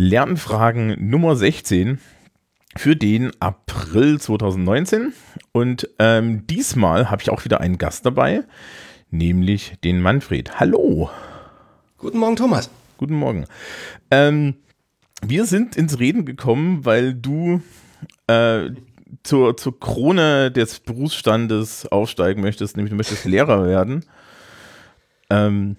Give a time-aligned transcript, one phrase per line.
[0.00, 1.98] Lernfragen Nummer 16
[2.76, 5.12] für den April 2019.
[5.50, 8.44] Und ähm, diesmal habe ich auch wieder einen Gast dabei,
[9.10, 10.60] nämlich den Manfred.
[10.60, 11.10] Hallo.
[11.96, 12.70] Guten Morgen, Thomas.
[12.96, 13.46] Guten Morgen.
[14.12, 14.54] Ähm,
[15.20, 17.60] wir sind ins Reden gekommen, weil du
[18.28, 18.70] äh,
[19.24, 24.04] zur, zur Krone des Berufsstandes aufsteigen möchtest, nämlich du möchtest Lehrer werden.
[25.28, 25.76] Ähm,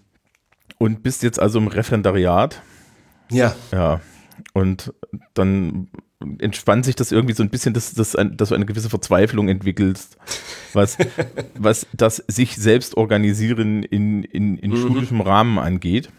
[0.78, 2.62] und bist jetzt also im Referendariat.
[3.32, 3.55] Ja.
[3.71, 4.02] Ja.
[4.54, 4.93] Und
[5.34, 5.90] dann
[6.40, 10.17] entspannt sich das irgendwie so ein bisschen, dass, dass, dass du eine gewisse Verzweiflung entwickelst,
[10.73, 10.98] was,
[11.55, 14.77] was das sich selbst organisieren in, in, in mhm.
[14.77, 16.09] schulischem Rahmen angeht.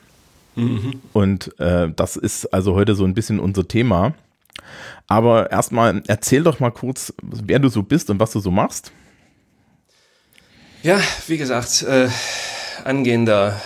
[0.57, 1.01] Mhm.
[1.13, 4.15] Und äh, das ist also heute so ein bisschen unser Thema.
[5.07, 8.93] Aber erstmal erzähl doch mal kurz, wer du so bist und was du so machst.
[10.83, 12.09] Ja, wie gesagt, äh,
[12.85, 13.61] angehender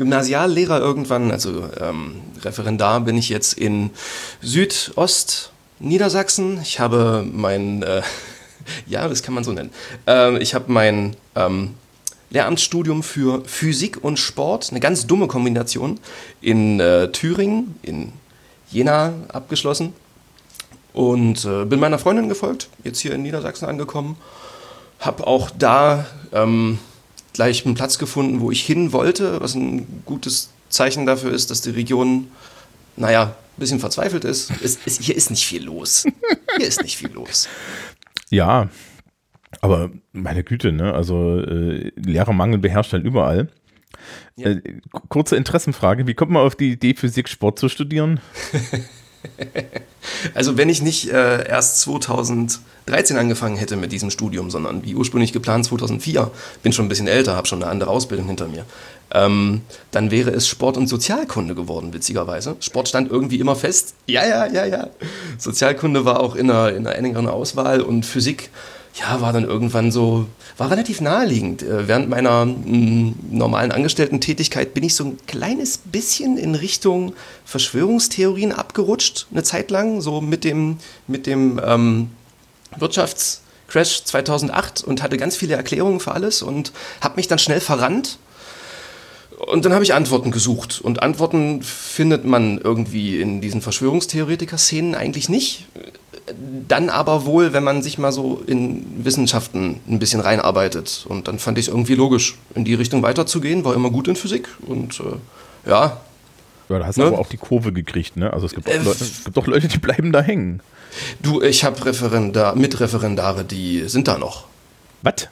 [0.00, 3.90] Gymnasiallehrer irgendwann, also ähm, Referendar bin ich jetzt in
[4.40, 6.58] Südost Niedersachsen.
[6.62, 8.00] Ich habe mein, äh,
[8.86, 9.68] ja, das kann man so nennen.
[10.08, 11.74] Äh, ich habe mein ähm,
[12.30, 16.00] Lehramtsstudium für Physik und Sport, eine ganz dumme Kombination,
[16.40, 18.14] in äh, Thüringen, in
[18.70, 19.92] Jena abgeschlossen.
[20.94, 24.16] Und äh, bin meiner Freundin gefolgt, jetzt hier in Niedersachsen angekommen.
[24.98, 26.78] Habe auch da ähm,
[27.40, 31.62] gleich einen Platz gefunden, wo ich hin wollte, was ein gutes Zeichen dafür ist, dass
[31.62, 32.28] die Region,
[32.98, 34.52] naja, ein bisschen verzweifelt ist.
[34.62, 36.04] Es, es, hier ist nicht viel los.
[36.58, 37.48] Hier ist nicht viel los.
[38.28, 38.68] Ja,
[39.62, 40.92] aber meine Güte, ne?
[40.92, 43.48] Also äh, Lehrermangel beherrscht halt überall.
[44.36, 44.50] Ja.
[44.50, 48.20] Äh, kurze Interessenfrage, wie kommt man auf die Idee, Physik Sport zu studieren?
[50.34, 55.32] Also wenn ich nicht äh, erst 2013 angefangen hätte mit diesem Studium, sondern wie ursprünglich
[55.32, 56.30] geplant 2004,
[56.62, 58.64] bin schon ein bisschen älter, habe schon eine andere Ausbildung hinter mir,
[59.12, 62.56] ähm, dann wäre es Sport- und Sozialkunde geworden, witzigerweise.
[62.60, 63.94] Sport stand irgendwie immer fest.
[64.06, 64.88] Ja, ja, ja, ja.
[65.38, 68.50] Sozialkunde war auch in einer, in einer engeren Auswahl und Physik
[68.94, 71.62] ja, war dann irgendwann so, war relativ naheliegend.
[71.62, 77.14] Äh, während meiner mh, mm, normalen Angestellten-Tätigkeit bin ich so ein kleines bisschen in Richtung
[77.44, 82.10] Verschwörungstheorien abgerutscht, eine Zeit lang, so mit dem, mit dem ähm,
[82.76, 88.18] Wirtschaftscrash 2008 und hatte ganz viele Erklärungen für alles und habe mich dann schnell verrannt.
[89.38, 90.82] Und dann habe ich Antworten gesucht.
[90.82, 95.66] Und Antworten findet man irgendwie in diesen Verschwörungstheoretiker-Szenen eigentlich nicht
[96.68, 101.06] dann aber wohl, wenn man sich mal so in Wissenschaften ein bisschen reinarbeitet.
[101.08, 103.64] Und dann fand ich es irgendwie logisch, in die Richtung weiterzugehen.
[103.64, 106.00] War immer gut in Physik und äh, ja.
[106.68, 107.08] Ja, da hast du ne?
[107.08, 108.32] aber auch die Kurve gekriegt, ne?
[108.32, 110.60] Also es gibt, auch äh, Leute, es gibt auch Leute, die bleiben da hängen.
[111.20, 114.46] Du, ich habe Referendar, Mitreferendare, die sind da noch.
[115.02, 115.28] Was?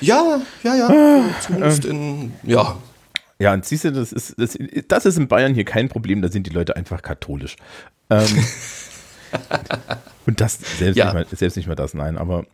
[0.00, 0.88] Ja, ja, ja.
[0.88, 2.76] Ah, Zumindest äh, in, ja.
[3.40, 4.58] Ja, und siehst du, das ist, das,
[4.88, 7.56] das ist in Bayern hier kein Problem, da sind die Leute einfach katholisch.
[8.10, 8.26] Ähm,
[10.26, 11.06] Und das selbst, ja.
[11.06, 12.44] nicht mal, selbst nicht mal das, nein, aber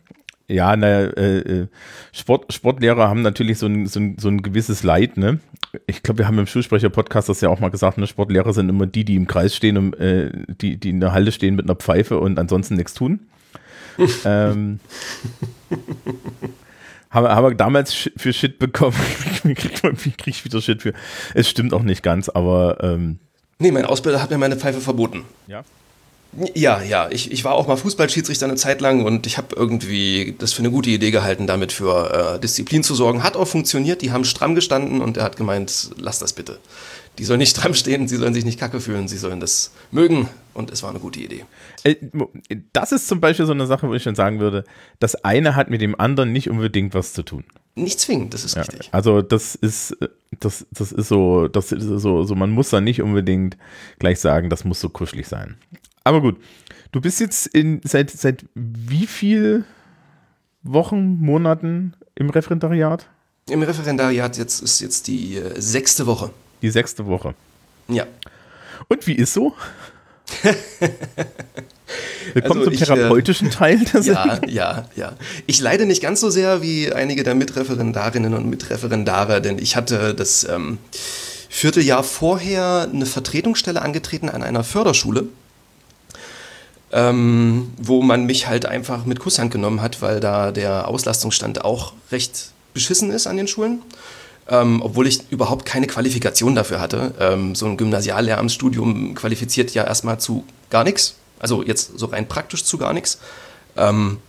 [0.47, 1.67] ja, naja, äh, äh,
[2.11, 5.39] Sport, Sportlehrer haben natürlich so ein, so ein, so ein gewisses Leid, ne?
[5.87, 8.05] Ich glaube, wir haben im Schulsprecher-Podcast das ja auch mal gesagt, ne?
[8.05, 10.31] Sportlehrer sind immer die, die im Kreis stehen, und, äh,
[10.61, 13.21] die, die in der Halle stehen mit einer Pfeife und ansonsten nichts tun.
[14.25, 14.79] ähm,
[17.09, 18.97] haben, haben wir damals für Shit bekommen.
[19.43, 20.93] wie kriege krieg ich wieder Shit für?
[21.33, 22.83] Es stimmt auch nicht ganz, aber.
[22.83, 23.19] Ähm,
[23.57, 25.23] nee, mein Ausbilder hat mir meine Pfeife verboten.
[25.47, 25.63] Ja.
[26.53, 27.09] Ja, ja.
[27.11, 30.59] Ich, ich war auch mal Fußballschiedsrichter eine Zeit lang und ich habe irgendwie das für
[30.59, 33.23] eine gute Idee gehalten, damit für äh, Disziplin zu sorgen.
[33.23, 34.01] Hat auch funktioniert.
[34.01, 36.59] Die haben stramm gestanden und er hat gemeint, lass das bitte.
[37.17, 40.29] Die sollen nicht stramm stehen, sie sollen sich nicht kacke fühlen, sie sollen das mögen
[40.53, 41.45] und es war eine gute Idee.
[41.83, 41.95] Äh,
[42.73, 44.65] das ist zum Beispiel so eine Sache, wo ich dann sagen würde,
[44.99, 47.45] das eine hat mit dem anderen nicht unbedingt was zu tun.
[47.75, 48.89] Nicht zwingend, das ist ja, richtig.
[48.93, 49.97] Also das ist,
[50.39, 53.57] das, das ist so, das ist so, so, man muss da nicht unbedingt
[53.99, 55.57] gleich sagen, das muss so kuschelig sein.
[56.05, 56.37] Aber gut,
[56.91, 59.65] du bist jetzt in, seit, seit wie viel
[60.61, 63.07] Wochen, Monaten im Referendariat?
[63.49, 66.29] Im Referendariat jetzt ist jetzt die äh, sechste Woche.
[66.61, 67.33] Die sechste Woche.
[67.87, 68.05] Ja.
[68.87, 69.55] Und wie ist so?
[72.33, 75.13] Willkommen also zum ich, therapeutischen äh, Teil der Ja, ja, ja.
[75.47, 80.13] Ich leide nicht ganz so sehr wie einige der Mitreferendarinnen und Mitreferendare, denn ich hatte
[80.13, 80.77] das ähm,
[81.49, 85.29] Vierteljahr vorher eine Vertretungsstelle angetreten an einer Förderschule
[86.91, 91.93] ähm, wo man mich halt einfach mit Kusshand genommen hat, weil da der Auslastungsstand auch
[92.11, 93.81] recht beschissen ist an den Schulen.
[94.47, 97.15] Ähm, obwohl ich überhaupt keine Qualifikation dafür hatte.
[97.19, 102.63] Ähm, so ein Gymnasiallehramtsstudium qualifiziert ja erstmal zu gar nichts, also jetzt so rein praktisch
[102.63, 103.17] zu gar nichts.
[103.75, 104.19] Ähm,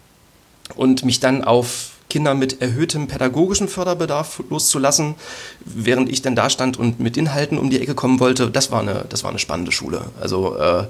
[0.74, 5.16] und mich dann auf Kinder mit erhöhtem pädagogischen Förderbedarf loszulassen,
[5.64, 8.50] während ich dann da stand und mit Inhalten um die Ecke kommen wollte.
[8.50, 10.06] Das war eine, das war eine spannende Schule.
[10.20, 10.84] Also äh,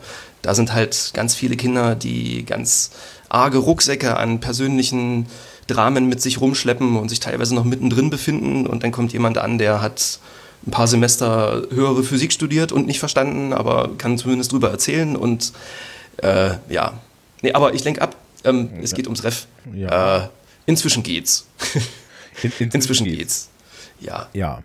[0.46, 2.92] da sind halt ganz viele Kinder, die ganz
[3.28, 5.26] arge Rucksäcke an persönlichen
[5.66, 8.64] Dramen mit sich rumschleppen und sich teilweise noch mittendrin befinden.
[8.64, 10.20] Und dann kommt jemand an, der hat
[10.64, 15.16] ein paar Semester höhere Physik studiert und nicht verstanden, aber kann zumindest drüber erzählen.
[15.16, 15.52] Und
[16.18, 16.92] äh, ja,
[17.42, 18.14] nee, aber ich lenke ab.
[18.44, 18.82] Ähm, ja.
[18.82, 19.48] Es geht ums Ref.
[19.74, 20.26] Ja.
[20.26, 20.28] Äh,
[20.66, 21.44] inzwischen geht's.
[21.74, 23.18] In, inzwischen, inzwischen geht's.
[23.18, 23.50] geht's.
[23.98, 24.28] Ja.
[24.32, 24.62] Ja.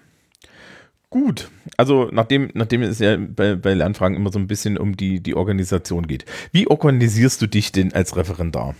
[1.11, 5.19] Gut, also nachdem, nachdem es ja bei, bei Lernfragen immer so ein bisschen um die,
[5.19, 6.23] die Organisation geht.
[6.53, 8.75] Wie organisierst du dich denn als Referendar?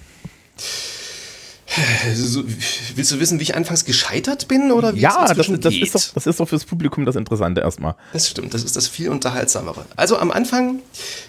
[2.96, 5.96] willst du wissen, wie ich anfangs gescheitert bin oder wie ja, es das, das, ist
[5.96, 7.96] doch, das ist doch fürs Publikum das Interessante erstmal.
[8.14, 9.86] Das stimmt, das ist das viel unterhaltsamere.
[9.98, 10.80] Also am Anfang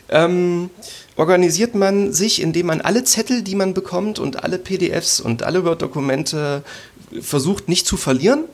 [0.08, 0.70] ähm,
[1.16, 5.64] organisiert man sich, indem man alle Zettel, die man bekommt und alle PDFs und alle
[5.64, 6.62] Word-Dokumente
[7.20, 8.44] versucht nicht zu verlieren,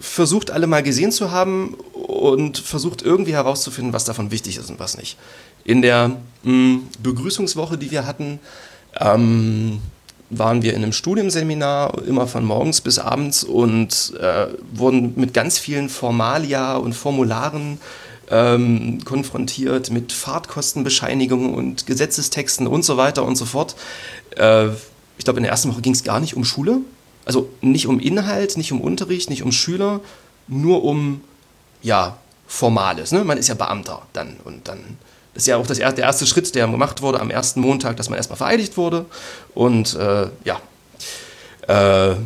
[0.00, 4.78] versucht alle mal gesehen zu haben und versucht irgendwie herauszufinden, was davon wichtig ist und
[4.78, 5.16] was nicht.
[5.64, 8.38] In der mh, hm, Begrüßungswoche, die wir hatten,
[9.00, 9.80] ähm,
[10.30, 15.58] waren wir in einem Studienseminar immer von morgens bis abends und äh, wurden mit ganz
[15.58, 17.78] vielen Formalia und Formularen
[18.30, 23.76] ähm, konfrontiert, mit Fahrtkostenbescheinigungen und Gesetzestexten und so weiter und so fort.
[24.36, 24.68] Äh,
[25.18, 26.80] ich glaube, in der ersten Woche ging es gar nicht um Schule,
[27.24, 30.00] also nicht um Inhalt, nicht um Unterricht, nicht um Schüler,
[30.46, 31.22] nur um
[31.82, 33.12] ja, Formales.
[33.12, 33.24] Ne?
[33.24, 34.98] Man ist ja Beamter dann und dann
[35.34, 38.08] das ist ja auch das, der erste Schritt, der gemacht wurde am ersten Montag, dass
[38.08, 39.04] man erstmal vereidigt wurde.
[39.52, 40.60] Und äh, ja,
[41.66, 42.16] äh,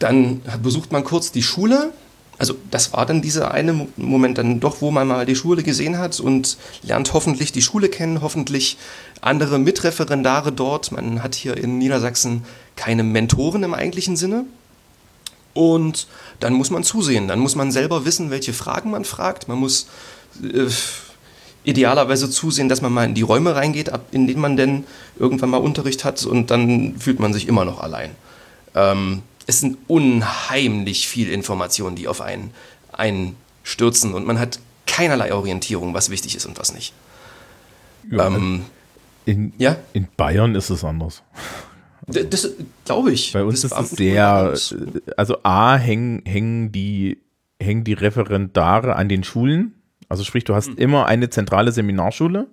[0.00, 1.92] dann besucht man kurz die Schule.
[2.40, 5.98] Also das war dann dieser eine Moment dann doch, wo man mal die Schule gesehen
[5.98, 8.78] hat und lernt hoffentlich die Schule kennen, hoffentlich
[9.20, 10.90] andere Mitreferendare dort.
[10.90, 12.44] Man hat hier in Niedersachsen
[12.76, 14.46] keine Mentoren im eigentlichen Sinne.
[15.52, 16.06] Und
[16.38, 19.46] dann muss man zusehen, dann muss man selber wissen, welche Fragen man fragt.
[19.46, 19.88] Man muss
[20.42, 20.70] äh,
[21.64, 24.84] idealerweise zusehen, dass man mal in die Räume reingeht, in denen man denn
[25.18, 28.12] irgendwann mal Unterricht hat und dann fühlt man sich immer noch allein.
[28.74, 32.52] Ähm, es sind unheimlich viel Informationen, die auf einen
[32.92, 36.92] einstürzen und man hat keinerlei Orientierung, was wichtig ist und was nicht.
[38.10, 38.64] Ja, ähm,
[39.24, 39.76] in, ja?
[39.92, 41.22] in Bayern ist es anders.
[42.06, 42.50] Das, das
[42.84, 43.32] glaube ich.
[43.32, 44.54] Bei uns das ist es sehr,
[45.16, 47.18] also A, hängen, hängen, die,
[47.60, 49.74] hängen die Referendare an den Schulen
[50.10, 50.76] also sprich, du hast mhm.
[50.76, 52.48] immer eine zentrale Seminarschule,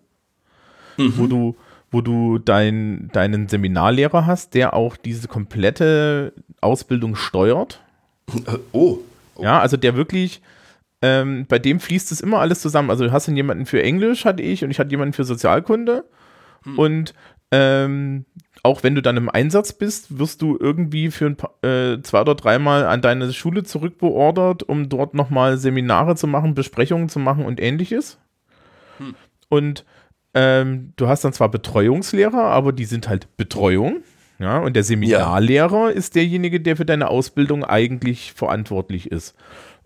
[0.95, 1.13] mhm.
[1.17, 1.57] wo du,
[1.91, 7.81] wo du dein, deinen Seminarlehrer hast, der auch diese komplette Ausbildung steuert.
[8.71, 8.99] Oh.
[9.35, 9.43] oh.
[9.43, 10.41] Ja, also der wirklich,
[11.01, 12.89] ähm, bei dem fließt es immer alles zusammen.
[12.89, 16.05] Also du hast dann jemanden für Englisch, hatte ich, und ich hatte jemanden für Sozialkunde.
[16.65, 16.79] Mhm.
[16.79, 17.13] Und
[17.51, 18.25] ähm,
[18.63, 22.21] auch wenn du dann im Einsatz bist, wirst du irgendwie für ein paar, äh, zwei
[22.21, 27.45] oder dreimal an deine Schule zurückbeordert, um dort nochmal Seminare zu machen, Besprechungen zu machen
[27.45, 28.17] und ähnliches.
[28.97, 29.15] Hm.
[29.47, 29.85] Und
[30.39, 34.03] ähm, du hast dann zwar Betreuungslehrer, aber die sind halt Betreuung.
[34.37, 35.89] Ja, und der Seminarlehrer ja.
[35.89, 39.35] ist derjenige, der für deine Ausbildung eigentlich verantwortlich ist.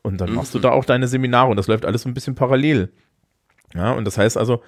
[0.04, 0.36] Und dann mhm.
[0.36, 2.92] machst du da auch deine Seminare und das läuft alles so ein bisschen parallel.
[3.74, 4.62] Ja, und das heißt also,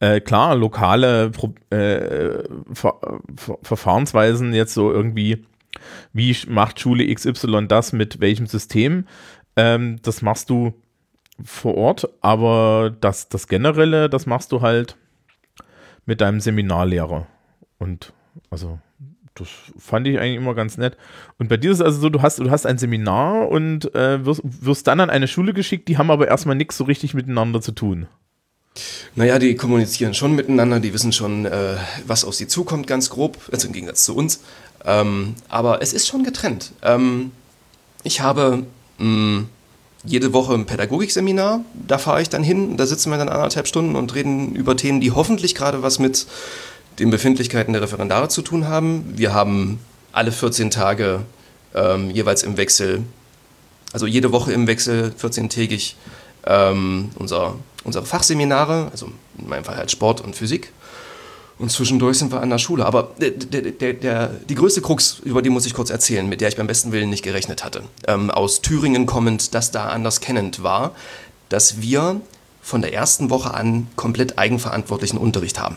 [0.00, 1.30] äh, klar, lokale
[1.68, 2.94] äh, Ver
[3.36, 5.44] Ver Verfahrensweisen jetzt so irgendwie,
[6.14, 9.04] wie macht Schule XY das mit welchem System,
[9.56, 10.72] ähm, das machst du
[11.44, 14.96] vor Ort, aber das, das Generelle, das machst du halt
[16.06, 17.26] mit deinem Seminarlehrer.
[17.78, 18.12] Und
[18.50, 18.78] also
[19.34, 19.48] das
[19.78, 20.96] fand ich eigentlich immer ganz nett.
[21.38, 24.24] Und bei dir ist es also so, du hast, du hast ein Seminar und äh,
[24.24, 27.60] wirst, wirst dann an eine Schule geschickt, die haben aber erstmal nichts so richtig miteinander
[27.60, 28.06] zu tun.
[29.14, 33.38] Naja, die kommunizieren schon miteinander, die wissen schon, äh, was auf sie zukommt, ganz grob,
[33.50, 34.40] also im Gegensatz zu uns.
[34.84, 36.72] Ähm, aber es ist schon getrennt.
[36.82, 37.32] Ähm,
[38.04, 38.64] ich habe
[38.98, 39.48] mh, mm,
[40.06, 43.96] jede Woche ein Pädagogikseminar, da fahre ich dann hin, da sitzen wir dann anderthalb Stunden
[43.96, 46.26] und reden über Themen, die hoffentlich gerade was mit
[46.98, 49.12] den Befindlichkeiten der Referendare zu tun haben.
[49.16, 49.80] Wir haben
[50.12, 51.20] alle 14 Tage
[51.74, 53.02] ähm, jeweils im Wechsel,
[53.92, 55.94] also jede Woche im Wechsel, 14-tägig,
[56.46, 60.72] ähm, unser unsere Fachseminare, also in meinem Fall halt Sport und Physik.
[61.58, 62.84] Und zwischendurch sind wir an der Schule.
[62.84, 66.48] Aber der, der, der, die größte Krux, über die muss ich kurz erzählen, mit der
[66.48, 70.62] ich beim besten Willen nicht gerechnet hatte, ähm, aus Thüringen kommend, das da anders kennend
[70.62, 70.94] war,
[71.48, 72.20] dass wir
[72.60, 75.76] von der ersten Woche an komplett eigenverantwortlichen Unterricht haben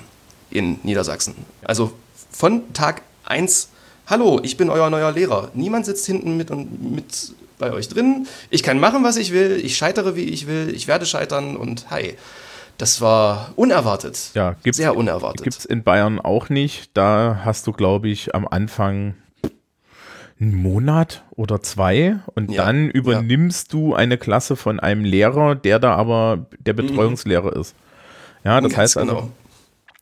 [0.49, 1.35] in Niedersachsen.
[1.63, 1.93] Also
[2.31, 3.69] von Tag 1,
[4.07, 5.51] hallo, ich bin euer neuer Lehrer.
[5.53, 8.27] Niemand sitzt hinten mit, und mit bei euch drin.
[8.49, 9.61] Ich kann machen, was ich will.
[9.63, 10.73] Ich scheitere, wie ich will.
[10.73, 12.15] Ich werde scheitern und hi.
[12.79, 14.31] Das war unerwartet.
[14.33, 15.43] Ja, gibt's, sehr unerwartet.
[15.43, 16.91] Gibt es in Bayern auch nicht.
[16.95, 19.15] Da hast du, glaube ich, am Anfang
[20.39, 25.79] einen Monat oder zwei und Ja, dann übernimmst du eine Klasse von einem Lehrer, der
[25.79, 27.75] da aber der Betreuungslehrer ist.
[28.45, 29.31] Ja, das Ganz heißt also, genau.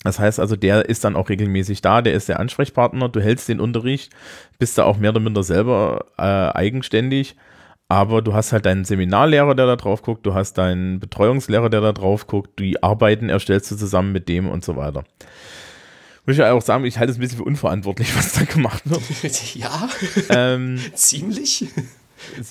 [0.04, 3.50] das heißt also, der ist dann auch regelmäßig da, der ist der Ansprechpartner, du hältst
[3.50, 4.14] den Unterricht,
[4.60, 7.36] bist da auch mehr oder minder selber äh, eigenständig,
[7.90, 11.82] aber du hast halt deinen Seminarlehrer, der da drauf guckt, du hast deinen Betreuungslehrer, der
[11.82, 15.04] da drauf guckt, die Arbeiten erstellst du zusammen mit dem und so weiter.
[16.26, 18.84] Muss ich ja auch sagen, ich halte es ein bisschen für unverantwortlich, was da gemacht
[18.86, 19.02] wird.
[19.56, 19.90] Ja,
[20.30, 21.68] ähm, ziemlich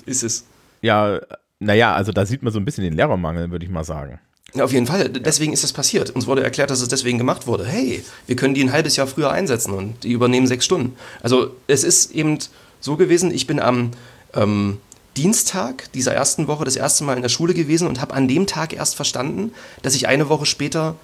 [0.07, 0.47] ist es.
[0.81, 1.21] ja,
[1.59, 4.19] naja, also da sieht man so ein bisschen den Lehrermangel, würde ich mal sagen.
[4.55, 5.09] Ja, auf jeden Fall.
[5.11, 6.11] Deswegen ist das passiert.
[6.11, 7.67] Uns wurde erklärt, dass es deswegen gemacht wurde.
[7.67, 10.97] Hey, wir können die ein halbes Jahr früher einsetzen und die übernehmen sechs Stunden.
[11.23, 12.39] Also es ist eben
[12.81, 13.91] so gewesen, ich bin am
[14.35, 14.79] ähm,
[15.17, 18.47] Dienstag dieser ersten Woche das erste Mal in der Schule gewesen und habe an dem
[18.47, 20.97] Tag erst verstanden, dass ich eine Woche später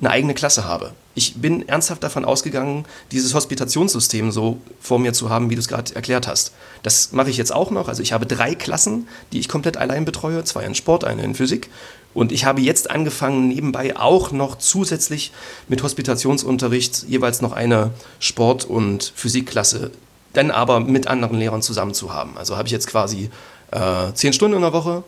[0.00, 0.92] eine eigene Klasse habe.
[1.14, 5.66] Ich bin ernsthaft davon ausgegangen, dieses Hospitationssystem so vor mir zu haben, wie du es
[5.66, 6.52] gerade erklärt hast.
[6.84, 7.88] Das mache ich jetzt auch noch.
[7.88, 11.34] Also ich habe drei Klassen, die ich komplett allein betreue, zwei in Sport, eine in
[11.34, 11.68] Physik.
[12.14, 15.32] Und ich habe jetzt angefangen, nebenbei auch noch zusätzlich
[15.66, 19.90] mit Hospitationsunterricht jeweils noch eine Sport- und Physikklasse,
[20.32, 22.38] dann aber mit anderen Lehrern zusammen zu haben.
[22.38, 23.30] Also habe ich jetzt quasi
[23.70, 25.04] äh, zehn Stunden in der Woche,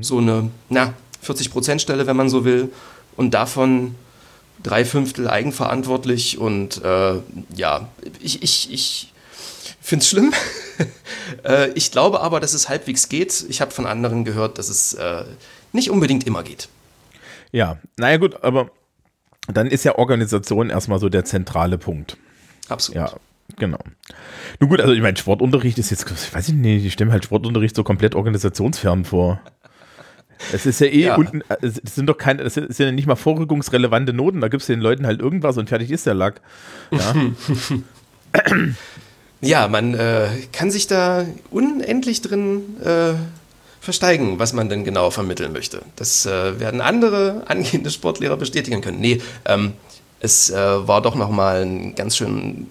[0.00, 2.70] so eine na, 40-Prozent-Stelle, wenn man so will.
[3.16, 3.94] Und davon
[4.62, 7.14] drei Fünftel eigenverantwortlich und äh,
[7.54, 7.88] ja,
[8.20, 9.12] ich, ich, ich
[9.80, 10.32] finde es schlimm.
[11.44, 13.44] äh, ich glaube aber, dass es halbwegs geht.
[13.48, 15.24] Ich habe von anderen gehört, dass es äh,
[15.72, 16.68] nicht unbedingt immer geht.
[17.52, 18.70] Ja, naja gut, aber
[19.46, 22.16] dann ist ja Organisation erstmal so der zentrale Punkt.
[22.68, 22.96] Absolut.
[22.96, 23.16] Ja,
[23.56, 23.78] genau.
[24.60, 27.24] Nun gut, also ich meine, Sportunterricht ist jetzt, ich weiß nicht, ich stelle mir halt
[27.24, 29.40] Sportunterricht so komplett organisationsfern vor.
[30.52, 31.16] Es ist ja eh Ja.
[31.16, 34.72] unten, es sind doch keine, es sind ja nicht mal vorrückungsrelevante Noten, da gibst du
[34.72, 36.40] den Leuten halt irgendwas und fertig ist der Lack.
[36.92, 37.14] Ja,
[39.40, 43.14] Ja, man äh, kann sich da unendlich drin äh,
[43.80, 45.82] versteigen, was man denn genau vermitteln möchte.
[45.94, 49.00] Das äh, werden andere angehende Sportlehrer bestätigen können.
[49.00, 49.74] Nee, ähm,
[50.20, 50.56] es äh,
[50.88, 52.66] war doch nochmal ein ganz schön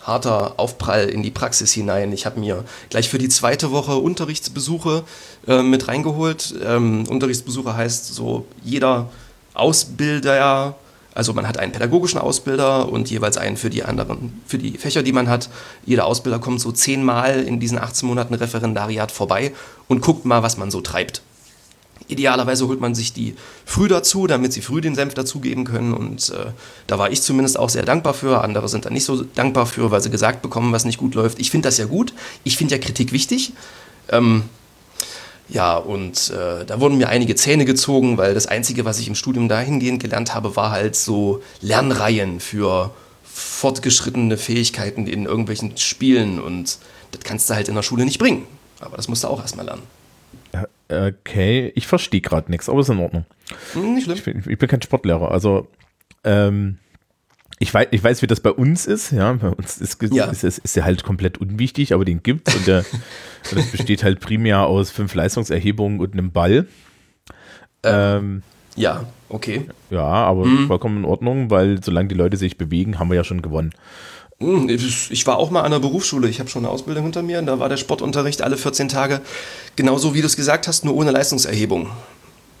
[0.00, 2.12] harter Aufprall in die Praxis hinein.
[2.12, 5.04] Ich habe mir gleich für die zweite Woche Unterrichtsbesuche
[5.46, 6.54] äh, mit reingeholt.
[6.64, 9.10] Ähm, Unterrichtsbesuche heißt so, jeder
[9.54, 10.76] Ausbilder,
[11.14, 15.02] also man hat einen pädagogischen Ausbilder und jeweils einen für die anderen, für die Fächer,
[15.02, 15.50] die man hat.
[15.84, 19.52] Jeder Ausbilder kommt so zehnmal in diesen 18 Monaten Referendariat vorbei
[19.88, 21.22] und guckt mal, was man so treibt.
[22.08, 25.94] Idealerweise holt man sich die früh dazu, damit sie früh den Senf dazugeben können.
[25.94, 26.46] Und äh,
[26.86, 28.42] da war ich zumindest auch sehr dankbar für.
[28.42, 31.38] Andere sind da nicht so dankbar für, weil sie gesagt bekommen, was nicht gut läuft.
[31.38, 32.12] Ich finde das ja gut.
[32.42, 33.52] Ich finde ja Kritik wichtig.
[34.08, 34.44] Ähm,
[35.48, 39.16] ja, und äh, da wurden mir einige Zähne gezogen, weil das Einzige, was ich im
[39.16, 42.92] Studium dahingehend gelernt habe, war halt so Lernreihen für
[43.24, 46.40] fortgeschrittene Fähigkeiten in irgendwelchen Spielen.
[46.40, 46.78] Und
[47.10, 48.46] das kannst du halt in der Schule nicht bringen.
[48.80, 49.82] Aber das musst du auch erstmal lernen.
[50.90, 53.24] Okay, ich verstehe gerade nichts, aber ist in Ordnung.
[53.72, 54.16] Hm, nicht schlimm.
[54.16, 55.68] Ich bin, ich bin kein Sportlehrer, also
[56.24, 56.78] ähm,
[57.58, 60.26] ich weiß, ich weiß, wie das bei uns ist, ja, bei uns ist, Ja.
[60.26, 62.84] ist, ist, ist der halt komplett unwichtig, aber den gibt's und, der,
[63.50, 66.66] und das besteht halt primär aus fünf Leistungserhebungen und einem Ball.
[67.82, 68.42] Ähm,
[68.76, 69.66] Ja, okay.
[69.90, 70.66] ja, aber Mhm.
[70.68, 73.72] vollkommen in Ordnung, weil solange die Leute sich bewegen, haben wir ja schon gewonnen.
[74.42, 76.28] Hm, Ich war auch mal an der Berufsschule.
[76.28, 77.38] Ich habe schon eine Ausbildung hinter mir.
[77.38, 79.20] Und da war der Sportunterricht alle 14 Tage
[79.76, 81.88] genauso, wie du es gesagt hast, nur ohne Leistungserhebung.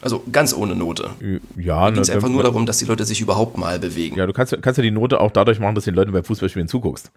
[0.02, 1.10] Also ganz ohne Note.
[1.56, 4.16] Ja, Da ne, einfach wenn- nur darum, dass die Leute sich überhaupt mal bewegen.
[4.16, 6.68] ja, du kannst, kannst ja die Note auch dadurch machen, dass den Leuten beim Fußballspielen
[6.68, 7.10] zuguckst.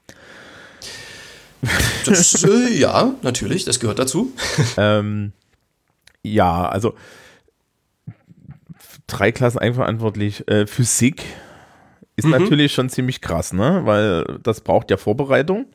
[2.05, 4.33] Das, äh, ja, natürlich, das gehört dazu.
[4.77, 5.31] Ähm,
[6.23, 6.93] ja, also
[9.07, 10.45] drei Klassen eigenverantwortlich.
[10.49, 11.23] Äh, Physik
[12.15, 13.81] ist natürlich schon ziemlich krass, ne?
[13.85, 15.65] Weil das braucht ja Vorbereitung.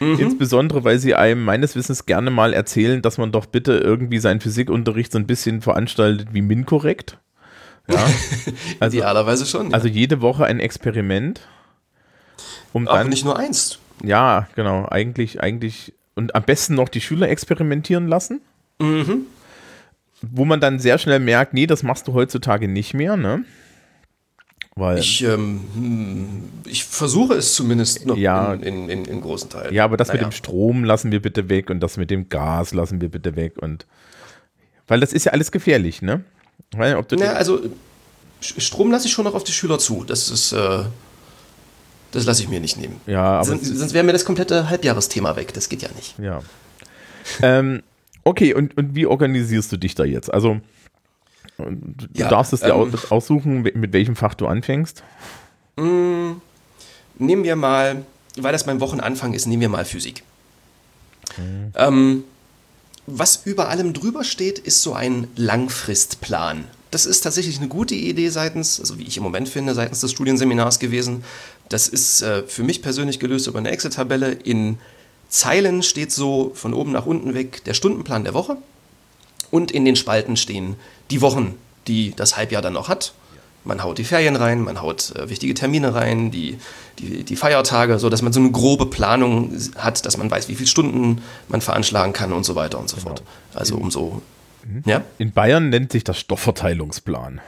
[0.00, 4.40] Insbesondere, weil sie einem meines Wissens gerne mal erzählen, dass man doch bitte irgendwie seinen
[4.40, 7.18] Physikunterricht so ein bisschen veranstaltet wie MIN-korrekt.
[7.88, 8.04] Ja,
[8.80, 9.70] also, Idealerweise schon.
[9.70, 9.74] ja.
[9.74, 11.42] also jede Woche ein Experiment.
[12.72, 13.78] Um Aber dann, nicht nur eins.
[14.02, 18.40] ja, genau, eigentlich, eigentlich, und am besten noch die Schüler experimentieren lassen.
[18.80, 19.26] Mhm.
[20.22, 23.44] Wo man dann sehr schnell merkt, nee, das machst du heutzutage nicht mehr, ne?
[24.76, 28.54] Weil, Ich, ähm, hm, ich versuche es zumindest noch Ja.
[28.54, 29.72] in, in, in, in großen Teilen.
[29.72, 30.28] ja, aber das mit Naja.
[30.28, 33.54] dem Strom lassen wir bitte weg und das mit dem Gas lassen wir bitte weg
[33.58, 33.86] und,
[34.88, 36.24] weil das ist ja alles gefährlich, ne?
[36.72, 37.60] Weil, ob du Na, also
[38.40, 40.02] Strom lasse ich schon noch auf die Schüler zu.
[40.04, 40.82] Das ist, äh,
[42.10, 43.00] das lasse ich mir nicht nehmen.
[43.06, 45.54] ja, Sonst, sonst wäre mir das komplette Halbjahresthema weg.
[45.54, 46.18] Das geht ja nicht.
[46.18, 46.42] ja.
[47.42, 47.82] ähm,
[48.24, 50.32] okay, und, und wie organisierst du dich da jetzt?
[50.34, 50.60] Also,
[51.58, 55.02] du Ja, darfst es dir ähm, aus- aussuchen, mit welchem Fach du anfängst.
[55.76, 56.40] Nehmen
[57.18, 58.04] wir mal,
[58.36, 60.22] weil das mein Wochenanfang ist, nehmen wir mal Physik.
[61.36, 61.72] Mhm.
[61.76, 62.24] Ähm,
[63.06, 66.64] was über allem drüber steht, ist so ein Langfristplan.
[66.90, 70.12] Das ist tatsächlich eine gute Idee seitens, also wie ich im Moment finde, seitens des
[70.12, 71.24] Studienseminars gewesen.
[71.68, 74.30] Das ist äh, für mich persönlich gelöst über eine Excel-Tabelle.
[74.32, 74.78] In
[75.28, 78.56] Zeilen steht so von oben nach unten weg der Stundenplan der Woche.
[79.54, 80.74] Und in den Spalten stehen
[81.12, 81.54] die Wochen,
[81.86, 83.14] die das Halbjahr dann noch hat.
[83.62, 86.58] Man haut die Ferien rein, man haut äh, wichtige Termine rein, die,
[86.98, 90.56] die, die Feiertage, so dass man so eine grobe Planung hat, dass man weiß, wie
[90.56, 93.10] viele Stunden man veranschlagen kann und so weiter und so genau.
[93.10, 93.22] fort.
[93.54, 94.22] Also umso.
[94.66, 94.82] Mhm.
[94.86, 95.02] Ja?
[95.18, 97.40] In Bayern nennt sich das Stoffverteilungsplan.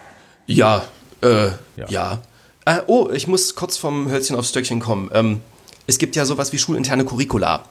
[0.47, 0.85] Ja,
[1.23, 1.47] äh,
[1.77, 1.89] ja.
[1.89, 2.23] ja.
[2.67, 5.11] Äh, oh, ich muss kurz vom Hölzchen aufs Stöckchen kommen.
[5.13, 5.41] Ähm,
[5.89, 7.65] es gibt ja sowas wie schulinterne Curricula.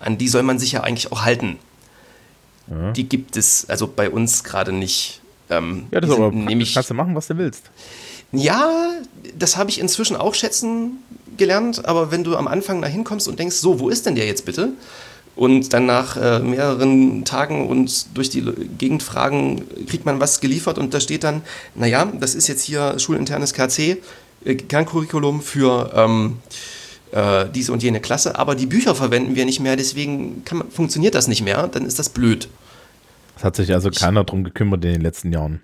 [0.00, 1.60] An die soll man sich ja eigentlich auch halten.
[2.70, 2.92] Ja.
[2.92, 5.20] Die gibt es also bei uns gerade nicht.
[5.50, 7.64] Ähm, ja, das ist aber nämlich, kannst du machen, was du willst.
[8.32, 8.92] Ja,
[9.36, 10.98] das habe ich inzwischen auch schätzen
[11.36, 14.26] gelernt, aber wenn du am Anfang da hinkommst und denkst, so, wo ist denn der
[14.26, 14.70] jetzt bitte?
[15.34, 18.44] Und dann nach äh, mehreren Tagen und durch die
[18.78, 21.42] Gegend fragen, kriegt man was geliefert und da steht dann,
[21.74, 23.96] naja, das ist jetzt hier schulinternes KC,
[24.44, 26.38] äh, Kerncurriculum für ähm,
[27.12, 31.14] äh, diese und jene Klasse, aber die Bücher verwenden wir nicht mehr, deswegen man, funktioniert
[31.14, 32.48] das nicht mehr, dann ist das blöd.
[33.40, 35.62] Es hat sich also keiner drum gekümmert in den letzten Jahren.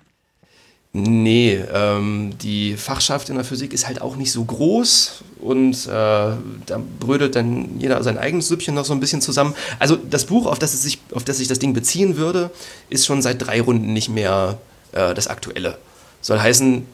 [0.95, 5.91] Nee, ähm, die Fachschaft in der Physik ist halt auch nicht so groß und äh,
[5.91, 9.55] da brödelt dann jeder sein eigenes Süppchen noch so ein bisschen zusammen.
[9.79, 12.51] Also das Buch, auf das, es sich, auf das sich das Ding beziehen würde,
[12.89, 14.57] ist schon seit drei Runden nicht mehr
[14.93, 15.77] äh, das aktuelle.
[16.23, 16.87] Soll heißen,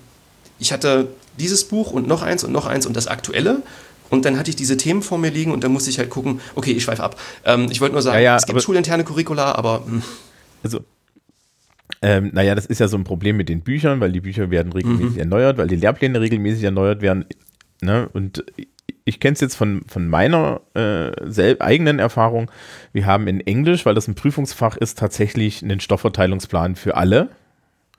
[0.58, 1.06] ich hatte
[1.38, 3.62] dieses Buch und noch eins und noch eins und das aktuelle
[4.10, 6.40] und dann hatte ich diese Themen vor mir liegen und dann musste ich halt gucken,
[6.56, 7.20] okay, ich schweife ab.
[7.44, 9.84] Ähm, ich wollte nur sagen, ja, ja, es gibt schulinterne Curricula, aber...
[9.86, 10.02] Mh.
[10.62, 10.84] Also
[12.00, 14.72] ähm, naja, das ist ja so ein Problem mit den Büchern, weil die Bücher werden
[14.72, 15.20] regelmäßig mhm.
[15.20, 17.26] erneuert, weil die Lehrpläne regelmäßig erneuert werden.
[17.80, 18.08] Ne?
[18.12, 18.44] Und
[19.04, 22.50] ich kenne es jetzt von, von meiner äh, eigenen Erfahrung.
[22.92, 27.30] Wir haben in Englisch, weil das ein Prüfungsfach ist, tatsächlich einen Stoffverteilungsplan für alle.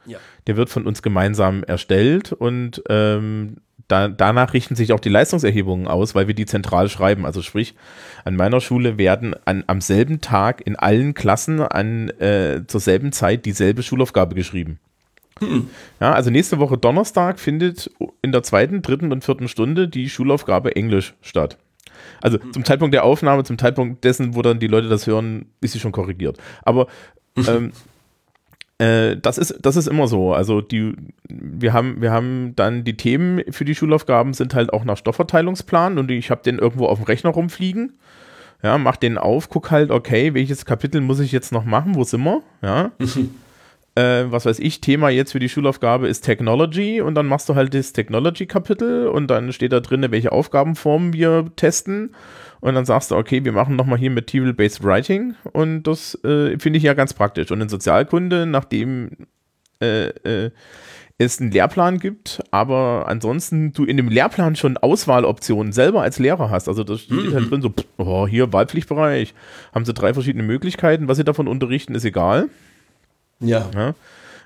[0.05, 0.19] Ja.
[0.47, 5.87] Der wird von uns gemeinsam erstellt und ähm, da, danach richten sich auch die Leistungserhebungen
[5.87, 7.25] aus, weil wir die zentral schreiben.
[7.25, 7.75] Also sprich,
[8.23, 13.11] an meiner Schule werden an, am selben Tag in allen Klassen an, äh, zur selben
[13.11, 14.79] Zeit dieselbe Schulaufgabe geschrieben.
[15.39, 15.69] Hm.
[15.99, 20.75] Ja, also nächste Woche Donnerstag findet in der zweiten, dritten und vierten Stunde die Schulaufgabe
[20.75, 21.57] Englisch statt.
[22.21, 22.53] Also hm.
[22.53, 25.79] zum Zeitpunkt der Aufnahme, zum Zeitpunkt dessen, wo dann die Leute das hören, ist sie
[25.79, 26.37] schon korrigiert.
[26.63, 26.87] Aber
[27.47, 27.73] ähm,
[28.83, 30.33] äh, das, ist, das ist immer so.
[30.33, 30.93] Also die,
[31.29, 35.97] wir haben, wir haben dann die Themen für die Schulaufgaben sind halt auch nach Stoffverteilungsplan
[35.97, 37.93] und ich habe den irgendwo auf dem Rechner rumfliegen.
[38.61, 42.03] Ja, mach den auf, guck halt, okay, welches Kapitel muss ich jetzt noch machen, wo
[42.03, 42.41] sind wir?
[42.61, 42.91] Ja.
[43.95, 47.55] äh, was weiß ich, Thema jetzt für die Schulaufgabe ist Technology und dann machst du
[47.55, 52.15] halt das Technology-Kapitel und dann steht da drin, welche Aufgabenformen wir testen
[52.63, 56.77] und dann sagst du, okay, wir machen nochmal hier Material-Based Writing und das äh, finde
[56.77, 57.51] ich ja ganz praktisch.
[57.51, 59.09] Und in Sozialkunde, nachdem
[59.81, 60.51] äh, äh,
[61.17, 66.51] es einen Lehrplan gibt, aber ansonsten du in dem Lehrplan schon Auswahloptionen selber als Lehrer
[66.51, 66.69] hast.
[66.69, 67.33] Also da steht mhm.
[67.33, 69.33] halt drin so, oh, hier Wahlpflichtbereich,
[69.75, 72.47] haben sie drei verschiedene Möglichkeiten, was sie davon unterrichten, ist egal.
[73.41, 73.69] Ja.
[73.75, 73.93] ja.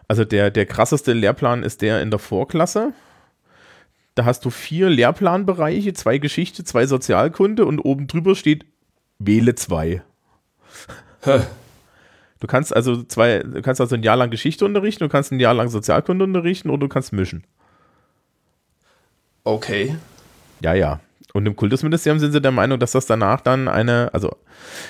[0.07, 2.93] Also der, der krasseste Lehrplan ist der in der Vorklasse.
[4.17, 8.65] Da hast du vier Lehrplanbereiche, zwei Geschichte, zwei Sozialkunde und oben drüber steht
[9.19, 10.01] wähle zwei.
[12.39, 15.39] Du kannst also zwei, du kannst also ein Jahr lang Geschichte unterrichten, du kannst ein
[15.39, 17.43] Jahr lang Sozialkunde unterrichten oder du kannst mischen.
[19.43, 19.95] Okay.
[20.61, 20.99] Ja, ja.
[21.33, 24.35] Und im Kultusministerium sind sie der Meinung, dass das danach dann eine, also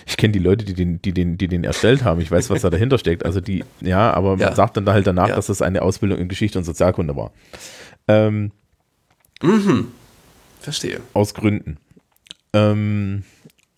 [0.06, 2.62] ich kenne die Leute, die den, die, den, die den erstellt haben, ich weiß, was
[2.62, 3.26] da dahinter steckt.
[3.26, 4.48] Also die, ja, aber ja.
[4.48, 5.36] man sagt dann halt danach, ja.
[5.36, 7.32] dass das eine Ausbildung in Geschichte und Sozialkunde war.
[8.08, 8.52] Ähm,
[9.41, 9.91] Mhm.
[10.62, 11.02] Verstehe.
[11.13, 11.78] Aus Gründen.
[12.54, 13.23] Ähm,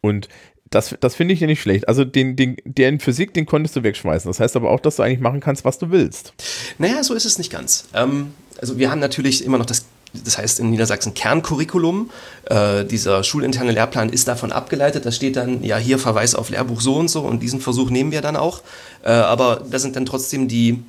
[0.01, 0.29] und
[0.69, 1.87] das, das finde ich ja nicht schlecht.
[1.87, 4.29] Also den, den, der in Physik, den konntest du wegschmeißen.
[4.29, 6.33] Das heißt aber auch, dass du eigentlich machen kannst, was du willst.
[6.77, 7.85] Naja, so ist es nicht ganz.
[7.93, 12.11] Ähm, also wir haben natürlich immer noch das, das heißt in Niedersachsen Kerncurriculum.
[12.45, 15.05] Äh, dieser schulinterne Lehrplan ist davon abgeleitet.
[15.05, 18.11] Da steht dann, ja, hier Verweis auf Lehrbuch so und so und diesen Versuch nehmen
[18.11, 18.61] wir dann auch.
[19.03, 20.83] Äh, aber da sind dann trotzdem die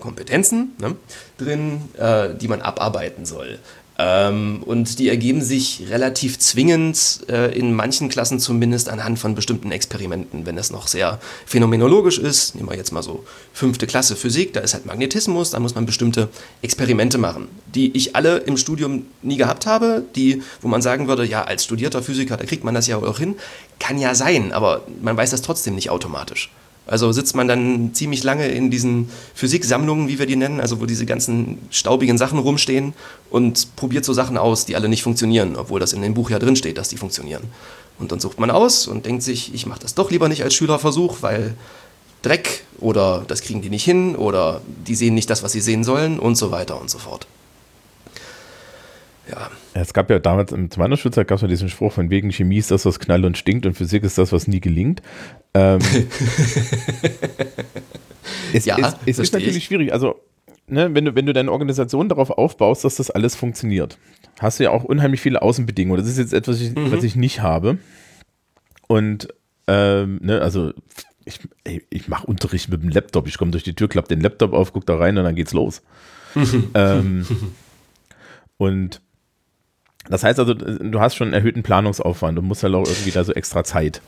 [0.00, 0.96] Kompetenzen ne,
[1.36, 3.58] drin, äh, die man abarbeiten soll.
[4.00, 9.72] Ähm, und die ergeben sich relativ zwingend, äh, in manchen Klassen zumindest, anhand von bestimmten
[9.72, 10.46] Experimenten.
[10.46, 14.60] Wenn es noch sehr phänomenologisch ist, nehmen wir jetzt mal so fünfte Klasse Physik, da
[14.60, 16.28] ist halt Magnetismus, da muss man bestimmte
[16.62, 21.26] Experimente machen, die ich alle im Studium nie gehabt habe, die, wo man sagen würde,
[21.26, 23.36] ja, als studierter Physiker, da kriegt man das ja auch hin.
[23.78, 26.50] Kann ja sein, aber man weiß das trotzdem nicht automatisch.
[26.90, 30.86] Also sitzt man dann ziemlich lange in diesen Physiksammlungen, wie wir die nennen, also wo
[30.86, 32.94] diese ganzen staubigen Sachen rumstehen
[33.30, 36.40] und probiert so Sachen aus, die alle nicht funktionieren, obwohl das in dem Buch ja
[36.40, 37.44] drin steht, dass die funktionieren.
[38.00, 40.52] Und dann sucht man aus und denkt sich, ich mache das doch lieber nicht als
[40.54, 41.54] Schülerversuch, weil
[42.22, 45.84] Dreck oder das kriegen die nicht hin oder die sehen nicht das, was sie sehen
[45.84, 47.28] sollen und so weiter und so fort.
[49.30, 49.50] Ja.
[49.74, 52.58] Es gab ja damals im meiner Schulzeit gab es ja diesen Spruch von wegen Chemie
[52.58, 55.02] ist das, was knallt und stinkt und Physik ist das, was nie gelingt.
[55.54, 55.80] Ähm,
[58.52, 59.64] es, ja, es, es ist natürlich ich.
[59.64, 59.92] schwierig.
[59.92, 60.20] Also,
[60.66, 63.98] ne, wenn, du, wenn du deine Organisation darauf aufbaust, dass das alles funktioniert,
[64.40, 66.00] hast du ja auch unheimlich viele Außenbedingungen.
[66.00, 66.90] Das ist jetzt etwas, mhm.
[66.90, 67.78] was ich nicht habe.
[68.88, 69.28] Und
[69.68, 70.72] ähm, ne, also
[71.24, 71.38] ich,
[71.90, 73.28] ich mache Unterricht mit dem Laptop.
[73.28, 75.52] Ich komme durch die Tür, klappe den Laptop auf, gucke da rein und dann geht's
[75.52, 75.82] los.
[76.74, 77.26] ähm,
[78.56, 79.00] und
[80.10, 83.24] das heißt also, du hast schon einen erhöhten Planungsaufwand und musst halt auch irgendwie da
[83.24, 84.00] so extra Zeit.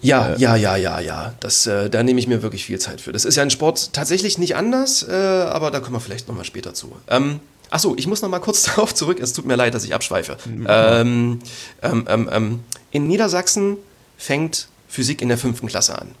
[0.00, 1.34] Ja, äh, ja, ja, ja, ja.
[1.40, 3.12] Das, äh, da nehme ich mir wirklich viel Zeit für.
[3.12, 6.44] Das ist ja ein Sport tatsächlich nicht anders, äh, aber da kommen wir vielleicht nochmal
[6.44, 6.96] später zu.
[7.08, 9.18] Ähm, Achso, ich muss nochmal kurz darauf zurück.
[9.20, 10.36] Es tut mir leid, dass ich abschweife.
[10.46, 11.40] Ähm,
[11.82, 13.78] ähm, ähm, in Niedersachsen
[14.16, 16.14] fängt Physik in der fünften Klasse an.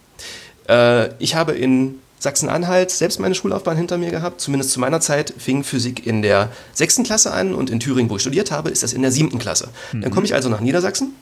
[0.68, 4.40] Äh, ich habe in Sachsen-Anhalt selbst meine Schullaufbahn hinter mir gehabt.
[4.40, 8.16] Zumindest zu meiner Zeit fing Physik in der sechsten Klasse an und in Thüringen, wo
[8.16, 9.68] ich studiert habe, ist das in der siebten Klasse.
[9.92, 10.02] Mhm.
[10.02, 11.14] Dann komme ich also nach Niedersachsen.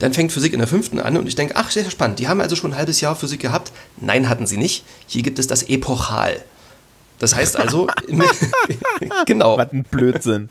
[0.00, 2.18] Dann fängt Physik in der fünften an und ich denke, ach, sehr spannend.
[2.18, 3.72] Die haben also schon ein halbes Jahr Physik gehabt.
[3.96, 4.84] Nein, hatten sie nicht.
[5.06, 6.42] Hier gibt es das Epochal.
[7.20, 7.86] Das heißt also,
[9.26, 9.56] genau.
[9.56, 10.50] Was ein Blödsinn.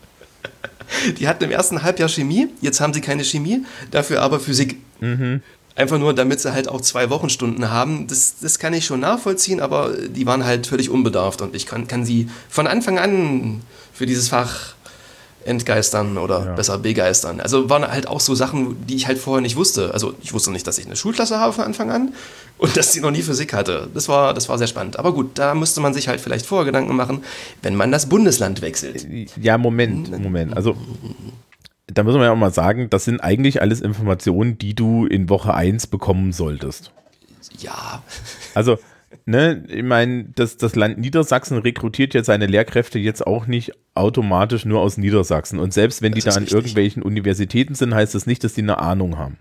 [1.20, 4.78] Die hatten im ersten Halbjahr Chemie, jetzt haben sie keine Chemie, dafür aber Physik.
[5.00, 5.42] Mhm.
[5.76, 8.06] Einfach nur, damit sie halt auch zwei Wochenstunden haben.
[8.08, 11.88] Das, das kann ich schon nachvollziehen, aber die waren halt völlig unbedarft und ich kann,
[11.88, 14.76] kann sie von Anfang an für dieses Fach
[15.46, 16.54] entgeistern oder ja.
[16.54, 17.40] besser begeistern.
[17.40, 19.94] Also waren halt auch so Sachen, die ich halt vorher nicht wusste.
[19.94, 22.14] Also ich wusste nicht, dass ich eine Schulklasse habe von Anfang an
[22.58, 23.90] und dass sie noch nie Physik hatte.
[23.94, 25.00] Das war, das war sehr spannend.
[25.00, 27.24] Aber gut, da müsste man sich halt vielleicht vorher Gedanken machen,
[27.62, 29.06] wenn man das Bundesland wechselt.
[29.42, 30.56] Ja, Moment, Moment.
[30.56, 30.76] Also
[31.88, 35.30] da muss man ja auch mal sagen, das sind eigentlich alles Informationen, die du in
[35.30, 36.92] Woche 1 bekommen solltest.
[37.60, 38.04] Ja.
[38.56, 38.80] Also,
[39.26, 44.66] ne, ich meine, das, das Land Niedersachsen rekrutiert jetzt seine Lehrkräfte jetzt auch nicht automatisch
[44.66, 45.60] nur aus Niedersachsen.
[45.60, 46.56] Und selbst wenn das die da an richtig.
[46.56, 49.38] irgendwelchen Universitäten sind, heißt das nicht, dass die eine Ahnung haben.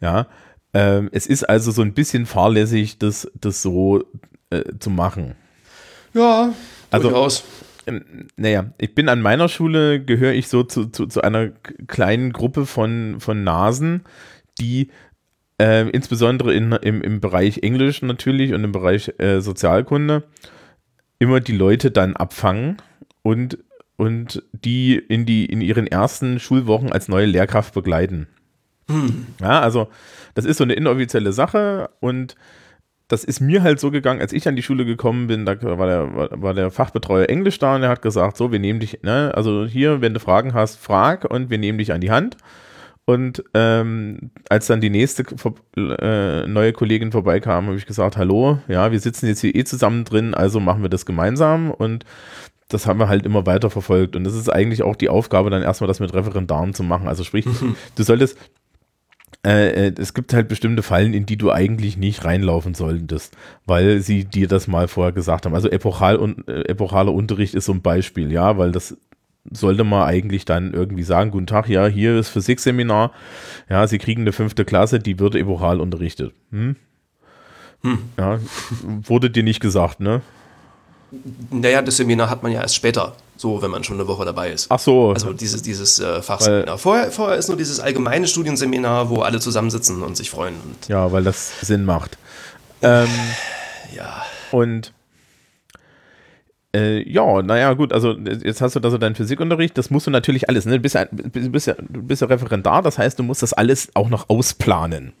[0.00, 0.26] Ja.
[0.74, 4.04] Ähm, es ist also so ein bisschen fahrlässig, das, das so
[4.50, 5.36] äh, zu machen.
[6.12, 6.52] Ja,
[6.90, 7.44] also, durchaus.
[7.86, 11.50] Ähm, naja, ich bin an meiner Schule, gehöre ich so zu, zu, zu einer
[11.86, 14.02] kleinen Gruppe von, von Nasen,
[14.58, 14.90] die
[15.60, 20.24] äh, insbesondere in, im, im Bereich Englisch natürlich und im Bereich äh, Sozialkunde
[21.18, 22.78] immer die Leute dann abfangen
[23.22, 23.58] und,
[23.96, 28.26] und die in, die in ihren ersten Schulwochen als neue Lehrkraft begleiten.
[28.90, 29.26] Hm.
[29.40, 29.88] Ja, also
[30.34, 32.36] das ist so eine inoffizielle Sache und
[33.08, 35.86] das ist mir halt so gegangen, als ich an die Schule gekommen bin, da war
[35.86, 39.32] der, war der Fachbetreuer Englisch da und er hat gesagt, so, wir nehmen dich, ne,
[39.34, 42.36] also hier, wenn du Fragen hast, frag und wir nehmen dich an die Hand.
[43.06, 45.24] Und ähm, als dann die nächste
[45.76, 50.04] äh, neue Kollegin vorbeikam, habe ich gesagt, hallo, ja, wir sitzen jetzt hier eh zusammen
[50.04, 52.06] drin, also machen wir das gemeinsam und
[52.68, 54.16] das haben wir halt immer weiter verfolgt.
[54.16, 57.06] Und das ist eigentlich auch die Aufgabe, dann erstmal das mit Referendaren zu machen.
[57.06, 57.44] Also sprich,
[57.94, 58.38] du solltest,
[59.44, 64.00] äh, äh, es gibt halt bestimmte Fallen, in die du eigentlich nicht reinlaufen solltest, weil
[64.00, 65.54] sie dir das mal vorher gesagt haben.
[65.54, 68.96] Also epochal und, äh, epochaler Unterricht ist so ein Beispiel, ja, weil das
[69.50, 73.12] sollte man eigentlich dann irgendwie sagen, guten Tag, ja, hier ist Physikseminar,
[73.68, 76.32] ja, Sie kriegen eine fünfte Klasse, die wird epochal unterrichtet.
[76.50, 76.76] Hm?
[77.82, 77.98] Hm.
[78.18, 78.38] Ja,
[79.02, 80.22] wurde dir nicht gesagt, ne?
[81.50, 84.50] Naja, das Seminar hat man ja erst später, so wenn man schon eine Woche dabei
[84.50, 84.66] ist.
[84.70, 85.10] Ach so.
[85.10, 86.78] Also dieses, dieses äh, Fachseminar.
[86.78, 90.54] Vorher, vorher ist nur dieses allgemeine Studienseminar, wo alle zusammensitzen und sich freuen.
[90.54, 92.18] Und ja, weil das Sinn macht.
[92.82, 93.08] Ähm,
[93.94, 94.22] ja.
[94.50, 94.92] Und
[96.74, 100.10] äh, ja, naja, gut, also jetzt hast du da so deinen Physikunterricht, das musst du
[100.10, 100.72] natürlich alles, ne?
[100.72, 103.52] Du bist ja, du bist ja, du bist ja Referendar, das heißt, du musst das
[103.52, 105.12] alles auch noch ausplanen.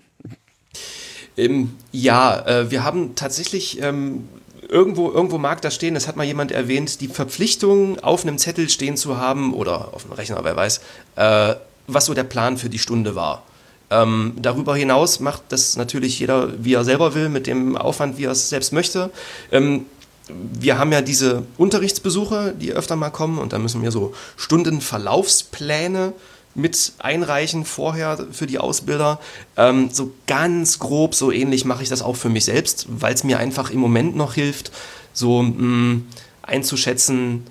[1.36, 4.28] Ähm, ja, äh, wir haben tatsächlich ähm,
[4.68, 8.68] irgendwo, irgendwo mag das stehen, das hat mal jemand erwähnt, die Verpflichtung auf einem Zettel
[8.68, 10.80] stehen zu haben oder auf einem Rechner, wer weiß,
[11.16, 11.54] äh,
[11.86, 13.42] was so der Plan für die Stunde war.
[13.90, 18.24] Ähm, darüber hinaus macht das natürlich jeder, wie er selber will, mit dem Aufwand, wie
[18.24, 19.10] er es selbst möchte.
[19.52, 19.86] Ähm,
[20.28, 26.14] wir haben ja diese Unterrichtsbesuche, die öfter mal kommen und da müssen wir so Stundenverlaufspläne
[26.54, 29.20] mit einreichen vorher für die Ausbilder.
[29.56, 33.24] Ähm, so ganz grob, so ähnlich mache ich das auch für mich selbst, weil es
[33.24, 34.70] mir einfach im Moment noch hilft,
[35.12, 36.06] so mh, mm,
[36.42, 37.44] einzuschätzen,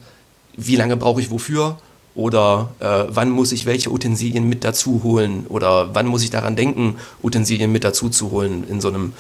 [0.56, 1.78] wie lange brauche ich wofür
[2.16, 5.48] Oder äh, wann muss ich welche Utensilien mit dazu holen?
[5.50, 9.13] Oder wann muss ich daran denken, Utensilien mit dazu zu holen in so einem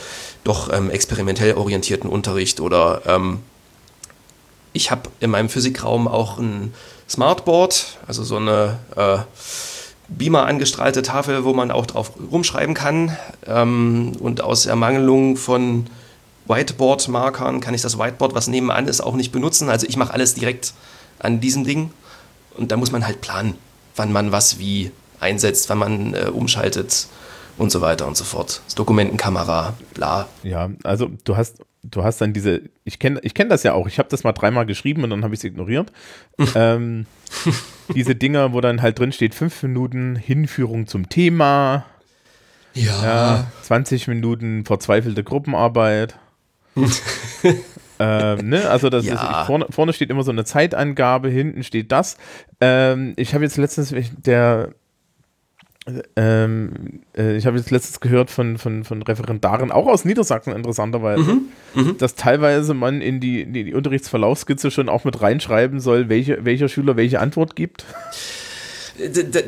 [0.43, 2.59] doch ähm, experimentell orientierten Unterricht?
[2.59, 3.39] Oder ähm,
[4.73, 6.73] ich habe in meinem Physikraum auch ein
[7.09, 9.17] Smartboard, also so eine äh,
[10.07, 13.17] Beamer angestrahlte Tafel, wo man auch drauf rumschreiben kann.
[13.45, 15.87] Ähm, und aus Ermangelung von
[16.45, 19.69] Whiteboard-Markern kann ich das Whiteboard, was nebenan ist, auch nicht benutzen.
[19.69, 20.73] Also ich mache alles direkt
[21.19, 21.91] an diesem Ding.
[22.57, 23.55] Und da muss man halt planen,
[23.95, 27.07] wann man was wie einsetzt, wann man äh, umschaltet
[27.57, 28.61] und so weiter und so fort.
[28.65, 30.27] Das Dokumentenkamera, bla.
[30.43, 33.87] Ja, also du hast, du hast dann diese, ich kenne ich kenn das ja auch,
[33.87, 35.91] ich habe das mal dreimal geschrieben und dann habe ich es ignoriert.
[36.55, 37.05] ähm,
[37.93, 41.85] diese Dinger, wo dann halt drin steht, fünf Minuten Hinführung zum Thema.
[42.73, 43.03] Ja.
[43.03, 46.17] ja 20 Minuten verzweifelte Gruppenarbeit.
[47.99, 48.67] ähm, ne?
[48.69, 49.41] Also das ja.
[49.41, 52.17] ist, vorne, vorne, steht immer so eine Zeitangabe, hinten steht das.
[52.59, 54.73] Ähm, ich habe jetzt letztens, der
[56.15, 61.23] ähm, äh, ich habe jetzt letztens gehört von, von, von Referendaren, auch aus Niedersachsen interessanterweise,
[61.23, 61.41] mhm,
[61.73, 61.97] mhm.
[61.97, 66.69] dass teilweise man in die, in die Unterrichtsverlaufskizze schon auch mit reinschreiben soll, welche, welcher
[66.69, 67.85] Schüler welche Antwort gibt.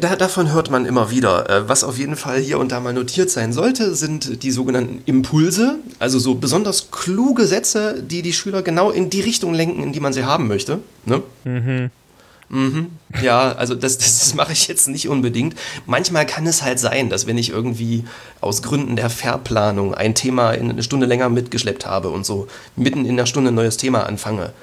[0.02, 1.50] Da, davon hört man immer wieder.
[1.50, 5.04] Äh, was auf jeden Fall hier und da mal notiert sein sollte, sind die sogenannten
[5.06, 9.94] Impulse, also so besonders kluge Sätze, die die Schüler genau in die Richtung lenken, in
[9.94, 10.80] die man sie haben möchte.
[11.06, 11.22] Ne?
[11.44, 11.92] Mhm.
[12.50, 12.92] Mhm.
[13.22, 15.56] Ja, also das, das, das mache ich jetzt nicht unbedingt.
[15.86, 18.06] Manchmal kann es halt sein, dass wenn ich irgendwie
[18.42, 23.06] aus Gründen der Verplanung ein Thema in eine Stunde länger mitgeschleppt habe und so mitten
[23.06, 24.54] in der Stunde ein neues Thema anfange,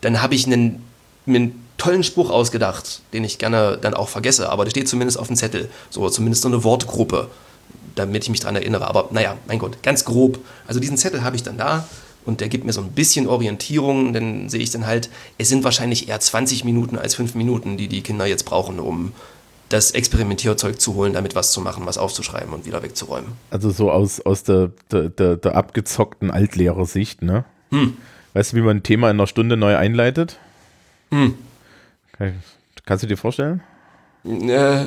[0.00, 0.82] dann habe ich einen,
[1.26, 5.28] einen tollen Spruch ausgedacht, den ich gerne dann auch vergesse, aber der steht zumindest auf
[5.28, 5.70] dem Zettel.
[5.90, 7.28] So, zumindest so eine Wortgruppe,
[7.94, 8.86] damit ich mich daran erinnere.
[8.86, 10.38] Aber naja, mein Gott, ganz grob.
[10.66, 11.88] Also diesen Zettel habe ich dann da
[12.24, 14.12] und der gibt mir so ein bisschen Orientierung.
[14.12, 17.88] Dann sehe ich dann halt, es sind wahrscheinlich eher 20 Minuten als 5 Minuten, die
[17.88, 19.12] die Kinder jetzt brauchen, um
[19.68, 23.32] das Experimentierzeug zu holen, damit was zu machen, was aufzuschreiben und wieder wegzuräumen.
[23.50, 27.44] Also so aus, aus der, der, der, der abgezockten Altlehrersicht, ne?
[27.70, 27.96] Hm.
[28.34, 30.38] Weißt du, wie man ein Thema in einer Stunde neu einleitet?
[31.10, 31.34] Hm.
[32.86, 33.62] Kannst du dir vorstellen?
[34.24, 34.86] Äh,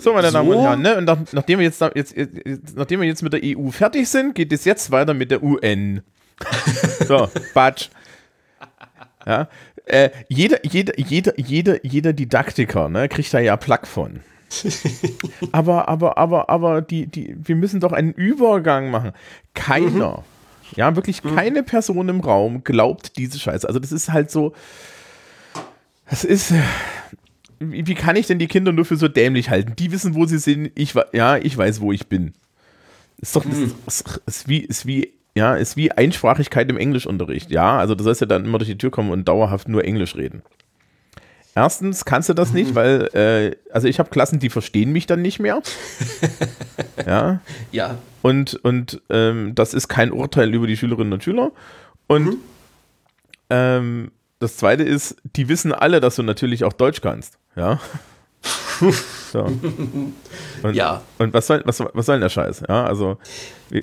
[0.00, 0.32] so, meine so?
[0.34, 0.96] Damen und Herren, ne?
[0.96, 4.34] und nach, nachdem, wir jetzt, jetzt, jetzt, nachdem wir jetzt mit der EU fertig sind,
[4.34, 6.02] geht es jetzt weiter mit der UN.
[7.06, 7.90] so, Batsch.
[9.26, 9.48] Ja,
[9.86, 14.20] äh, jeder, jeder, jeder, jeder, jeder Didaktiker ne, kriegt da ja Plack von.
[15.52, 19.12] aber, aber, aber, aber, die, die, wir müssen doch einen Übergang machen.
[19.54, 20.76] Keiner, mhm.
[20.76, 21.34] ja, wirklich mhm.
[21.34, 23.66] keine Person im Raum glaubt diese Scheiße.
[23.66, 24.52] Also, das ist halt so,
[26.08, 26.52] das ist.
[27.60, 29.74] Wie, wie, kann ich denn die Kinder nur für so dämlich halten?
[29.76, 30.70] Die wissen, wo sie sind.
[30.74, 32.32] Ich, ja, ich weiß, wo ich bin.
[33.20, 33.72] Ist doch hm.
[33.86, 37.52] ist, ist, wie, ist wie, ja, ist wie Einsprachigkeit im Englischunterricht.
[37.52, 40.16] Ja, also das heißt ja dann immer durch die Tür kommen und dauerhaft nur Englisch
[40.16, 40.42] reden.
[41.54, 45.22] Erstens kannst du das nicht, weil, äh, also ich habe Klassen, die verstehen mich dann
[45.22, 45.62] nicht mehr.
[47.06, 47.40] ja.
[47.70, 47.98] Ja.
[48.20, 51.52] Und, und ähm, das ist kein Urteil über die Schülerinnen und Schüler.
[52.08, 52.36] Und mhm.
[53.50, 57.38] ähm, das zweite ist, die wissen alle, dass du natürlich auch Deutsch kannst.
[57.54, 57.78] Ja.
[59.32, 59.44] So.
[60.62, 61.02] Und, ja.
[61.18, 62.62] Und was soll, was, was soll denn der Scheiß?
[62.68, 63.18] Ja, also,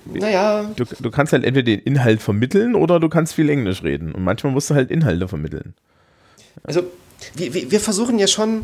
[0.05, 0.71] naja.
[0.75, 4.11] Du, du kannst halt entweder den Inhalt vermitteln oder du kannst viel Englisch reden.
[4.11, 5.73] Und manchmal musst du halt Inhalte vermitteln.
[6.63, 6.83] Also,
[7.35, 8.63] wir, wir versuchen ja schon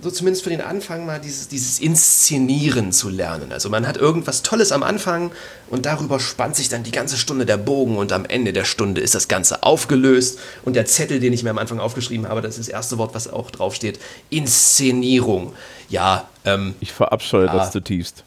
[0.00, 3.52] so zumindest für den Anfang mal dieses, dieses Inszenieren zu lernen.
[3.52, 5.32] Also man hat irgendwas Tolles am Anfang
[5.70, 9.00] und darüber spannt sich dann die ganze Stunde der Bogen und am Ende der Stunde
[9.00, 12.58] ist das Ganze aufgelöst und der Zettel, den ich mir am Anfang aufgeschrieben habe, das
[12.58, 13.98] ist das erste Wort, was auch draufsteht,
[14.30, 15.52] Inszenierung.
[15.88, 16.28] Ja.
[16.44, 17.52] Ähm, ich verabscheue ja.
[17.52, 18.22] das zutiefst.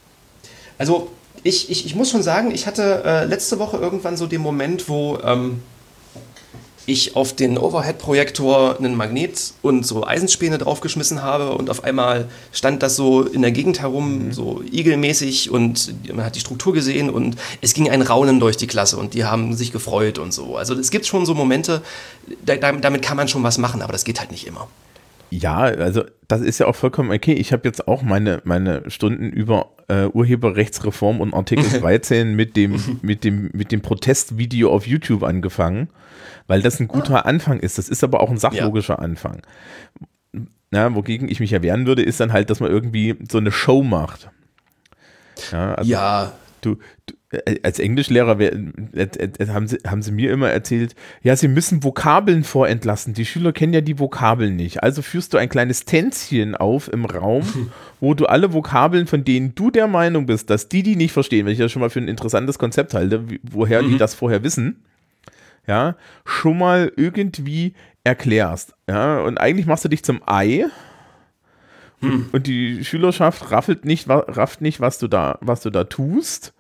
[0.77, 1.10] Also
[1.43, 4.89] ich, ich, ich muss schon sagen, ich hatte äh, letzte Woche irgendwann so den Moment,
[4.89, 5.19] wo...
[5.23, 5.62] Ähm,
[6.86, 12.82] ich auf den Overhead-Projektor einen Magnet und so Eisenspäne draufgeschmissen habe und auf einmal stand
[12.84, 14.34] das so in der Gegend herum, mhm.
[14.34, 18.67] so igelmäßig und man hat die Struktur gesehen und es ging ein Raunen durch die
[18.67, 20.58] Klasse und die haben sich gefreut und so.
[20.58, 21.82] Also es gibt schon so Momente,
[22.46, 24.67] da, damit kann man schon was machen, aber das geht halt nicht immer.
[25.32, 27.34] Ja, also das ist ja auch vollkommen okay.
[27.34, 32.80] Ich habe jetzt auch meine, meine Stunden über äh, Urheberrechtsreform und Artikel 13 mit dem,
[33.02, 35.89] mit, dem, mit dem Protestvideo auf YouTube angefangen
[36.52, 37.78] weil das ein guter Anfang ist.
[37.78, 39.00] Das ist aber auch ein sachlogischer ja.
[39.00, 39.41] Anfang.
[40.74, 43.84] Ja, wogegen ich mich erwehren würde, ist dann halt, dass man irgendwie so eine Show
[43.84, 44.30] macht.
[45.52, 45.76] Ja.
[45.76, 46.34] Also ja.
[46.60, 47.13] Du, du,
[47.63, 48.50] als Englischlehrer äh,
[48.94, 53.13] äh, haben, sie, haben sie mir immer erzählt, ja, sie müssen Vokabeln vorentlassen.
[53.13, 54.84] Die Schüler kennen ja die Vokabeln nicht.
[54.84, 59.56] Also führst du ein kleines Tänzchen auf im Raum, wo du alle Vokabeln, von denen
[59.56, 62.00] du der Meinung bist, dass die die nicht verstehen, wenn ich das schon mal für
[62.00, 63.91] ein interessantes Konzept halte, woher mhm.
[63.91, 64.84] die das vorher wissen,
[65.67, 68.74] ja, schon mal irgendwie erklärst.
[68.89, 70.65] Ja, und eigentlich machst du dich zum Ei,
[72.02, 72.30] hm.
[72.32, 76.54] und die Schülerschaft raffelt nicht, rafft nicht, was du da, was du da tust.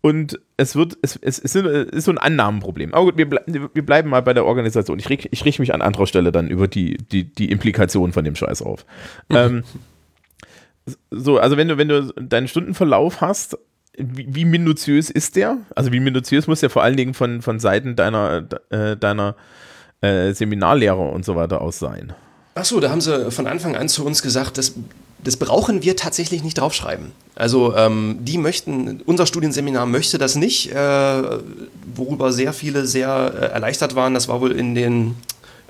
[0.00, 2.94] Und es wird, es, es, es ist so ein Annahmenproblem.
[2.94, 4.98] Aber gut, wir, ble wir bleiben mal bei der Organisation.
[4.98, 8.36] Ich, ich richte mich an anderer Stelle dann über die, die, die Implikationen von dem
[8.36, 8.86] Scheiß auf.
[9.30, 9.64] ähm,
[11.10, 13.58] so, also wenn du, wenn du deinen Stundenverlauf hast,
[13.96, 15.58] wie, wie, minutiös ist der?
[15.74, 19.34] Also wie minutiös muss der vor allen Dingen von, von Seiten deiner, äh, deiner
[20.00, 22.12] äh, Seminarlehrer und so weiter aus sein?
[22.54, 24.74] Achso, da haben sie von Anfang an zu uns gesagt, das,
[25.22, 27.12] das brauchen wir tatsächlich nicht draufschreiben.
[27.34, 31.22] Also ähm, die möchten, unser Studienseminar möchte das nicht, äh,
[31.94, 34.14] worüber sehr viele sehr äh, erleichtert waren.
[34.14, 35.16] Das war wohl in den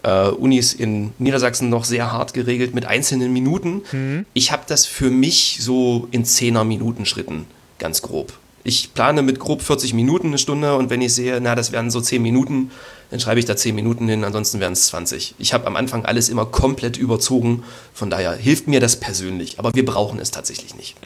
[0.02, 3.82] äh, Unis in Niedersachsen noch sehr hart geregelt mit einzelnen Minuten.
[3.92, 4.26] Mhm.
[4.34, 7.46] Ich habe das für mich so in 10er Minuten Schritten,
[7.78, 8.32] ganz grob.
[8.64, 11.90] Ich plane mit grob 40 Minuten eine Stunde und wenn ich sehe, na, das werden
[11.90, 12.70] so 10 Minuten,
[13.10, 15.34] dann schreibe ich da 10 Minuten hin, ansonsten werden es 20.
[15.38, 19.74] Ich habe am Anfang alles immer komplett überzogen, von daher hilft mir das persönlich, aber
[19.74, 20.96] wir brauchen es tatsächlich nicht.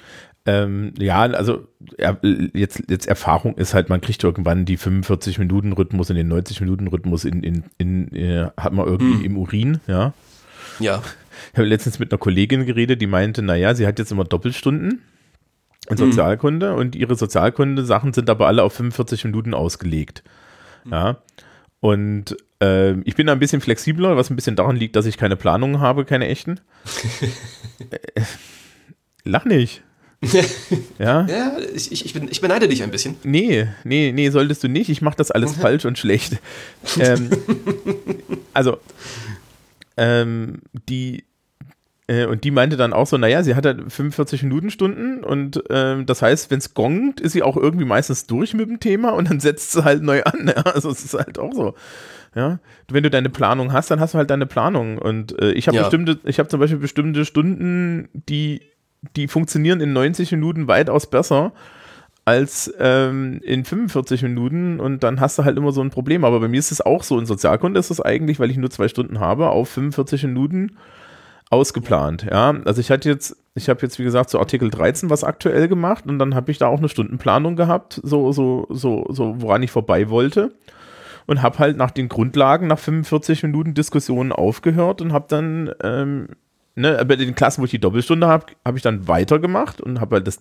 [0.44, 2.18] Ähm, ja, also ja,
[2.52, 7.64] jetzt, jetzt Erfahrung ist halt, man kriegt irgendwann die 45-Minuten-Rhythmus in den 90-Minuten-Rhythmus in, in,
[7.78, 9.24] in äh, hat man irgendwie hm.
[9.24, 10.12] im Urin, ja.
[10.80, 11.02] Ja.
[11.52, 15.02] Ich habe letztens mit einer Kollegin geredet, die meinte, naja, sie hat jetzt immer Doppelstunden
[15.88, 16.10] in hm.
[16.10, 16.76] Sozialkunde hm.
[16.76, 20.24] und ihre Sozialkunde-Sachen sind aber alle auf 45 Minuten ausgelegt.
[20.84, 20.92] Hm.
[20.92, 21.16] Ja.
[21.82, 25.16] Und äh, ich bin da ein bisschen flexibler, was ein bisschen daran liegt, dass ich
[25.18, 26.60] keine Planungen habe, keine echten.
[27.90, 28.22] Äh,
[29.24, 29.82] lach nicht.
[31.00, 31.26] ja?
[31.26, 33.16] Ja, ich, ich, bin, ich beneide dich ein bisschen.
[33.24, 34.88] Nee, nee, nee, solltest du nicht.
[34.88, 36.38] Ich mache das alles falsch und schlecht.
[37.00, 37.28] Ähm,
[38.54, 38.78] also,
[39.96, 41.24] ähm, die,
[42.26, 46.06] und die meinte dann auch so, naja, sie hat halt 45 Minuten Stunden und ähm,
[46.06, 49.30] das heißt, wenn es gongt, ist sie auch irgendwie meistens durch mit dem Thema und
[49.30, 50.32] dann setzt sie halt neu an.
[50.54, 50.62] Ja?
[50.62, 51.74] Also es ist halt auch so.
[52.34, 54.96] Ja, wenn du deine Planung hast, dann hast du halt deine Planung.
[54.96, 55.82] Und äh, ich habe ja.
[55.82, 58.62] bestimmte, ich habe zum Beispiel bestimmte Stunden, die
[59.16, 61.52] die funktionieren in 90 Minuten weitaus besser
[62.24, 66.24] als ähm, in 45 Minuten und dann hast du halt immer so ein Problem.
[66.24, 68.70] Aber bei mir ist es auch so, in Sozialkunde ist es eigentlich, weil ich nur
[68.70, 70.76] zwei Stunden habe, auf 45 Minuten
[71.52, 72.26] ausgeplant.
[72.30, 75.22] Ja, also ich hatte jetzt, ich habe jetzt wie gesagt zu so Artikel 13 was
[75.22, 79.34] aktuell gemacht und dann habe ich da auch eine Stundenplanung gehabt, so, so, so, so,
[79.42, 80.52] woran ich vorbei wollte
[81.26, 86.28] und habe halt nach den Grundlagen nach 45 Minuten Diskussionen aufgehört und habe dann ähm,
[86.74, 90.16] ne, bei den Klassen, wo ich die Doppelstunde habe, habe ich dann weitergemacht und habe
[90.16, 90.38] halt das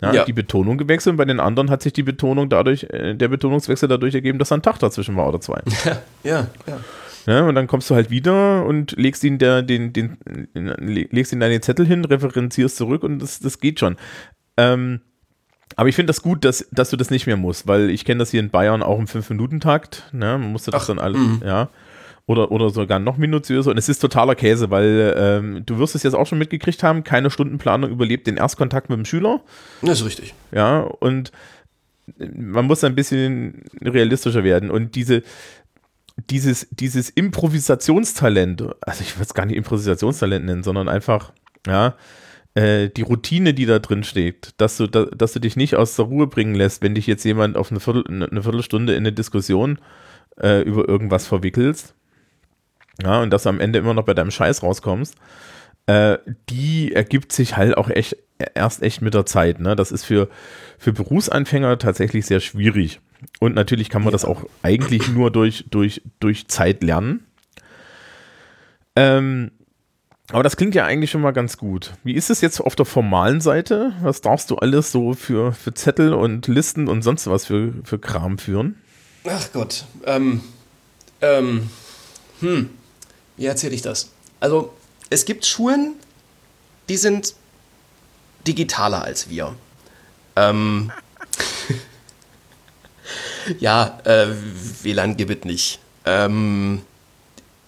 [0.00, 0.24] ja, ja.
[0.24, 1.12] die Betonung gewechselt.
[1.12, 4.48] Und bei den anderen hat sich die Betonung dadurch, äh, der Betonungswechsel dadurch ergeben, dass
[4.48, 5.60] da ein Tag dazwischen war oder zwei.
[5.84, 6.80] Ja, ja, ja.
[7.26, 10.18] Ja, und dann kommst du halt wieder und legst ihn der, den, den,
[10.54, 13.96] legst ihn deine Zettel hin, referenzierst zurück und das, das geht schon.
[14.56, 15.00] Ähm,
[15.76, 18.18] aber ich finde das gut, dass, dass du das nicht mehr musst, weil ich kenne
[18.18, 20.10] das hier in Bayern auch im 5-Minuten-Takt.
[20.12, 20.38] Ne?
[20.38, 21.46] Man musste das Ach, dann alles, mh.
[21.46, 21.68] ja
[22.26, 23.70] oder, oder sogar noch minutiöser.
[23.70, 27.04] Und es ist totaler Käse, weil ähm, du wirst es jetzt auch schon mitgekriegt haben,
[27.04, 29.40] keine Stundenplanung überlebt den Erstkontakt mit dem Schüler.
[29.82, 30.34] Das ist richtig.
[30.52, 31.32] Ja, und
[32.34, 34.70] man muss ein bisschen realistischer werden.
[34.70, 35.22] Und diese,
[36.16, 41.32] dieses, dieses Improvisationstalent, also ich würde es gar nicht Improvisationstalent nennen, sondern einfach,
[41.66, 41.96] ja,
[42.54, 45.96] äh, die Routine, die da drin steht, dass du, da, dass du dich nicht aus
[45.96, 49.12] der Ruhe bringen lässt, wenn dich jetzt jemand auf eine, Viertel, eine Viertelstunde in eine
[49.12, 49.78] Diskussion
[50.40, 51.94] äh, über irgendwas verwickelst
[53.02, 55.16] ja, und dass du am Ende immer noch bei deinem Scheiß rauskommst,
[55.86, 56.18] äh,
[56.50, 58.16] die ergibt sich halt auch echt
[58.54, 59.60] erst echt mit der Zeit.
[59.60, 59.76] Ne?
[59.76, 60.28] Das ist für,
[60.78, 63.00] für Berufsanfänger tatsächlich sehr schwierig.
[63.40, 64.12] Und natürlich kann man ja.
[64.12, 67.26] das auch eigentlich nur durch, durch, durch Zeit lernen.
[68.94, 69.50] Ähm,
[70.30, 71.92] aber das klingt ja eigentlich schon mal ganz gut.
[72.04, 73.92] Wie ist es jetzt auf der formalen Seite?
[74.00, 77.98] Was darfst du alles so für, für Zettel und Listen und sonst was für, für
[77.98, 78.76] Kram führen?
[79.28, 79.84] Ach Gott.
[80.06, 80.40] Ähm,
[81.20, 81.68] ähm,
[82.40, 82.70] hm.
[83.36, 84.10] Wie erzähle ich das?
[84.40, 84.72] Also,
[85.10, 85.94] es gibt Schulen,
[86.88, 87.34] die sind
[88.46, 89.54] digitaler als wir.
[90.36, 90.90] Ähm,
[93.58, 94.28] ja, äh,
[94.82, 95.78] WLAN gibt es nicht.
[96.04, 96.82] Ähm,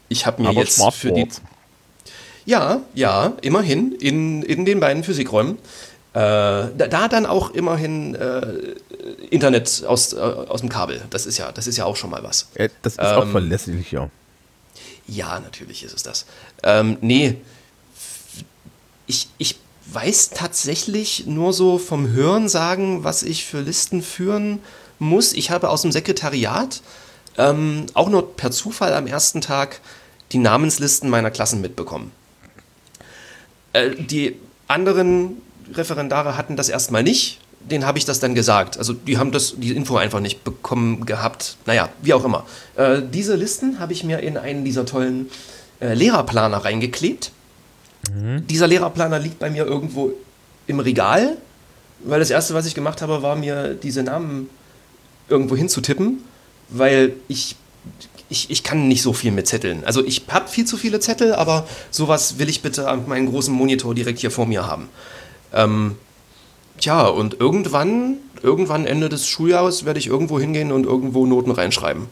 [0.08, 1.28] ich habe mir Aber jetzt für die.
[2.46, 5.58] Ja, ja, immerhin in, in den beiden Physikräumen.
[6.12, 8.74] Äh, da, da, dann auch immerhin äh,
[9.30, 11.02] Internet aus, äh, aus dem Kabel.
[11.10, 12.48] Das ist ja, das ist ja auch schon mal was.
[12.54, 14.08] das ist ähm, auch verlässlich, ja.
[15.06, 16.26] Ja, natürlich ist es das.
[16.62, 17.36] Ähm, nee,
[19.06, 24.60] ich, ich weiß tatsächlich nur so vom Hören sagen, was ich für Listen führen
[24.98, 25.32] muss.
[25.32, 26.82] Ich habe aus dem Sekretariat
[27.36, 29.80] ähm, auch nur per Zufall am ersten Tag
[30.32, 32.12] die Namenslisten meiner Klassen mitbekommen.
[33.72, 34.36] Äh, die
[34.68, 35.42] anderen
[35.72, 37.40] Referendare hatten das erstmal nicht
[37.70, 38.78] denen habe ich das dann gesagt.
[38.78, 41.56] Also die haben das, die Info einfach nicht bekommen gehabt.
[41.66, 42.46] Naja, wie auch immer.
[42.76, 45.30] Äh, diese Listen habe ich mir in einen dieser tollen
[45.80, 47.32] äh, Lehrerplaner reingeklebt.
[48.14, 48.46] Mhm.
[48.46, 50.12] Dieser Lehrerplaner liegt bei mir irgendwo
[50.66, 51.36] im Regal,
[52.00, 54.50] weil das erste, was ich gemacht habe, war mir diese Namen
[55.28, 56.24] irgendwo hinzutippen,
[56.68, 57.56] weil ich,
[58.28, 59.84] ich, ich kann nicht so viel mit Zetteln.
[59.84, 63.54] Also ich habe viel zu viele Zettel, aber sowas will ich bitte an meinen großen
[63.54, 64.88] Monitor direkt hier vor mir haben.
[65.52, 65.96] Ähm,
[66.78, 72.06] tja, und irgendwann, irgendwann Ende des Schuljahres werde ich irgendwo hingehen und irgendwo Noten reinschreiben.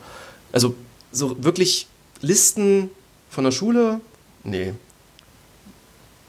[0.52, 0.74] Also
[1.10, 1.86] so wirklich
[2.20, 2.90] Listen
[3.28, 4.00] von der Schule?
[4.44, 4.74] Nee.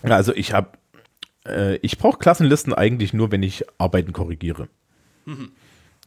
[0.01, 0.69] Also ich habe,
[1.47, 4.67] äh, ich brauche Klassenlisten eigentlich nur, wenn ich Arbeiten korrigiere.
[5.25, 5.51] Mhm.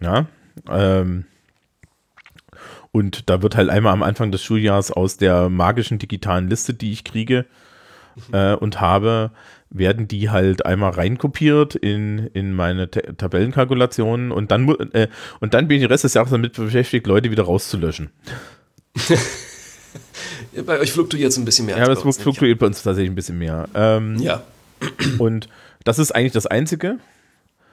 [0.01, 0.27] Ja.
[0.69, 1.25] Ähm,
[2.93, 6.93] und da wird halt einmal am Anfang des Schuljahres aus der magischen digitalen Liste, die
[6.93, 7.45] ich kriege
[8.15, 8.35] mhm.
[8.35, 9.33] äh, und habe,
[9.69, 15.09] werden die halt einmal reinkopiert in, in meine Tabellenkalkulationen und dann, äh,
[15.41, 18.11] und dann bin ich den Rest des Jahres damit beschäftigt, Leute wieder rauszulöschen.
[20.65, 21.77] bei euch fluktuiert es ein bisschen mehr.
[21.77, 23.69] Ja, das fluktuiert bei uns tatsächlich ein bisschen mehr.
[23.75, 24.43] Ähm, ja.
[25.19, 25.51] Und
[25.85, 26.99] das ist eigentlich das Einzige.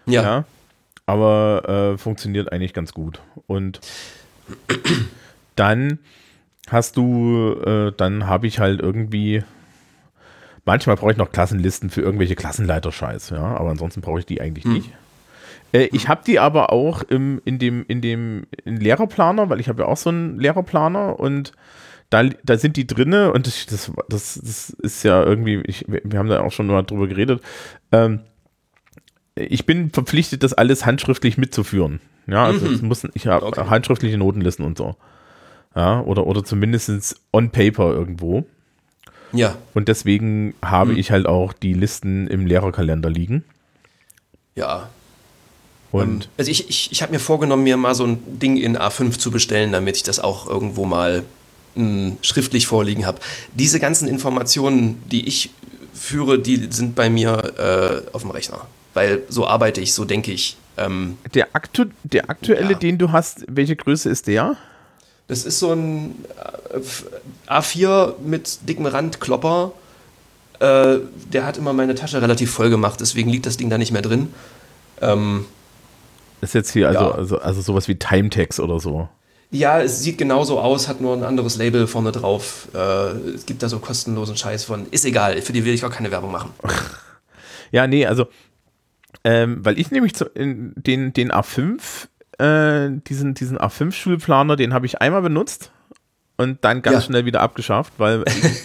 [0.06, 0.22] Ja.
[0.22, 0.46] ja
[1.06, 3.22] aber äh, funktioniert eigentlich ganz gut.
[3.48, 3.80] Und
[5.56, 6.00] dann
[6.70, 9.44] hast du, äh, dann habe ich halt irgendwie,
[10.66, 14.66] manchmal brauche ich noch Klassenlisten für irgendwelche Klassenleiter-Scheiß, ja, aber ansonsten brauche ich die eigentlich
[14.66, 14.74] hm.
[14.74, 14.92] nicht.
[15.74, 19.68] Äh, ich habe die aber auch im, in dem, in dem in Lehrerplaner, weil ich
[19.68, 21.52] habe ja auch so einen Lehrerplaner und
[22.10, 26.20] da, da sind die drinne und das, das, das, das ist ja irgendwie, ich, wir
[26.20, 27.42] haben da auch schon mal drüber geredet.
[27.92, 28.20] Ähm,
[29.36, 32.00] ich bin verpflichtet, das alles handschriftlich mitzuführen.
[32.28, 32.88] Ja, also mhm.
[32.88, 33.66] muss, ich habe okay.
[33.70, 34.96] handschriftliche Notenlisten und so.
[35.76, 38.46] Ja, oder, oder zumindest on paper irgendwo.
[39.32, 39.56] Ja.
[39.74, 41.00] Und deswegen habe mhm.
[41.00, 43.44] ich halt auch die Listen im Lehrerkalender liegen.
[44.56, 44.90] Ja.
[45.92, 48.78] Und ähm, also ich, ich, ich habe mir vorgenommen, mir mal so ein Ding in
[48.78, 51.24] A5 zu bestellen, damit ich das auch irgendwo mal
[51.76, 53.20] mh, schriftlich vorliegen habe.
[53.54, 55.50] Diese ganzen Informationen, die ich
[55.94, 58.68] führe, die sind bei mir äh, auf dem Rechner.
[58.94, 60.58] Weil so arbeite ich, so denke ich.
[60.78, 62.78] Ähm, der, aktu der aktuelle, ja.
[62.78, 64.56] den du hast, welche Größe ist der?
[65.28, 66.16] Das ist so ein
[66.74, 69.72] äh, A4 mit dickem Rand, Klopper.
[70.60, 71.00] Äh,
[71.32, 74.02] der hat immer meine Tasche relativ voll gemacht, deswegen liegt das Ding da nicht mehr
[74.02, 74.34] drin.
[75.02, 75.46] Ähm,
[76.42, 77.12] ist jetzt hier also, ja.
[77.12, 79.08] also, also sowas wie Timetext oder so.
[79.52, 82.68] Ja, es sieht genauso aus, hat nur ein anderes Label vorne drauf.
[82.74, 82.78] Äh,
[83.36, 84.88] es gibt da so kostenlosen Scheiß von.
[84.90, 86.52] Ist egal, für die will ich auch keine Werbung machen.
[87.72, 88.28] Ja, nee, also,
[89.24, 90.74] ähm, weil ich nämlich zu, den,
[91.14, 92.08] den A5,
[92.40, 95.72] äh, diesen, diesen A5-Schulplaner, den habe ich einmal benutzt
[96.38, 97.02] und dann ganz ja.
[97.02, 98.62] schnell wieder abgeschafft, weil ich,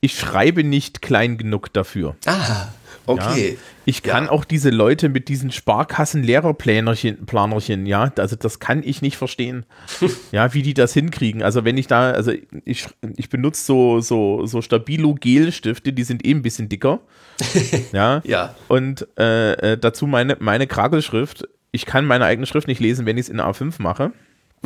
[0.00, 2.16] ich schreibe nicht klein genug dafür.
[2.26, 2.68] Ah.
[3.08, 3.52] Okay.
[3.52, 4.30] Ja, ich kann ja.
[4.30, 9.64] auch diese Leute mit diesen Sparkassen-Lehrerplanerchen, Planerchen, ja, also das kann ich nicht verstehen.
[10.32, 11.42] ja, wie die das hinkriegen.
[11.42, 12.32] Also wenn ich da, also
[12.64, 12.86] ich,
[13.16, 17.00] ich benutze so, so, so Stabilo-Gel-Stifte, die sind eh ein bisschen dicker.
[17.92, 18.20] ja.
[18.24, 18.54] ja.
[18.68, 21.48] Und äh, äh, dazu meine, meine Kragelschrift.
[21.70, 24.12] Ich kann meine eigene Schrift nicht lesen, wenn ich es in A5 mache.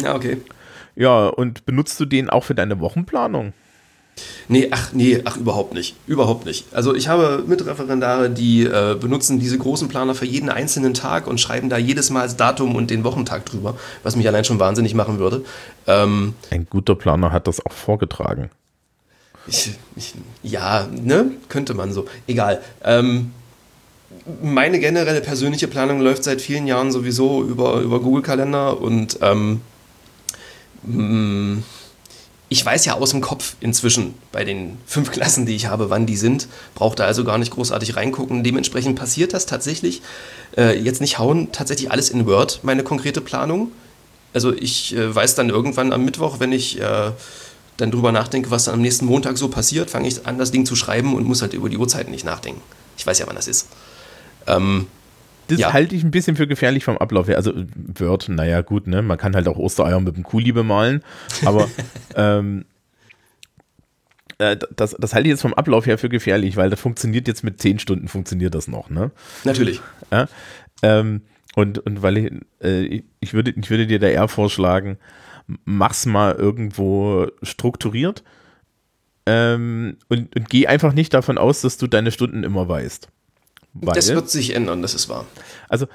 [0.00, 0.38] Ja, okay.
[0.96, 3.52] Ja, und benutzt du den auch für deine Wochenplanung?
[4.48, 5.96] Nee, ach nee, ach überhaupt nicht.
[6.06, 6.66] Überhaupt nicht.
[6.72, 11.40] Also ich habe Mitreferendare, die äh, benutzen diese großen Planer für jeden einzelnen Tag und
[11.40, 14.94] schreiben da jedes Mal das Datum und den Wochentag drüber, was mich allein schon wahnsinnig
[14.94, 15.44] machen würde.
[15.86, 18.50] Ähm, Ein guter Planer hat das auch vorgetragen.
[19.46, 21.32] Ich, ich, ja, ne?
[21.48, 22.06] Könnte man so.
[22.26, 22.60] Egal.
[22.84, 23.32] Ähm,
[24.42, 29.62] meine generelle persönliche Planung läuft seit vielen Jahren sowieso über, über Google Kalender und ähm,
[30.84, 31.62] mh, mm,
[32.52, 36.04] ich weiß ja aus dem Kopf inzwischen bei den fünf Klassen, die ich habe, wann
[36.04, 36.48] die sind.
[36.74, 38.44] Braucht da also gar nicht großartig reingucken.
[38.44, 40.02] Dementsprechend passiert das tatsächlich.
[40.56, 43.72] Äh, jetzt nicht hauen, tatsächlich alles in Word, meine konkrete Planung.
[44.34, 47.12] Also ich äh, weiß dann irgendwann am Mittwoch, wenn ich äh,
[47.78, 50.66] dann drüber nachdenke, was dann am nächsten Montag so passiert, fange ich an, das Ding
[50.66, 52.60] zu schreiben und muss halt über die Uhrzeiten nicht nachdenken.
[52.98, 53.68] Ich weiß ja, wann das ist.
[54.46, 54.88] Ähm,
[55.48, 55.72] das ja.
[55.72, 57.36] halte ich ein bisschen für gefährlich vom Ablauf her.
[57.36, 57.52] Also
[57.98, 59.02] Word, naja, gut, ne?
[59.02, 61.02] Man kann halt auch Ostereier mit dem Kuli bemalen,
[61.44, 61.68] aber
[62.16, 62.64] ähm,
[64.38, 67.44] äh, das, das halte ich jetzt vom Ablauf her für gefährlich, weil das funktioniert jetzt
[67.44, 69.10] mit zehn Stunden, funktioniert das noch, ne?
[69.44, 69.80] Natürlich.
[70.10, 70.28] Ja,
[70.82, 71.22] ähm,
[71.54, 72.32] und, und weil ich,
[72.62, 74.98] äh, ich, würde, ich würde dir da eher vorschlagen,
[75.64, 78.22] mach's mal irgendwo strukturiert
[79.26, 83.08] ähm, und, und geh einfach nicht davon aus, dass du deine Stunden immer weißt.
[83.74, 85.26] Weil, das wird sich ändern, das ist wahr.
[85.68, 85.86] Also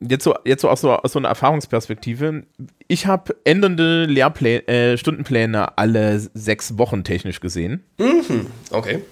[0.00, 2.44] jetzt so, jetzt so aus, so aus so einer Erfahrungsperspektive.
[2.88, 7.84] Ich habe ändernde Lehrpläne, äh, Stundenpläne alle sechs Wochen technisch gesehen.
[7.98, 9.02] Mhm, okay.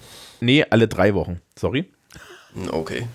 [0.40, 1.90] Nee, alle drei Wochen, sorry.
[2.70, 3.06] Okay.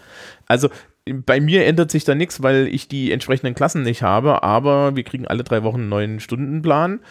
[0.48, 0.70] Also
[1.06, 5.04] bei mir ändert sich da nichts, weil ich die entsprechenden Klassen nicht habe, aber wir
[5.04, 7.02] kriegen alle drei Wochen einen neuen Stundenplan.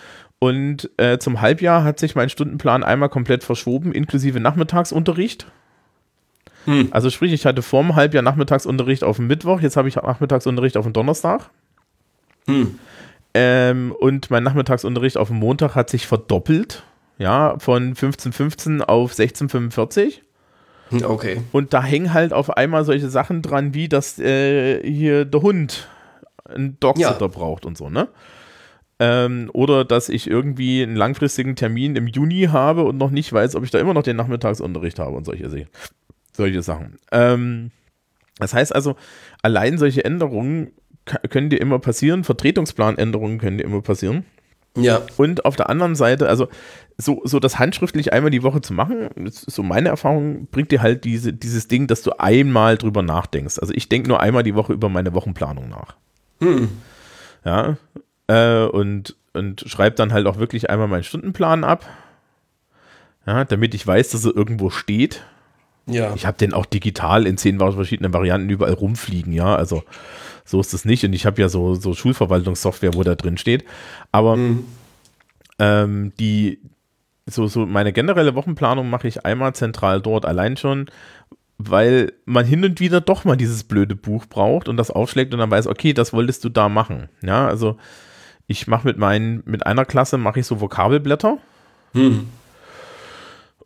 [0.40, 5.46] Und äh, zum Halbjahr hat sich mein Stundenplan einmal komplett verschoben, inklusive Nachmittagsunterricht.
[6.64, 6.88] Hm.
[6.90, 10.84] Also sprich, ich hatte vorm Halbjahr Nachmittagsunterricht auf dem Mittwoch, jetzt habe ich Nachmittagsunterricht auf
[10.84, 11.50] dem Donnerstag.
[12.46, 12.78] Hm.
[13.34, 16.84] Ähm, und mein Nachmittagsunterricht auf dem Montag hat sich verdoppelt.
[17.18, 20.20] Ja, von 15.15 auf 16.45.
[20.90, 21.42] Hm, okay.
[21.52, 25.88] Und da hängen halt auf einmal solche Sachen dran, wie dass äh, hier der Hund
[26.44, 27.26] einen Dogsitter ja.
[27.28, 28.08] braucht und so, ne?
[29.00, 33.56] Ähm, oder dass ich irgendwie einen langfristigen Termin im Juni habe und noch nicht weiß,
[33.56, 35.48] ob ich da immer noch den Nachmittagsunterricht habe und solche,
[36.36, 36.98] solche Sachen.
[37.12, 37.70] Ähm,
[38.38, 38.96] das heißt also,
[39.42, 40.72] allein solche Änderungen
[41.30, 44.24] können dir immer passieren, Vertretungsplanänderungen können dir immer passieren.
[44.76, 45.02] Ja.
[45.16, 46.48] Und auf der anderen Seite, also
[46.98, 51.04] so, so das handschriftlich einmal die Woche zu machen, so meine Erfahrung, bringt dir halt
[51.04, 53.58] diese, dieses Ding, dass du einmal drüber nachdenkst.
[53.60, 55.94] Also ich denke nur einmal die Woche über meine Wochenplanung nach.
[56.40, 56.70] Hm.
[57.44, 57.76] Ja.
[58.26, 61.86] Äh, und, und schreibe dann halt auch wirklich einmal meinen Stundenplan ab.
[63.26, 65.24] Ja, damit ich weiß, dass er irgendwo steht.
[65.86, 66.14] Ja.
[66.14, 69.54] Ich habe den auch digital in zehn verschiedenen Varianten überall rumfliegen, ja.
[69.54, 69.82] Also
[70.44, 71.04] so ist es nicht.
[71.04, 73.64] Und ich habe ja so, so Schulverwaltungssoftware, wo da drin steht.
[74.12, 74.64] Aber mhm.
[75.58, 76.60] ähm, die,
[77.26, 80.86] so, so meine generelle Wochenplanung mache ich einmal zentral dort allein schon,
[81.58, 85.40] weil man hin und wieder doch mal dieses blöde Buch braucht und das aufschlägt und
[85.40, 87.08] dann weiß, okay, das wolltest du da machen.
[87.22, 87.76] Ja, also
[88.46, 91.38] ich mache mit meinen, mit einer Klasse mache ich so Vokabelblätter.
[91.92, 92.28] Hm.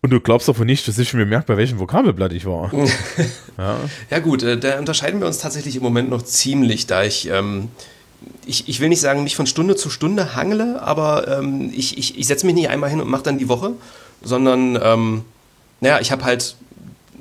[0.00, 2.70] Und du glaubst doch nicht, dass ich mir merke, bei welchem Vokabelblatt ich war.
[3.58, 3.76] ja.
[4.10, 4.18] ja.
[4.20, 7.68] gut, äh, da unterscheiden wir uns tatsächlich im Moment noch ziemlich, da ich, ähm,
[8.46, 12.16] ich, ich will nicht sagen, mich von Stunde zu Stunde hangle, aber ähm, ich, ich,
[12.16, 13.72] ich setze mich nicht einmal hin und mache dann die Woche,
[14.22, 15.24] sondern, ähm,
[15.80, 16.54] naja, ich habe halt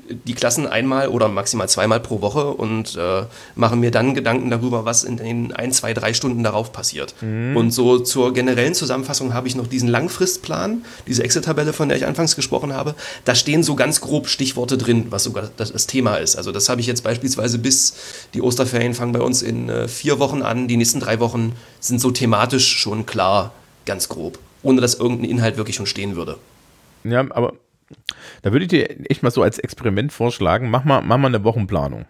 [0.08, 4.84] die Klassen einmal oder maximal zweimal pro Woche und äh, mache mir dann Gedanken darüber,
[4.84, 7.14] was in den ein, zwei, drei Stunden darauf passiert.
[7.20, 7.56] Mhm.
[7.56, 12.06] Und so zur generellen Zusammenfassung habe ich noch diesen Langfristplan, diese Excel-Tabelle, von der ich
[12.06, 12.94] anfangs gesprochen habe.
[13.24, 16.36] Da stehen so ganz grob Stichworte drin, was sogar das, das Thema ist.
[16.36, 17.94] Also das habe ich jetzt beispielsweise bis
[18.34, 20.68] die Osterferien fangen bei uns in äh, vier Wochen an.
[20.68, 23.52] Die nächsten drei Wochen sind so thematisch schon klar,
[23.84, 26.36] ganz grob, ohne dass irgendein Inhalt wirklich schon stehen würde.
[27.04, 27.54] Ja, aber
[28.42, 31.44] da würde ich dir echt mal so als Experiment vorschlagen, mach mal, mach mal eine
[31.44, 32.06] Wochenplanung.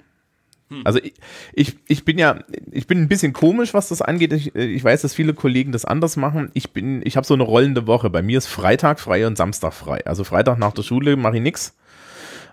[0.70, 0.82] Hm.
[0.84, 1.14] Also ich,
[1.52, 4.32] ich, ich bin ja, ich bin ein bisschen komisch, was das angeht.
[4.32, 6.50] Ich, ich weiß, dass viele Kollegen das anders machen.
[6.54, 8.10] Ich bin, ich habe so eine rollende Woche.
[8.10, 10.04] Bei mir ist Freitag frei und Samstag frei.
[10.04, 11.76] Also Freitag nach der Schule mache ich nichts.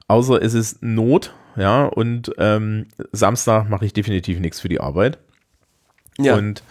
[0.07, 5.17] Außer es ist Not, ja, und ähm, Samstag mache ich definitiv nichts für die Arbeit.
[6.17, 6.35] Ja.
[6.35, 6.63] Und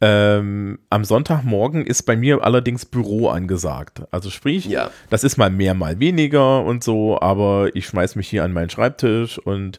[0.00, 4.02] ähm, am Sonntagmorgen ist bei mir allerdings Büro angesagt.
[4.10, 4.90] Also sprich, ja.
[5.10, 8.70] das ist mal mehr, mal weniger und so, aber ich schmeiß mich hier an meinen
[8.70, 9.78] Schreibtisch und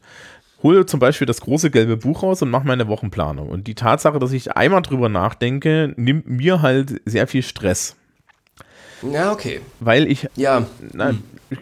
[0.62, 3.50] hole zum Beispiel das große gelbe Buch raus und mache meine Wochenplanung.
[3.50, 7.96] Und die Tatsache, dass ich einmal drüber nachdenke, nimmt mir halt sehr viel Stress.
[9.04, 9.62] Ja, okay.
[9.80, 10.66] Weil ich, ja.
[10.94, 11.14] Na,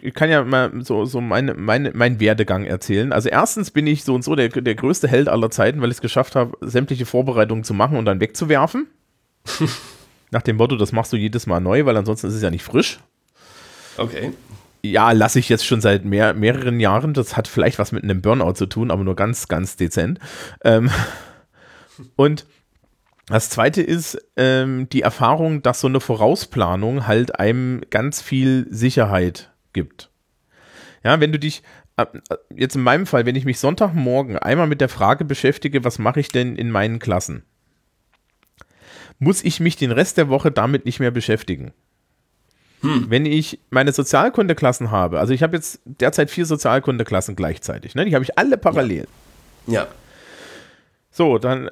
[0.01, 3.11] ich kann ja mal so, so meine, meine, meinen Werdegang erzählen.
[3.11, 5.97] Also erstens bin ich so und so der, der größte Held aller Zeiten, weil ich
[5.97, 8.87] es geschafft habe, sämtliche Vorbereitungen zu machen und dann wegzuwerfen.
[10.31, 12.63] Nach dem Motto, das machst du jedes Mal neu, weil ansonsten ist es ja nicht
[12.63, 12.99] frisch.
[13.97, 14.31] Okay.
[14.81, 17.13] Ja, lasse ich jetzt schon seit mehr, mehreren Jahren.
[17.13, 20.19] Das hat vielleicht was mit einem Burnout zu tun, aber nur ganz, ganz dezent.
[20.63, 20.89] Ähm,
[22.15, 22.45] und
[23.29, 29.51] das zweite ist ähm, die Erfahrung, dass so eine Vorausplanung halt einem ganz viel Sicherheit
[29.73, 30.09] gibt.
[31.03, 31.63] Ja, wenn du dich,
[31.97, 32.05] äh,
[32.55, 36.19] jetzt in meinem Fall, wenn ich mich Sonntagmorgen einmal mit der Frage beschäftige, was mache
[36.19, 37.43] ich denn in meinen Klassen,
[39.19, 41.73] muss ich mich den Rest der Woche damit nicht mehr beschäftigen.
[42.81, 43.07] Hm.
[43.09, 48.05] Wenn ich meine Sozialkundeklassen habe, also ich habe jetzt derzeit vier Sozialkundeklassen gleichzeitig, ne?
[48.05, 49.07] die habe ich alle parallel.
[49.67, 49.83] Ja.
[49.83, 49.87] ja.
[51.11, 51.69] So, dann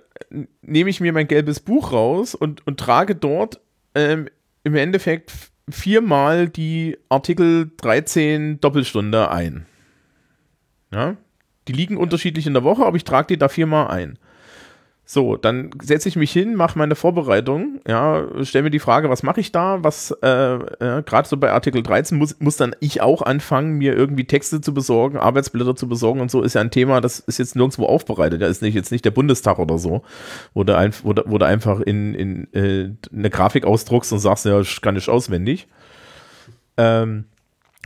[0.62, 3.60] nehme ich mir mein gelbes Buch raus und, und trage dort
[3.96, 4.30] ähm,
[4.64, 5.32] im Endeffekt
[5.70, 9.66] viermal die Artikel 13 Doppelstunde ein.
[10.92, 11.18] Ja?
[11.68, 14.18] Die liegen unterschiedlich in der Woche, aber ich trage die da viermal ein.
[15.10, 19.24] So, dann setze ich mich hin, mache meine Vorbereitung, ja, stelle mir die Frage, was
[19.24, 19.82] mache ich da?
[19.82, 23.96] Was, äh, äh, gerade so bei Artikel 13 muss, muss dann ich auch anfangen, mir
[23.96, 27.40] irgendwie Texte zu besorgen, Arbeitsblätter zu besorgen und so ist ja ein Thema, das ist
[27.40, 28.42] jetzt nirgendwo aufbereitet.
[28.42, 30.02] Da ist nicht jetzt nicht der Bundestag oder so,
[30.54, 34.44] wo du, ein, wo wo du einfach in, in äh, eine Grafik ausdruckst und sagst,
[34.44, 35.70] ja, kann ich auswendig.
[36.76, 37.24] Ähm,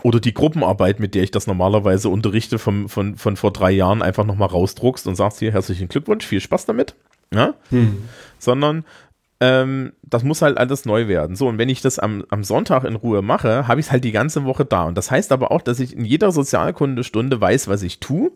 [0.01, 4.01] oder die Gruppenarbeit, mit der ich das normalerweise unterrichte, vom, von, von vor drei Jahren
[4.01, 6.95] einfach nochmal rausdruckst und sagst hier herzlichen Glückwunsch, viel Spaß damit.
[7.34, 7.53] Ja?
[7.69, 8.07] Hm.
[8.39, 8.86] Sondern
[9.39, 11.36] ähm, das muss halt alles neu werden.
[11.36, 14.03] So, und wenn ich das am, am Sonntag in Ruhe mache, habe ich es halt
[14.03, 14.84] die ganze Woche da.
[14.84, 18.32] Und das heißt aber auch, dass ich in jeder Sozialkundestunde weiß, was ich tue.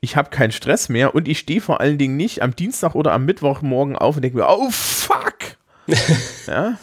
[0.00, 3.12] Ich habe keinen Stress mehr und ich stehe vor allen Dingen nicht am Dienstag oder
[3.12, 5.38] am Mittwochmorgen auf und denke mir, oh fuck!
[6.46, 6.76] ja?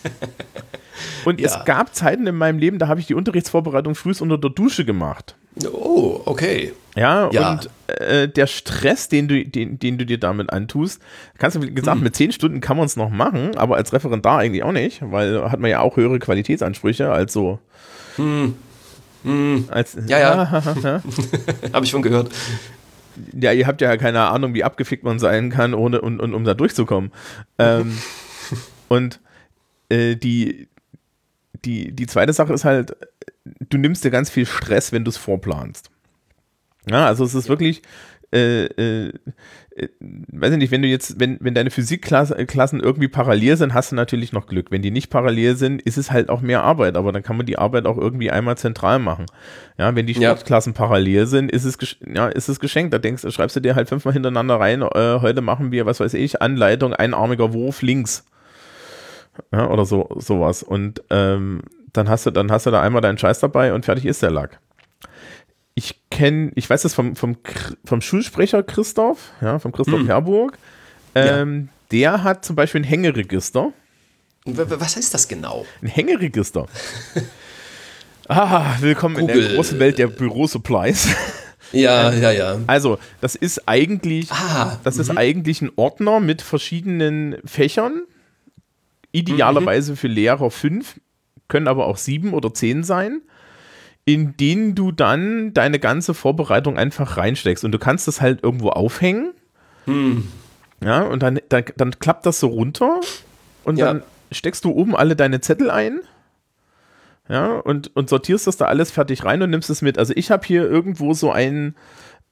[1.26, 1.47] Und ja.
[1.47, 4.86] es gab Zeiten in meinem Leben, da habe ich die Unterrichtsvorbereitung frühst unter der Dusche
[4.86, 5.36] gemacht.
[5.72, 6.74] Oh, okay.
[6.95, 7.51] Ja, Ja.
[7.51, 11.02] und äh, der Stress, den du, den, den du dir damit antust,
[11.38, 14.40] kannst du, wie gesagt, mit zehn Stunden kann man es noch machen, aber als Referendar
[14.40, 17.60] eigentlich auch nicht, weil hat man ja auch höhere Qualitätsansprüche als so.
[19.70, 20.52] Als, Ja, ja.
[21.74, 22.32] Habe ich schon gehört.
[23.34, 26.44] ja, ihr habt ja keine Ahnung, wie abgefickt man sein kann, ohne und, und, um
[26.44, 27.12] da durchzukommen.
[27.58, 27.98] Ähm,
[28.88, 29.20] und
[29.90, 30.68] äh, die,
[31.66, 32.96] die, die zweite Sache ist halt,
[33.70, 35.92] du nimmst dir ganz viel Stress, wenn du es vorplanst.
[36.90, 37.82] Ja, also es ist wirklich,
[38.32, 39.12] äh, äh,
[39.76, 43.92] äh, weiß ich nicht, wenn du jetzt, wenn, wenn deine Physikklassen irgendwie parallel sind, hast
[43.92, 44.72] du natürlich noch Glück.
[44.72, 47.46] Wenn die nicht parallel sind, ist es halt auch mehr Arbeit, aber dann kann man
[47.46, 49.26] die Arbeit auch irgendwie einmal zentral machen.
[49.78, 50.32] Ja, wenn die Ja.
[50.32, 52.94] Sportklassen parallel sind, ist es, ja, ist es geschenkt.
[52.94, 56.00] Da denkst du, schreibst du dir halt fünfmal hintereinander rein, äh, heute machen wir, was
[56.00, 58.26] weiß ich, Anleitung, einarmiger Wurf links.
[59.54, 60.62] Ja, oder so, sowas.
[60.64, 61.62] Und ähm,
[61.94, 64.32] dann hast du, dann hast du da einmal deinen Scheiß dabei und fertig ist der
[64.32, 64.60] Lack.
[65.80, 67.38] Ich kenne, ich weiß das vom, vom,
[67.86, 70.57] vom Schulsprecher Christoph, ja, vom Christoph Herburg.
[71.15, 73.71] Ähm, Der hat zum Beispiel ein Hängeregister.
[74.43, 75.65] Was heißt das genau?
[75.82, 76.65] Ein Hängeregister.
[78.27, 79.55] ah, willkommen in der Google.
[79.55, 81.07] großen Welt der Bürosupplies.
[81.71, 82.59] Ja, ja, ja.
[82.67, 88.01] Also, das ist eigentlich, Ah, das ist eigentlich ein Ordner mit verschiedenen Fächern.
[89.13, 90.99] Idealerweise für Lehrer fünf,
[91.47, 93.21] können aber auch sieben oder zehn sein,
[94.14, 97.64] in denen du dann deine ganze Vorbereitung einfach reinsteckst.
[97.64, 99.34] Und du kannst das halt irgendwo aufhängen.
[100.84, 102.99] Ja, und dann, dann, dann klappt das so runter
[103.64, 103.86] und Ja.
[103.86, 105.99] dann steckst du oben alle deine Zettel ein.
[107.28, 109.99] Ja, und, und sortierst das da alles fertig rein und nimmst es mit.
[109.99, 111.76] Also ich habe hier irgendwo so ein,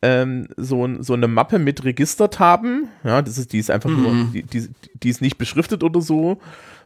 [0.02, 2.88] ähm, so, so eine Mappe mit Registertaben.
[3.04, 6.40] Ja, das ist, die ist einfach nur, die, die, die ist nicht beschriftet oder so,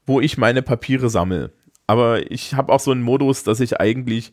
[0.05, 1.51] wo ich meine Papiere sammle.
[1.87, 4.31] Aber ich habe auch so einen Modus, dass ich eigentlich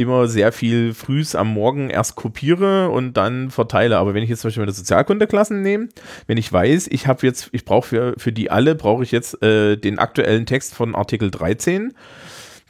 [0.00, 3.98] immer sehr viel frühs am Morgen erst kopiere und dann verteile.
[3.98, 5.88] Aber wenn ich jetzt zum Beispiel meine Sozialkundeklassen nehme,
[6.26, 9.42] wenn ich weiß, ich habe jetzt, ich brauche für, für die alle, brauche ich jetzt
[9.42, 11.92] äh, den aktuellen Text von Artikel 13,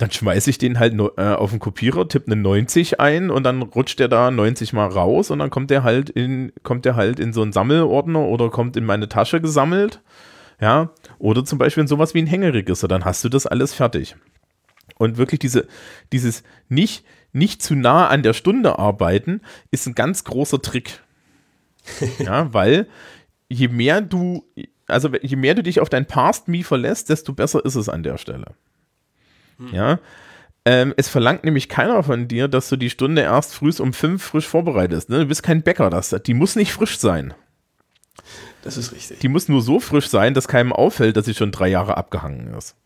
[0.01, 3.61] dann schmeiße ich den halt äh, auf den Kopierer, tippe eine 90 ein und dann
[3.62, 7.20] rutscht der da 90 mal raus und dann kommt der halt in, kommt der halt
[7.20, 10.01] in so einen Sammelordner oder kommt in meine Tasche gesammelt.
[10.61, 14.14] Ja, oder zum Beispiel in sowas wie ein Hängeregister, dann hast du das alles fertig.
[14.99, 15.66] Und wirklich diese,
[16.12, 21.01] dieses nicht, nicht zu nah an der Stunde arbeiten, ist ein ganz großer Trick.
[22.18, 22.87] ja, weil
[23.49, 24.45] je mehr du,
[24.87, 28.03] also je mehr du dich auf dein Past Me verlässt, desto besser ist es an
[28.03, 28.55] der Stelle.
[29.72, 29.99] Ja.
[30.64, 34.22] Ähm, es verlangt nämlich keiner von dir, dass du die Stunde erst früh um fünf
[34.22, 35.09] frisch vorbereitest.
[35.09, 35.20] Ne?
[35.20, 37.35] Du bist kein Bäcker, das, die muss nicht frisch sein.
[38.62, 39.20] Das ist richtig.
[39.20, 42.53] Die muss nur so frisch sein, dass keinem auffällt, dass sie schon drei Jahre abgehangen
[42.55, 42.76] ist.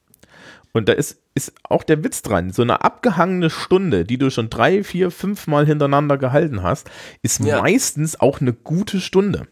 [0.73, 2.53] Und da ist, ist auch der Witz dran.
[2.53, 6.89] So eine abgehangene Stunde, die du schon drei, vier, fünf Mal hintereinander gehalten hast,
[7.23, 7.61] ist Ja.
[7.61, 9.47] meistens auch eine gute Stunde.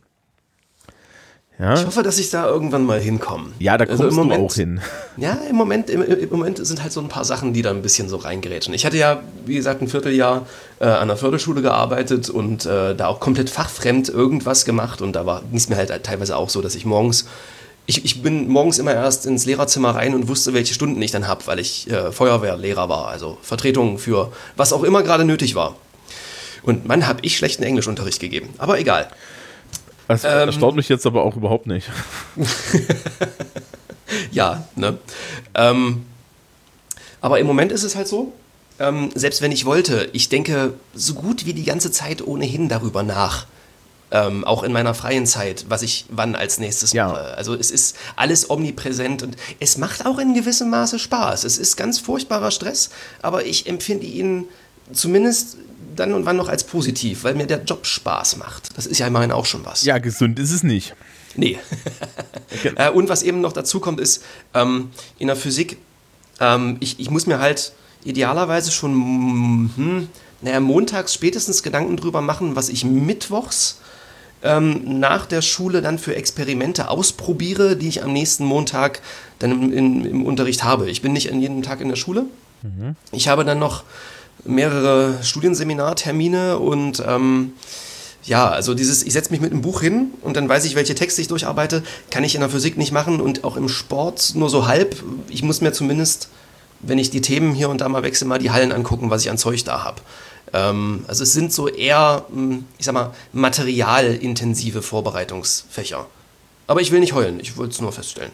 [1.59, 3.51] Ja, Ich hoffe, dass ich da irgendwann mal hinkomme.
[3.59, 4.80] ja da Also kommst im du Moment- auch hin.
[5.16, 7.83] Ja, im Moment, im, im Moment sind halt so ein paar Sachen, die da ein
[7.83, 8.72] bisschen so reingerätschen.
[8.74, 10.47] Ich hatte ja, wie gesagt, ein Vierteljahr
[10.80, 15.03] äh, an der Förderschule gearbeitet und äh, da auch komplett fachfremd irgendwas gemacht.
[15.03, 17.26] Und da war es mir halt teilweise auch so, dass ich morgens,
[17.87, 21.26] ich, ich bin morgens immer erst ins Lehrerzimmer rein und wusste, welche Stunden ich dann
[21.26, 25.76] habe, weil ich äh, Feuerwehrlehrer war, also Vertretung für was auch immer gerade nötig war.
[26.62, 28.51] Und Mann, habe ich schlechten Englischunterricht gegeben.
[28.59, 29.09] Aber egal.
[30.07, 31.91] Das Ähm, erstaunt mich jetzt aber auch überhaupt nicht.
[34.30, 34.99] Ja, ne?
[35.55, 36.07] Ähm,
[37.20, 38.33] aber im Moment ist es halt so,
[38.78, 43.03] ähm, selbst wenn ich wollte, ich denke so gut wie die ganze Zeit ohnehin darüber
[43.03, 43.47] nach.
[44.15, 47.09] Ähm, auch in meiner freien Zeit, was ich wann als nächstes Ja.
[47.09, 47.35] mache.
[47.39, 51.45] Also es ist alles omnipräsent und es macht auch in gewissem Maße Spaß.
[51.45, 52.91] Es ist ganz furchtbarer Stress,
[53.23, 54.45] aber ich empfinde ihn
[54.93, 55.57] zumindest
[55.97, 58.77] dann und wann noch als positiv, weil mir der Job Spaß macht.
[58.77, 59.83] Das ist ja immerhin auch schon was.
[59.85, 60.95] Ja, gesund ist es nicht.
[61.35, 61.59] Nee.
[62.77, 65.79] äh, und was eben noch dazu kommt, ist ähm, in der Physik,
[66.41, 67.73] ähm, ich, ich muss mir halt
[68.05, 70.09] idealerweise schon hm,
[70.43, 73.79] naja, montags spätestens Gedanken drüber machen, was ich mittwochs
[74.43, 79.01] ähm, nach der Schule dann für Experimente ausprobiere, die ich am nächsten Montag
[79.38, 80.90] dann im, in, im Unterricht habe.
[80.90, 82.26] Ich bin nicht an jedem Tag in der Schule.
[83.12, 83.84] Ich habe dann noch
[84.45, 87.53] mehrere Studienseminartermine und ähm,
[88.24, 90.95] ja, also dieses, ich setze mich mit einem Buch hin und dann weiß ich, welche
[90.95, 94.49] Texte ich durcharbeite, kann ich in der Physik nicht machen und auch im Sport nur
[94.49, 95.03] so halb.
[95.28, 96.28] Ich muss mir zumindest,
[96.80, 99.30] wenn ich die Themen hier und da mal wechsle, mal die Hallen angucken, was ich
[99.30, 100.01] an Zeug da habe.
[100.53, 106.07] Ähm, also es sind so eher, mh, ich sag mal, materialintensive Vorbereitungsfächer.
[106.66, 108.30] Aber ich will nicht heulen, ich wollte es nur feststellen.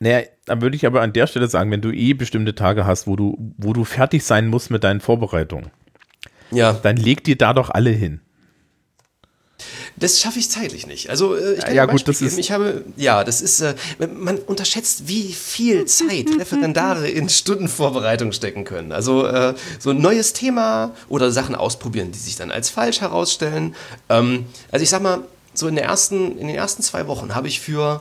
[0.00, 3.06] Naja, dann würde ich aber an der Stelle sagen, wenn du eh bestimmte Tage hast,
[3.06, 5.70] wo du, wo du fertig sein musst mit deinen Vorbereitungen,
[6.50, 6.72] Ja.
[6.74, 8.20] dann leg dir da doch alle hin.
[9.98, 11.10] Das schaffe ich zeitlich nicht.
[11.10, 12.40] Also äh, ich kann Ja, gut, Beispiel das ist- geben.
[12.40, 13.74] Ich habe, ja, das ist, äh,
[14.14, 18.92] man unterschätzt, wie viel Zeit Referendare in Stundenvorbereitung stecken können.
[18.92, 23.74] Also äh, so ein neues Thema oder Sachen ausprobieren, die sich dann als falsch herausstellen.
[24.08, 25.20] Ähm, also ich sag mal,
[25.54, 28.00] so in, der ersten, in den ersten zwei Wochen habe ich für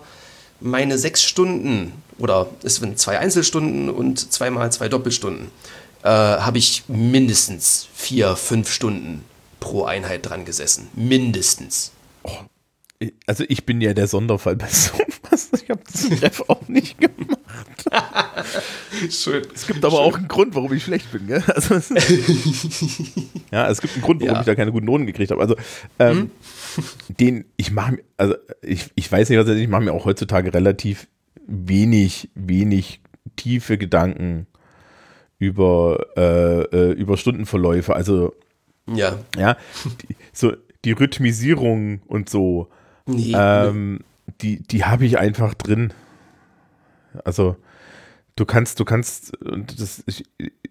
[0.59, 5.51] meine sechs Stunden oder es sind zwei Einzelstunden und zweimal zwei Doppelstunden,
[6.03, 9.23] äh, habe ich mindestens vier, fünf Stunden
[9.60, 10.88] pro Einheit dran gesessen.
[10.95, 11.91] Mindestens.
[13.28, 15.49] Also ich bin ja der Sonderfall bei sowas.
[15.62, 17.38] Ich habe das Ref auch nicht gemacht.
[19.12, 19.43] Schön.
[19.53, 21.28] Es gibt aber auch einen Grund, warum ich schlecht bin.
[21.28, 21.43] Gell?
[21.47, 21.76] Also
[23.51, 24.39] ja, es gibt einen Grund, warum Ja.
[24.39, 25.41] ich da keine guten Noten gekriegt habe.
[25.41, 25.55] Also
[25.99, 26.32] ähm,
[27.08, 30.53] den, ich mache mir, also ich, ich weiß nicht, was ich mache mir auch heutzutage
[30.53, 31.08] relativ
[31.45, 33.01] wenig, wenig
[33.36, 34.47] tiefe Gedanken
[35.39, 37.95] über, äh, äh, über Stundenverläufe.
[37.95, 38.34] Also
[38.88, 39.17] Ja.
[39.38, 39.57] ja,
[40.01, 40.53] die, so
[40.85, 42.69] die Rhythmisierung und so,
[43.05, 43.33] Nee.
[43.35, 43.99] ähm,
[44.41, 45.93] die, die habe ich einfach drin.
[47.23, 47.55] Also
[48.35, 50.23] du kannst, du kannst, und das, ich,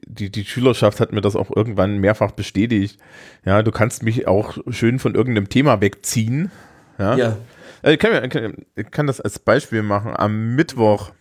[0.06, 2.98] die, die Schülerschaft hat mir das auch irgendwann mehrfach bestätigt.
[3.44, 6.50] Ja, du kannst mich auch schön von irgendeinem Thema wegziehen.
[6.98, 7.16] Ja.
[7.16, 7.36] ja.
[7.82, 8.54] Also Ich kann, kann,
[8.90, 10.12] kann das als Beispiel machen.
[10.16, 11.12] Am Mittwoch,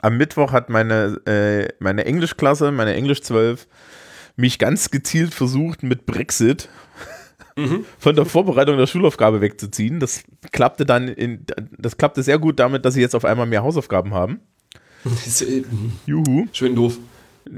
[0.00, 3.66] am Mittwoch hat meine, äh, meine Englischklasse, meine Englisch 12,
[4.36, 6.68] mich ganz gezielt versucht, mit Brexit
[7.98, 10.00] von der Vorbereitung der Schulaufgabe wegzuziehen.
[10.00, 11.44] Das klappte dann in,
[11.78, 14.40] das klappte sehr gut damit, dass sie jetzt auf einmal mehr Hausaufgaben haben.
[15.40, 15.64] Äh,
[16.06, 16.46] Juhu.
[16.52, 16.96] Schön doof.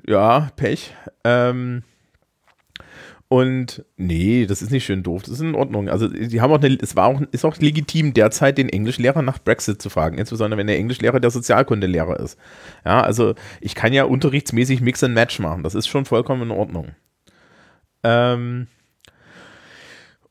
[0.07, 0.95] Ja, Pech.
[1.25, 1.83] Ähm,
[3.35, 5.23] und nee, das ist nicht schön doof.
[5.23, 5.89] Das ist in Ordnung.
[5.89, 9.41] Also die haben auch eine, es war auch, ist auch legitim, derzeit den Englischlehrer nach
[9.41, 12.39] Brexit zu fragen, insbesondere wenn der Englischlehrer der Sozialkundelehrer ist.
[12.85, 15.65] Ja, also ich kann ja unterrichtsmäßig Mix and Match machen.
[15.65, 16.93] Das ist schon vollkommen in Ordnung.
[18.05, 18.69] Ähm,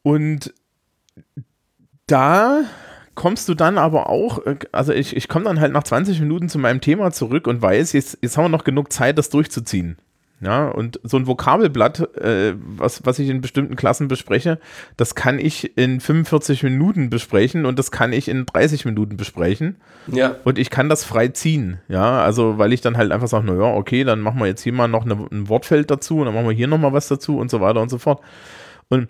[0.01, 0.53] und
[2.07, 2.61] da
[3.15, 6.47] kommst du dann aber auch, äh, also ich, ich komme dann halt nach 20 Minuten
[6.47, 9.97] zu meinem Thema zurück und weiß, jetzt, jetzt haben wir noch genug Zeit, das durchzuziehen.
[10.41, 14.59] Ja, und so ein Vokabelblatt, äh, was, was ich in bestimmten Klassen bespreche,
[14.97, 19.77] das kann ich in 45 Minuten besprechen und das kann ich in 30 Minuten besprechen.
[20.07, 20.35] Ja.
[20.43, 23.73] Und ich kann das frei ziehen, ja, also weil ich dann halt einfach sage, naja,
[23.73, 26.49] okay, dann machen wir jetzt hier mal noch eine, ein Wortfeld dazu und dann machen
[26.49, 28.21] wir hier nochmal was dazu und so weiter und so fort.
[28.89, 29.07] Und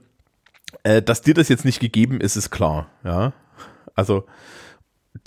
[0.83, 3.33] äh, dass dir das jetzt nicht gegeben ist, ist klar, ja.
[3.95, 4.25] Also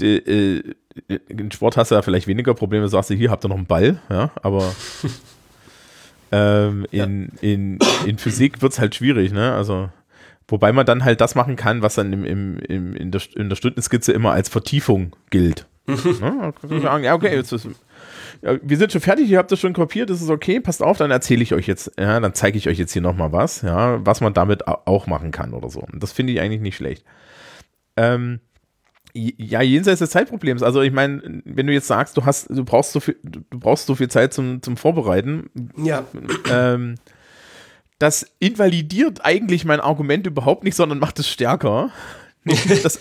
[0.00, 0.74] die, äh,
[1.28, 3.66] in Sport hast du ja vielleicht weniger Probleme, sagst du, hier habt ihr noch einen
[3.66, 4.74] Ball, ja, aber
[6.32, 9.52] ähm, in, in, in Physik wird es halt schwierig, ne?
[9.54, 9.88] Also
[10.48, 13.48] Wobei man dann halt das machen kann, was dann im, im, im, in, der, in
[13.48, 15.66] der Stundenskizze immer als Vertiefung gilt.
[15.86, 16.52] ne?
[16.80, 17.66] Sagen, ja, okay, jetzt ist,
[18.42, 20.98] ja, wir sind schon fertig, ihr habt das schon kopiert, das ist okay, passt auf,
[20.98, 24.04] dann erzähle ich euch jetzt, ja, dann zeige ich euch jetzt hier nochmal was, ja,
[24.06, 25.80] was man damit au- auch machen kann oder so.
[25.80, 27.04] Und das finde ich eigentlich nicht schlecht.
[27.96, 28.38] Ähm,
[29.38, 30.62] ja, jenseits des Zeitproblems.
[30.62, 33.86] Also ich meine, wenn du jetzt sagst, du hast, du brauchst so viel, du brauchst
[33.86, 36.04] so viel Zeit zum, zum Vorbereiten, Ja.
[36.50, 36.96] ähm,
[37.98, 41.90] das invalidiert eigentlich mein Argument überhaupt nicht, sondern macht es stärker.
[42.44, 43.00] nämlich, das,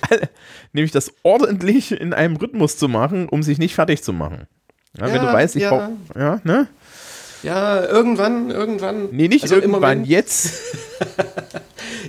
[0.72, 4.48] nämlich das ordentlich in einem Rhythmus zu machen, um sich nicht fertig zu machen.
[4.98, 5.70] Ja, wenn Ja, du weißt, ich ja.
[5.70, 6.68] brauche, ja, ne?
[7.44, 9.10] Ja, irgendwann, irgendwann.
[9.12, 10.54] Nee, nicht Also irgendwann, jetzt.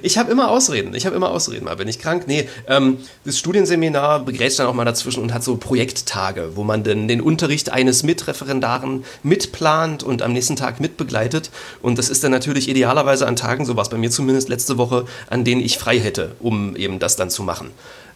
[0.06, 0.94] Ich habe immer Ausreden.
[0.94, 1.64] Ich habe immer Ausreden.
[1.64, 2.28] Mal bin ich krank.
[2.28, 6.84] Nee, ähm, das Studienseminar begrätscht dann auch mal dazwischen und hat so Projekttage, wo man
[6.84, 11.50] dann den Unterricht eines Mitreferendaren mitplant und am nächsten Tag mitbegleitet.
[11.82, 14.78] Und das ist dann natürlich idealerweise an Tagen, so war es bei mir zumindest letzte
[14.78, 17.72] Woche, an denen ich frei hätte, um eben das dann zu machen.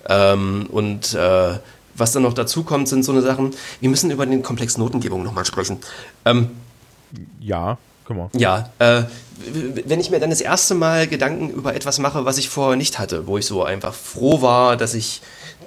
[0.08, 1.58] Ähm, und äh,
[1.96, 5.24] was dann noch dazu kommt, sind so eine Sachen, wir müssen über den Komplex Notengebung
[5.24, 5.78] nochmal sprechen.
[6.24, 6.50] Ähm,
[7.40, 8.28] Ja, guck mal.
[8.34, 9.02] ja, äh,
[9.84, 12.98] wenn ich mir dann das erste Mal Gedanken über etwas mache, was ich vorher nicht
[12.98, 15.22] hatte, wo ich so einfach froh war, dass ich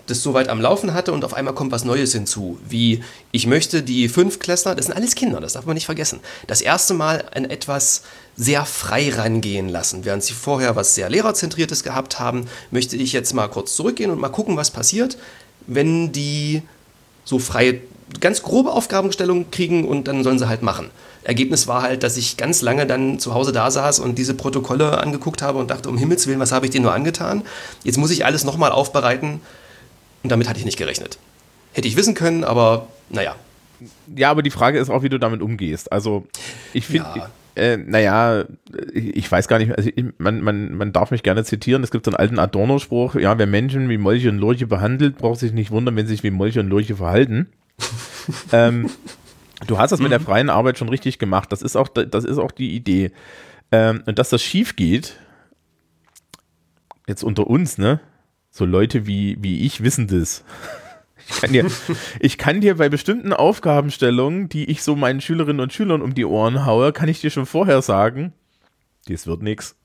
[0.07, 3.47] das so weit am Laufen hatte und auf einmal kommt was Neues hinzu, wie ich
[3.47, 7.25] möchte die Fünfklässler, das sind alles Kinder, das darf man nicht vergessen, das erste Mal
[7.33, 8.03] an etwas
[8.35, 10.03] sehr frei rangehen lassen.
[10.05, 14.19] Während sie vorher was sehr lehrerzentriertes gehabt haben, möchte ich jetzt mal kurz zurückgehen und
[14.19, 15.17] mal gucken, was passiert,
[15.67, 16.63] wenn die
[17.23, 17.79] so freie,
[18.19, 20.89] ganz grobe Aufgabenstellungen kriegen und dann sollen sie halt machen.
[21.23, 24.97] Ergebnis war halt, dass ich ganz lange dann zu Hause da saß und diese Protokolle
[24.99, 27.43] angeguckt habe und dachte, um Himmels Willen, was habe ich denen nur angetan?
[27.83, 29.39] Jetzt muss ich alles nochmal aufbereiten
[30.23, 31.17] und damit hatte ich nicht gerechnet.
[31.73, 33.35] Hätte ich wissen können, aber naja.
[34.15, 35.91] Ja, aber die Frage ist auch, wie du damit umgehst.
[35.91, 36.25] Also,
[36.73, 37.29] ich finde, Ja.
[37.55, 38.45] äh, naja,
[38.93, 41.83] ich, weiß gar nicht, also ich, man, man, man darf mich gerne zitieren.
[41.83, 45.39] Es gibt so einen alten Adorno-Spruch: Ja, wer Menschen wie Molche und Lurche behandelt, braucht
[45.39, 47.47] sich nicht wundern, wenn sie sich wie Molche und Lurche verhalten.
[48.53, 48.89] ähm,
[49.67, 51.51] du hast das mit der freien Arbeit schon richtig gemacht.
[51.51, 53.11] Das ist auch, das ist auch die Idee.
[53.71, 55.17] Ähm, und dass das schief geht,
[57.07, 57.99] jetzt unter uns, ne?
[58.49, 60.43] So Leute wie, wie ich wissen das.
[61.27, 61.65] Ich kann, dir,
[62.19, 66.25] ich kann dir bei bestimmten Aufgabenstellungen, die ich so meinen Schülerinnen und Schülern um die
[66.25, 68.33] Ohren haue, kann ich dir schon vorher sagen,
[69.07, 69.75] das wird nichts.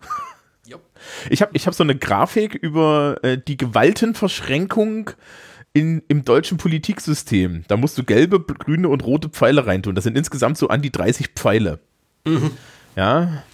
[1.31, 5.11] Ich habe ich hab so eine Grafik über äh, die Gewaltenverschränkung
[5.79, 7.62] in, im deutschen Politiksystem.
[7.68, 9.95] Da musst du gelbe, grüne und rote Pfeile reintun.
[9.95, 11.79] Das sind insgesamt so an die 30 Pfeile.
[12.24, 12.51] Mhm.
[12.97, 13.45] Ja.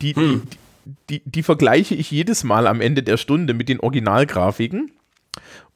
[0.00, 0.42] Die, hm.
[0.80, 4.90] die, die, die vergleiche ich jedes Mal am Ende der Stunde mit den Originalgrafiken.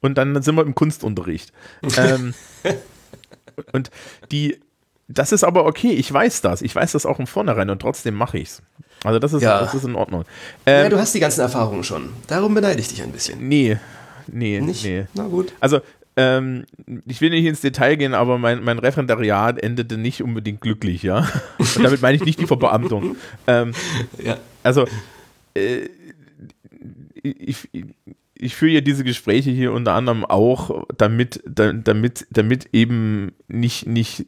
[0.01, 1.53] Und dann sind wir im Kunstunterricht.
[1.97, 2.33] ähm,
[3.71, 3.91] und
[4.31, 4.59] die,
[5.07, 6.63] das ist aber okay, ich weiß das.
[6.63, 8.63] Ich weiß das auch im Vornherein und trotzdem mache ich es.
[9.03, 9.59] Also das ist, ja.
[9.59, 10.25] das ist in Ordnung.
[10.65, 12.09] Ähm, ja, du hast die ganzen Erfahrungen schon.
[12.25, 13.47] Darum beneide ich dich ein bisschen.
[13.47, 13.77] Nee,
[14.27, 14.83] nee, nicht?
[14.83, 15.05] nee.
[15.13, 15.53] Na gut.
[15.59, 15.81] Also
[16.17, 16.65] ähm,
[17.07, 21.27] ich will nicht ins Detail gehen, aber mein, mein Referendariat endete nicht unbedingt glücklich, ja.
[21.57, 23.17] Und damit meine ich nicht die Verbeamtung.
[23.47, 23.73] Ähm,
[24.23, 24.37] ja.
[24.63, 24.87] Also,
[25.53, 25.89] äh,
[27.21, 27.69] ich,
[28.33, 34.25] ich führe ja diese Gespräche hier unter anderem auch, damit, damit, damit eben nicht, nicht,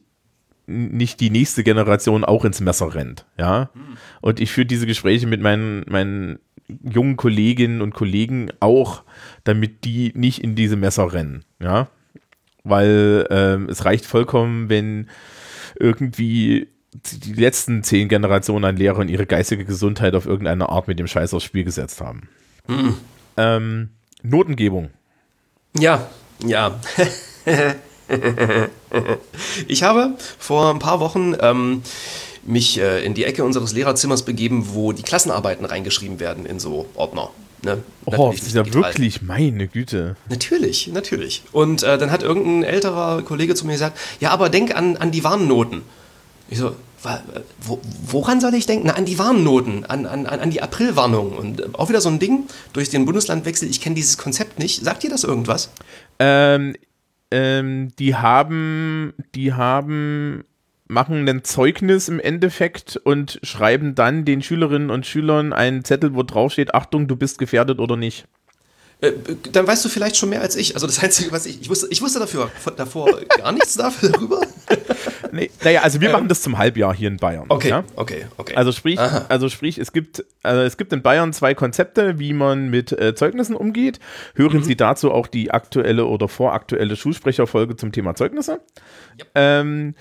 [0.66, 3.70] nicht die nächste Generation auch ins Messer rennt, ja.
[3.72, 3.96] Hm.
[4.20, 6.38] Und ich führe diese Gespräche mit meinen, meinen
[6.82, 9.04] jungen Kolleginnen und Kollegen auch,
[9.44, 11.88] damit die nicht in diese Messer rennen, ja.
[12.64, 15.08] Weil ähm, es reicht vollkommen, wenn
[15.78, 21.06] irgendwie die letzten zehn Generationen an Lehrern ihre geistige Gesundheit auf irgendeine Art mit dem
[21.06, 22.28] Scheiß aufs Spiel gesetzt haben.
[22.66, 22.94] Mhm.
[23.36, 23.90] Ähm,
[24.22, 24.90] Notengebung.
[25.78, 26.08] Ja,
[26.44, 26.80] ja.
[29.68, 31.82] ich habe vor ein paar Wochen ähm,
[32.42, 36.86] mich äh, in die Ecke unseres Lehrerzimmers begeben, wo die Klassenarbeiten reingeschrieben werden in so
[36.94, 37.30] Ordner.
[37.62, 37.82] Ne?
[38.04, 40.16] Oh, ist ja wirklich meine Güte.
[40.28, 41.42] Natürlich, natürlich.
[41.52, 45.10] Und äh, dann hat irgendein älterer Kollege zu mir gesagt, ja, aber denk an, an
[45.10, 45.82] die Warnnoten.
[46.48, 46.74] Ich so,
[47.60, 48.86] wo, woran soll ich denken?
[48.86, 51.32] Na, an die Warnnoten, an, an, an die Aprilwarnung.
[51.32, 53.68] Und äh, auch wieder so ein Ding durch den Bundeslandwechsel.
[53.68, 54.84] Ich kenne dieses Konzept nicht.
[54.84, 55.70] Sagt dir das irgendwas?
[56.18, 56.74] Ähm,
[57.30, 60.44] ähm, die haben, die haben
[60.88, 66.22] machen ein Zeugnis im Endeffekt und schreiben dann den Schülerinnen und Schülern einen Zettel, wo
[66.22, 68.26] drauf steht, Achtung, du bist gefährdet oder nicht.
[69.00, 69.12] Äh,
[69.52, 70.74] dann weißt du vielleicht schon mehr als ich.
[70.74, 74.40] Also das Einzige, was ich, ich wusste, ich wusste dafür, davor gar nichts dafür darüber.
[75.32, 77.46] nee, naja, also wir ähm, machen das zum Halbjahr hier in Bayern.
[77.48, 77.84] Okay, ja?
[77.94, 78.56] okay, okay.
[78.56, 82.70] Also sprich, also sprich, es gibt, also es gibt in Bayern zwei Konzepte, wie man
[82.70, 84.00] mit äh, Zeugnissen umgeht.
[84.34, 84.64] Hören mhm.
[84.64, 88.60] Sie dazu auch die aktuelle oder voraktuelle Schulsprecherfolge zum Thema Zeugnisse.
[89.20, 89.28] Yep.
[89.36, 89.94] Ähm,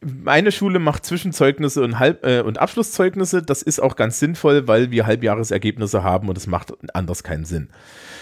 [0.00, 3.42] meine Schule macht Zwischenzeugnisse und, Halb äh, und Abschlusszeugnisse.
[3.42, 7.68] Das ist auch ganz sinnvoll, weil wir Halbjahresergebnisse haben und es macht anders keinen Sinn.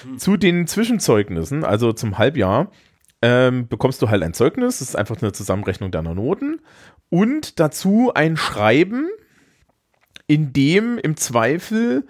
[0.05, 0.19] Mhm.
[0.19, 2.71] Zu den Zwischenzeugnissen, also zum Halbjahr,
[3.23, 4.79] ähm, bekommst du halt ein Zeugnis.
[4.79, 6.61] Das ist einfach eine Zusammenrechnung deiner Noten.
[7.09, 9.09] Und dazu ein Schreiben,
[10.27, 12.07] in dem im Zweifel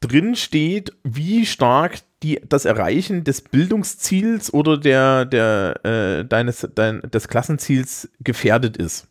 [0.00, 7.02] drin steht, wie stark die, das Erreichen des Bildungsziels oder der, der, äh, deines, dein,
[7.02, 9.08] des Klassenziels gefährdet ist.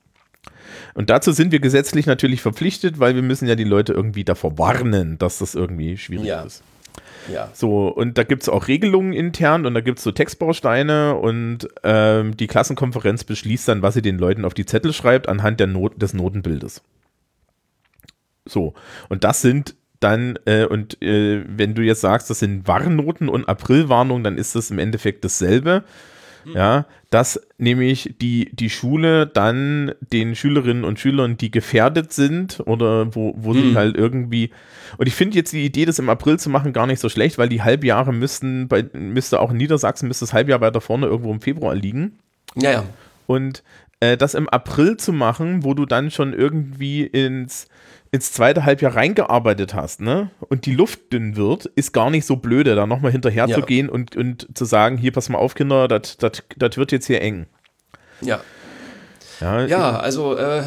[0.94, 4.58] Und dazu sind wir gesetzlich natürlich verpflichtet, weil wir müssen ja die Leute irgendwie davor
[4.58, 6.44] warnen, dass das irgendwie schwierig ja.
[6.44, 6.64] ist.
[7.32, 7.50] Ja.
[7.54, 11.68] So, und da gibt es auch Regelungen intern und da gibt es so Textbausteine und
[11.84, 15.68] ähm, die Klassenkonferenz beschließt dann, was sie den Leuten auf die Zettel schreibt, anhand der
[15.68, 16.82] Not des Notenbildes.
[18.46, 18.74] So,
[19.08, 23.48] und das sind dann, äh, und äh, wenn du jetzt sagst, das sind Warnnoten und
[23.48, 25.84] Aprilwarnungen, dann ist das im Endeffekt dasselbe.
[26.44, 26.56] Mhm.
[26.56, 33.14] Ja, dass nämlich die, die Schule dann den Schülerinnen und Schülern, die gefährdet sind oder
[33.16, 33.62] wo, wo mhm.
[33.62, 34.50] sie halt irgendwie.
[34.98, 37.38] Und ich finde jetzt die Idee, das im April zu machen, gar nicht so schlecht,
[37.38, 41.32] weil die Halbjahre müssten, bei, müsste auch in Niedersachsen, müsste das Halbjahr weiter vorne irgendwo
[41.32, 42.18] im Februar liegen.
[42.56, 42.84] Ja, ja.
[43.28, 43.64] Und
[44.02, 47.68] äh, das im April zu machen, wo du dann schon irgendwie ins
[48.14, 52.36] ins zweite Halbjahr reingearbeitet hast, ne, und die Luft dünn wird, ist gar nicht so
[52.36, 53.56] blöde, da nochmal hinterher ja.
[53.56, 57.22] zu gehen und, und zu sagen, hier, pass mal auf, Kinder, das wird jetzt hier
[57.22, 57.46] eng.
[58.20, 58.42] Ja.
[59.40, 60.64] Ja, ja also äh,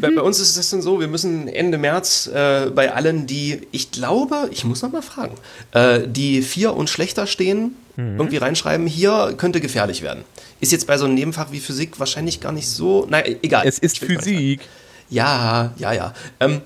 [0.00, 3.66] bei, bei, uns ist es dann so, wir müssen Ende März äh, bei allen, die,
[3.70, 5.34] ich glaube, ich muss noch mal fragen,
[5.72, 8.18] äh, die vier und schlechter stehen, mhm.
[8.18, 10.24] irgendwie reinschreiben, hier könnte gefährlich werden.
[10.60, 13.66] Ist jetzt bei so einem Nebenfach wie Physik wahrscheinlich gar nicht so, naja, egal.
[13.66, 14.60] Es ist Physik.
[15.10, 16.14] Ja, ja, ja.
[16.40, 16.62] Ähm,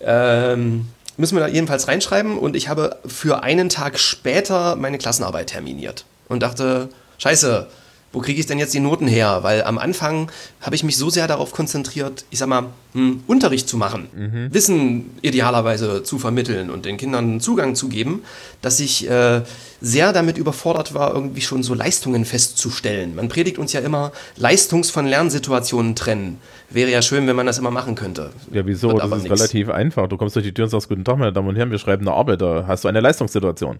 [0.00, 5.48] ähm, müssen wir da jedenfalls reinschreiben und ich habe für einen Tag später meine Klassenarbeit
[5.48, 7.66] terminiert und dachte, scheiße,
[8.12, 9.38] wo kriege ich denn jetzt die Noten her?
[9.42, 10.30] Weil am Anfang
[10.60, 14.52] habe ich mich so sehr darauf konzentriert, ich sag mal, hm, Unterricht zu machen, mhm.
[14.52, 18.22] Wissen idealerweise zu vermitteln und den Kindern Zugang zu geben,
[18.62, 19.42] dass ich äh,
[19.80, 23.14] sehr damit überfordert war, irgendwie schon so Leistungen festzustellen.
[23.14, 26.38] Man predigt uns ja immer, Leistungs- von Lernsituationen trennen.
[26.68, 28.30] Wäre ja schön, wenn man das immer machen könnte.
[28.52, 28.88] Ja, wieso?
[28.92, 29.40] Wird das ist nix.
[29.40, 30.08] relativ einfach.
[30.08, 32.06] Du kommst durch die Tür und sagst, guten Tag, meine Damen und Herren, wir schreiben
[32.06, 33.78] eine Arbeit, da hast du eine Leistungssituation.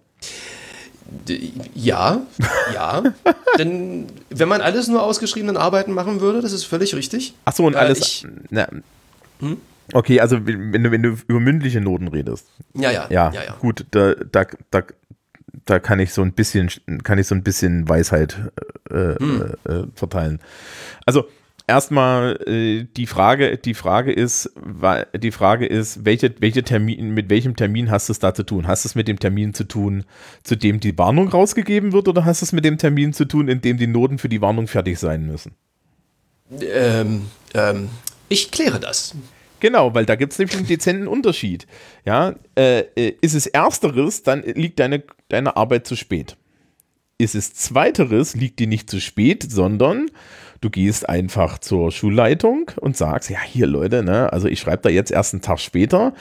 [1.74, 2.22] Ja,
[2.74, 3.02] ja.
[3.58, 7.34] Denn wenn man alles nur ausgeschriebenen Arbeiten machen würde, das ist völlig richtig.
[7.44, 7.98] Achso, und äh, alles.
[8.00, 8.68] Ich, na,
[9.40, 9.58] hm?
[9.92, 12.46] Okay, also wenn du, wenn du über mündliche Noten redest.
[12.74, 13.06] Ja, ja.
[13.10, 13.56] Ja, ja, ja.
[13.60, 14.82] gut, da, da, da,
[15.64, 16.70] da kann ich so ein bisschen,
[17.02, 18.38] kann ich so ein bisschen Weisheit
[18.90, 19.54] äh, hm.
[19.64, 20.40] äh, verteilen.
[21.06, 21.26] Also
[21.70, 24.50] erstmal äh, die Frage, die Frage ist,
[25.16, 28.66] die Frage ist, welche, welche Termin, mit welchem Termin hast du es da zu tun?
[28.66, 30.04] Hast du es mit dem Termin zu tun,
[30.42, 33.46] zu dem die Warnung rausgegeben wird, oder hast du es mit dem Termin zu tun,
[33.46, 35.52] in dem die Noten für die Warnung fertig sein müssen?
[36.60, 37.88] Ähm, ähm,
[38.28, 39.14] ich kläre das.
[39.60, 41.68] Genau, weil da gibt es nämlich einen dezenten Unterschied.
[42.04, 46.36] Ja, äh, äh, ist es ersteres, dann liegt deine, deine Arbeit zu spät.
[47.18, 50.10] Ist es zweiteres, liegt die nicht zu spät, sondern
[50.60, 54.88] Du gehst einfach zur Schulleitung und sagst, ja, hier Leute, ne, also ich schreibe da
[54.90, 56.12] jetzt erst einen Tag später.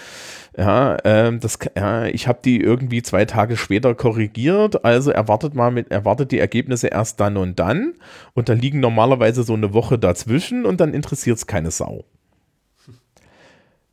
[0.58, 5.72] Ja, ähm, das, ja, ich habe die irgendwie zwei Tage später korrigiert, also erwartet mal
[5.72, 7.96] mit, erwartet die Ergebnisse erst dann und dann.
[8.34, 12.06] Und da liegen normalerweise so eine Woche dazwischen und dann interessiert es keine Sau.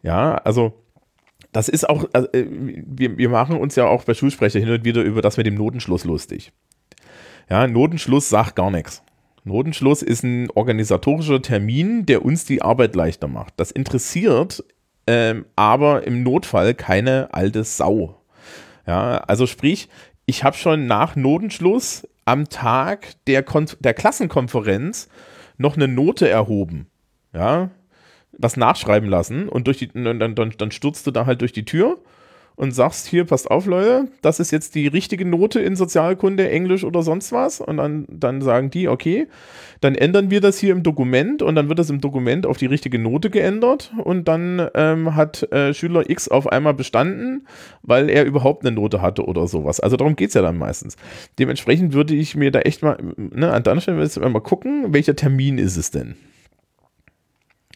[0.02, 0.74] Ja, also
[1.50, 5.02] das ist auch, also, wir, wir machen uns ja auch bei Schulsprecher hin und wieder
[5.02, 6.52] über das mit dem Notenschluss lustig.
[7.50, 9.02] Ja, Notenschluss sagt gar nichts.
[9.46, 13.54] Notenschluss ist ein organisatorischer Termin, der uns die Arbeit leichter macht.
[13.56, 14.64] Das interessiert
[15.06, 18.20] ähm, aber im Notfall keine alte Sau.
[18.86, 19.88] Ja, also sprich,
[20.26, 25.08] ich habe schon nach Notenschluss am Tag der, Kon der Klassenkonferenz
[25.58, 26.88] noch eine Note erhoben.
[27.32, 27.70] Ja,
[28.32, 31.98] was nachschreiben lassen und durch die, dann, dann, dann stürzte da halt durch die Tür
[32.56, 36.84] und sagst, hier, passt auf, Leute, das ist jetzt die richtige Note in Sozialkunde, Englisch
[36.84, 37.60] oder sonst was.
[37.60, 39.28] Und dann, dann sagen die, okay,
[39.82, 42.66] dann ändern wir das hier im Dokument und dann wird das im Dokument auf die
[42.66, 47.46] richtige Note geändert und dann ähm, hat äh, Schüler X auf einmal bestanden,
[47.82, 49.78] weil er überhaupt eine Note hatte oder sowas.
[49.78, 50.96] Also darum geht es ja dann meistens.
[51.38, 55.58] Dementsprechend würde ich mir da echt mal, ne, an der Stelle mal gucken, welcher Termin
[55.58, 56.16] ist es denn?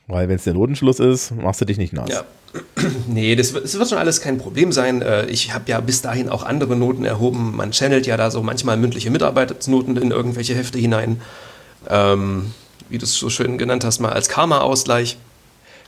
[0.06, 2.10] Weil wenn es der Notenschluss ist, machst du dich nicht nass.
[2.10, 2.24] Ja.
[3.06, 5.02] Nee, das, das, wird schon alles kein Problem sein.
[5.02, 7.56] Äh, ich habe ja bis dahin auch andere Noten erhoben.
[7.56, 11.20] Man channelt ja da so manchmal mündliche Mitarbeitsnoten in irgendwelche Hefte hinein.
[11.88, 12.52] Ähm,
[12.88, 15.16] wie du es so schön genannt hast, mal als Karma-Ausgleich.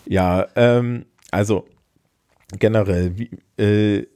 [0.07, 1.67] Ja, ähm, also
[2.59, 3.31] generell, wie,
[3.63, 4.07] äh,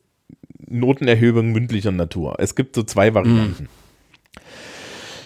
[0.68, 2.36] Notenerhebung mündlicher Natur.
[2.38, 3.64] Es gibt so zwei Varianten.
[3.64, 3.68] Mm.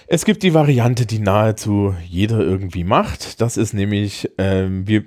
[0.06, 3.40] Es gibt die Variante, die nahezu jeder irgendwie macht.
[3.40, 5.04] Das ist nämlich, ähm, wir,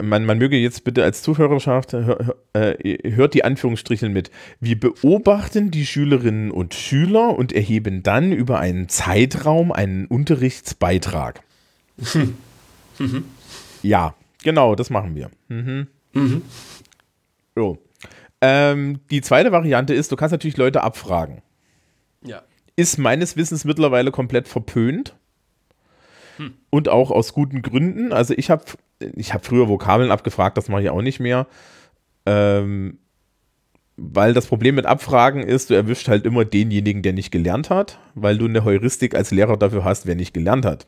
[0.00, 4.30] man, man möge jetzt bitte als Zuhörerschaft, hör, äh, hört die Anführungsstrichen mit.
[4.60, 11.42] Wir beobachten die Schülerinnen und Schüler und erheben dann über einen Zeitraum einen Unterrichtsbeitrag.
[12.98, 13.24] Mhm.
[13.82, 15.30] Ja, genau, das machen wir.
[15.48, 15.88] Mhm.
[16.12, 16.42] Mhm.
[17.54, 17.78] So.
[18.40, 21.42] Ähm, die zweite Variante ist, du kannst natürlich Leute abfragen.
[22.24, 22.42] Ja
[22.76, 25.14] ist meines Wissens mittlerweile komplett verpönt.
[26.38, 26.54] Hm.
[26.70, 28.12] Und auch aus guten Gründen.
[28.12, 28.64] Also ich habe
[29.16, 31.46] ich hab früher Vokabeln abgefragt, das mache ich auch nicht mehr.
[32.26, 32.98] Ähm,
[33.96, 37.98] weil das Problem mit Abfragen ist, du erwischt halt immer denjenigen, der nicht gelernt hat,
[38.14, 40.86] weil du eine Heuristik als Lehrer dafür hast, wer nicht gelernt hat.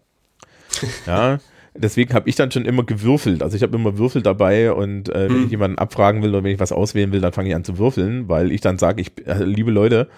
[1.07, 1.39] ja,
[1.77, 3.43] deswegen habe ich dann schon immer gewürfelt.
[3.43, 5.45] Also ich habe immer Würfel dabei und äh, wenn hm.
[5.45, 7.79] ich jemanden abfragen will oder wenn ich was auswählen will, dann fange ich an zu
[7.79, 10.09] würfeln, weil ich dann sage, ich, äh, liebe Leute,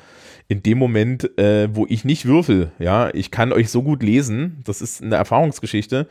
[0.48, 4.62] in dem Moment, äh, wo ich nicht würfel, ja, ich kann euch so gut lesen,
[4.64, 6.06] das ist eine Erfahrungsgeschichte.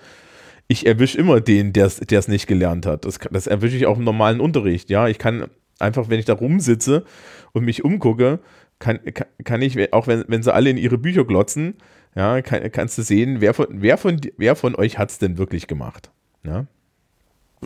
[0.67, 3.05] Ich erwische immer den, der es nicht gelernt hat.
[3.05, 5.07] Das, das erwische ich auch im normalen Unterricht, ja.
[5.07, 5.47] Ich kann
[5.79, 7.05] einfach, wenn ich da rumsitze
[7.53, 8.39] und mich umgucke,
[8.79, 11.75] kann, kann, kann ich, auch wenn, wenn sie alle in ihre Bücher glotzen,
[12.15, 15.37] ja, kann, kannst du sehen, wer von, wer von, wer von euch hat es denn
[15.37, 16.11] wirklich gemacht.
[16.43, 16.65] Ja.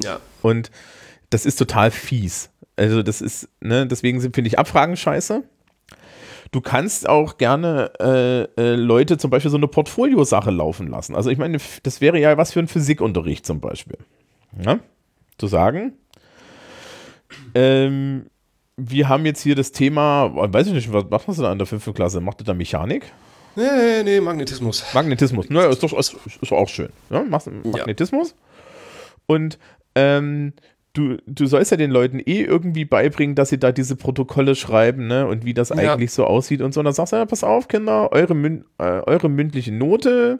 [0.04, 0.20] ja.
[0.42, 0.72] Und
[1.30, 2.50] das ist total fies.
[2.76, 5.44] Also, das ist, ne, deswegen finde ich Abfragen scheiße.
[6.52, 11.16] Du kannst auch gerne äh, äh, Leute zum Beispiel so eine Portfoliosache laufen lassen.
[11.16, 13.98] Also ich meine, das wäre ja was für einen Physikunterricht zum Beispiel.
[14.64, 14.80] Ja?
[15.38, 15.94] Zu sagen,
[17.54, 18.26] ähm,
[18.78, 21.68] wir haben jetzt hier das Thema, weiß ich nicht, was macht man da in der
[21.68, 22.20] fünften Klasse?
[22.20, 23.12] Macht ihr da Mechanik?
[23.56, 24.86] Nee, nee, Magnetismus.
[24.94, 26.90] Magnetismus, naja, ist doch, ist, ist auch schön.
[27.10, 27.24] Ja?
[27.24, 28.30] Machst Magnetismus.
[28.30, 28.36] Ja.
[29.28, 29.60] Und
[29.96, 30.54] ähm,
[30.94, 35.08] du, du sollst ja den Leuten eh irgendwie beibringen, dass sie da diese Protokolle schreiben,
[35.08, 35.28] ne?
[35.28, 35.76] Und wie das Ja.
[35.76, 36.80] eigentlich so aussieht und so.
[36.82, 40.40] Und dann sagst du, ja, pass auf, Kinder, eure, mün äh, eure mündliche Note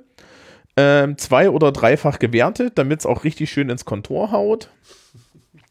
[0.78, 4.70] ähm, zwei- oder dreifach gewertet, damit es auch richtig schön ins Kontor haut.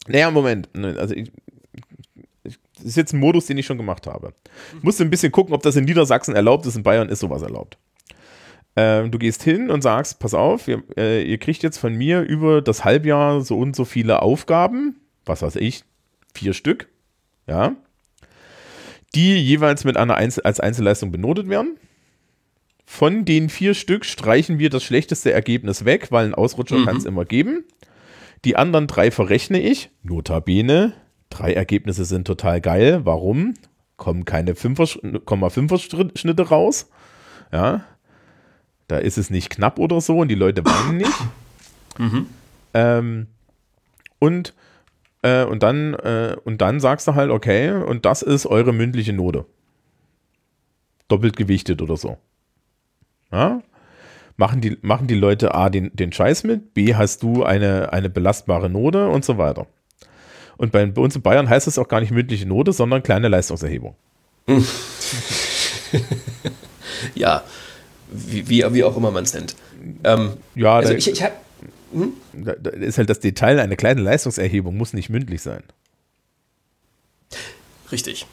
[0.06, 0.68] Naja, Moment.
[0.76, 1.30] Ne, Also ich,
[2.44, 4.32] ich, das ist jetzt ein Modus, den ich schon gemacht habe.
[4.76, 6.76] Ich musste ein bisschen gucken, ob das in Niedersachsen erlaubt ist.
[6.76, 7.78] In Bayern ist sowas erlaubt.
[8.80, 12.20] Ähm, du gehst hin und sagst, pass auf, ihr, äh, ihr kriegt jetzt von mir
[12.20, 15.82] über das Halbjahr so und so viele Aufgaben, was weiß ich,
[16.32, 16.86] vier Stück,
[17.48, 17.74] ja,
[19.16, 21.76] die jeweils mit einer Einzel als Einzelleistung benotet werden.
[22.86, 27.04] Von den vier Stück streichen wir das schlechteste Ergebnis weg, weil ein Ausrutscher kann es
[27.04, 27.64] immer geben.
[28.44, 29.90] Die anderen drei verrechne ich.
[30.04, 30.92] Notabene,
[31.30, 33.00] drei Ergebnisse sind total geil.
[33.02, 33.54] Warum?
[33.96, 36.88] Kommen keine 5er Schnitte raus.
[37.52, 37.84] Ja.
[38.88, 41.12] Da ist es nicht knapp oder so und die Leute weinen nicht.
[42.74, 43.26] Ähm,
[44.18, 44.54] und,
[45.22, 49.14] äh, und, dann, äh, und dann sagst du halt, okay, und das ist eure mündliche
[49.14, 49.46] Note.
[51.08, 52.18] Doppelt gewichtet oder so.
[53.32, 53.62] Ja?
[54.36, 58.10] Machen die, machen die Leute A den, den Scheiß mit, B hast du eine, eine
[58.10, 59.66] belastbare Note und so weiter.
[60.58, 63.28] Und bei, bei uns in Bayern heißt es auch gar nicht mündliche Note, sondern kleine
[63.28, 63.96] Leistungserhebung.
[67.14, 67.42] Ja,
[68.10, 69.54] wie, wie, wie auch immer man es nennt.
[70.04, 71.34] Ähm, Ja, also da, ich, ich habe
[72.34, 75.62] da, da ist halt das Detail, eine kleine Leistungserhebung muss nicht mündlich sein.
[77.90, 78.26] Richtig.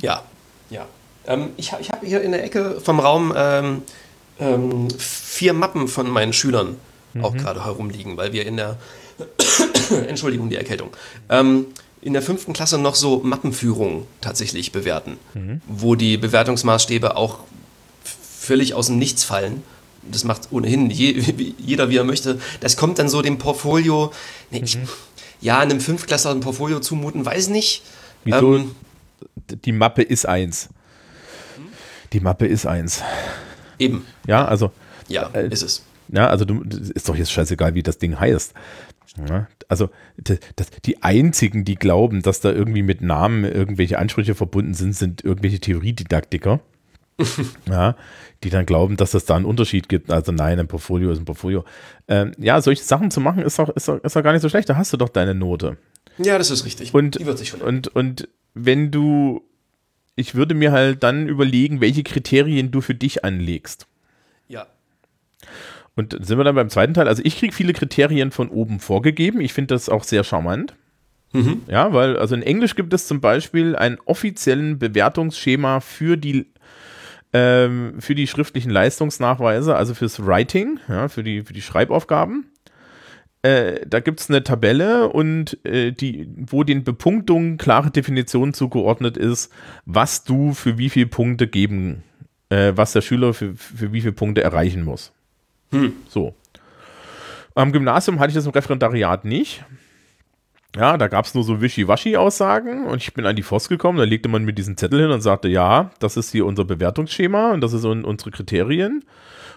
[0.00, 0.24] Ja,
[0.70, 0.86] ja.
[1.26, 3.82] Ähm, ich habe ich hab hier in der Ecke vom Raum ähm,
[4.38, 6.76] ähm, vier Mappen von meinen Schülern
[7.22, 8.78] auch gerade herumliegen, weil wir in der
[10.08, 10.90] Entschuldigung, die Erkältung.
[11.28, 11.66] Ähm,
[12.00, 15.18] in der fünften Klasse noch so Mappenführungen tatsächlich bewerten,
[15.66, 17.40] wo die Bewertungsmaßstäbe auch
[18.40, 19.62] völlig aus dem Nichts fallen.
[20.10, 21.12] Das macht ohnehin je,
[21.58, 22.40] jeder, wie er möchte.
[22.60, 24.12] Das kommt dann so dem Portfolio,
[24.50, 24.78] nee, ich,
[25.42, 27.82] ja, einem Fünftklässler ein Portfolio zumuten, weiß nicht.
[28.24, 28.56] Wieso?
[28.56, 28.74] Ähm,
[29.64, 30.70] Die Mappe ist eins.
[32.14, 33.02] Die Mappe ist eins.
[33.78, 34.72] eben, Ja, also,
[35.08, 35.82] ja, Äh, ist es.
[36.08, 36.62] ja, also du,
[36.94, 38.54] ist doch jetzt scheißegal, wie das Ding heißt.
[39.28, 40.38] Ja, also das,
[40.84, 45.60] die einzigen, die glauben, dass da irgendwie mit Namen irgendwelche Ansprüche verbunden sind, sind irgendwelche
[45.60, 46.60] Theoriedidaktiker.
[47.68, 47.96] ja,
[48.42, 50.10] die dann glauben, dass es da einen Unterschied gibt.
[50.10, 51.64] Also nein, ein Portfolio ist ein Portfolio.
[52.08, 54.48] Ähm, ja, solche Sachen zu machen, ist doch, ist, doch, ist doch gar nicht so
[54.48, 54.68] schlecht.
[54.68, 55.76] Da hast du doch deine Note.
[56.18, 56.94] Ja, das ist richtig.
[56.94, 57.60] Und, die wird sich schon.
[57.60, 59.42] und, und wenn du,
[60.16, 63.86] ich würde mir halt dann überlegen, welche Kriterien du für dich anlegst.
[64.48, 64.66] ja.
[65.96, 67.08] Und sind wir dann beim zweiten Teil?
[67.08, 69.40] Also ich kriege viele Kriterien von oben vorgegeben.
[69.40, 70.74] Ich finde das auch sehr charmant.
[71.32, 71.62] Mhm.
[71.68, 76.46] Ja, weil, also in Englisch gibt es zum Beispiel einen offiziellen Bewertungsschema für die,
[77.32, 82.46] ähm, für die schriftlichen Leistungsnachweise, also fürs Writing, ja, für die, für die Schreibaufgaben.
[83.42, 89.16] Äh, da gibt es eine Tabelle und äh, die, wo den Bepunktungen klare Definition zugeordnet
[89.16, 89.50] ist,
[89.86, 92.02] was du für wie viele Punkte geben,
[92.50, 95.12] äh, was der Schüler für, für wie viele Punkte erreichen muss.
[96.08, 96.34] So.
[97.54, 99.64] Am Gymnasium hatte ich das im Referendariat nicht.
[100.76, 104.04] Ja, da gab es nur so Wischiwaschi-Aussagen und ich bin an die FOS gekommen, da
[104.04, 107.60] legte man mir diesen Zettel hin und sagte, ja, das ist hier unser Bewertungsschema und
[107.60, 109.04] das un unsere Kriterien.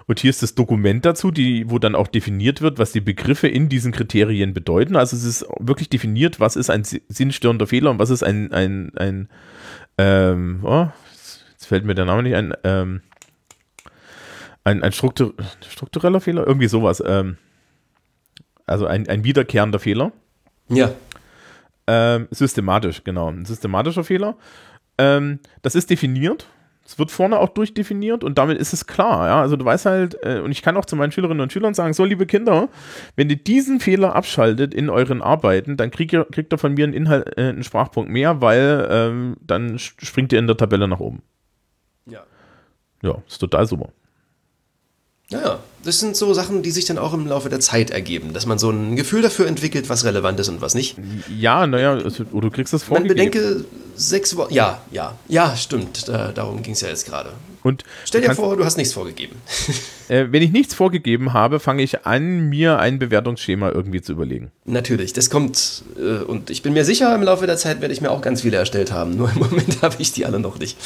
[0.05, 3.47] Und hier ist das Dokument dazu, die, wo dann auch definiert wird, was die Begriffe
[3.47, 4.95] in diesen Kriterien bedeuten.
[4.95, 8.51] Also es ist wirklich definiert, was ist ein si- sinnstörender Fehler und was ist ein,
[8.51, 9.29] ein, ein
[9.97, 10.87] ähm, oh,
[11.51, 13.01] jetzt fällt mir der Name nicht ein, ähm,
[14.65, 15.35] ein, ein struktur
[15.69, 17.01] struktureller Fehler, irgendwie sowas.
[17.05, 17.37] Ähm,
[18.65, 20.11] also ein, ein wiederkehrender Fehler.
[20.75, 20.91] Ja.
[21.87, 23.29] Ähm, systematisch, genau.
[23.29, 24.35] Ein systematischer Fehler.
[24.97, 26.47] Ähm, das ist definiert.
[26.85, 29.27] Es wird vorne auch durchdefiniert und damit ist es klar.
[29.27, 29.41] Ja?
[29.41, 31.93] Also du weißt halt, äh, und ich kann auch zu meinen Schülerinnen und Schülern sagen,
[31.93, 32.67] so liebe Kinder,
[33.15, 36.83] wenn ihr diesen Fehler abschaltet in euren Arbeiten, dann kriegt ihr, kriegt ihr von mir
[36.83, 40.99] einen, Inhalt, äh, einen Sprachpunkt mehr, weil ähm, dann springt ihr in der Tabelle nach
[40.99, 41.21] oben.
[42.05, 42.23] Ja.
[43.01, 43.89] Ja, ist total super.
[45.33, 48.45] Ja, das sind so Sachen, die sich dann auch im Laufe der Zeit ergeben, dass
[48.45, 50.95] man so ein Gefühl dafür entwickelt, was relevant ist und was nicht.
[51.37, 53.31] Ja, naja, du kriegst das Man vorgegeben.
[53.31, 54.53] bedenke, sechs Wochen.
[54.53, 56.07] Ja, ja, ja, stimmt.
[56.07, 57.31] Da, darum ging es ja jetzt gerade.
[57.63, 59.35] und Stell dir vor, du hast nichts vorgegeben.
[60.09, 64.51] Äh, wenn ich nichts vorgegeben habe, fange ich an, mir ein Bewertungsschema irgendwie zu überlegen.
[64.65, 65.83] Natürlich, das kommt.
[65.97, 68.41] Äh, und ich bin mir sicher, im Laufe der Zeit werde ich mir auch ganz
[68.41, 69.15] viele erstellt haben.
[69.15, 70.77] Nur im Moment habe ich die alle noch nicht.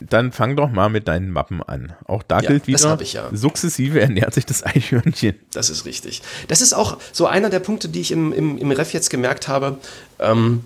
[0.00, 1.92] Dann fang doch mal mit deinen Mappen an.
[2.06, 3.28] Auch da Ja, gilt wieder, ja.
[3.32, 5.34] sukzessive ernährt sich das Eichhörnchen.
[5.52, 6.22] Das ist richtig.
[6.48, 9.48] Das ist auch so einer der Punkte, die ich im, im, im Ref jetzt gemerkt
[9.48, 9.78] habe.
[10.18, 10.64] Ähm,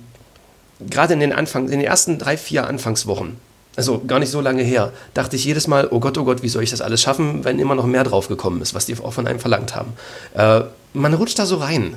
[0.80, 3.36] Gerade in den Anfang, in den ersten drei, vier Anfangswochen,
[3.76, 6.48] also gar nicht so lange her, dachte ich jedes Mal, oh Gott, oh Gott, wie
[6.48, 9.26] soll ich das alles schaffen, wenn immer noch mehr draufgekommen ist, was die auch von
[9.26, 9.92] einem verlangt haben.
[10.34, 11.94] Äh, man rutscht da so rein.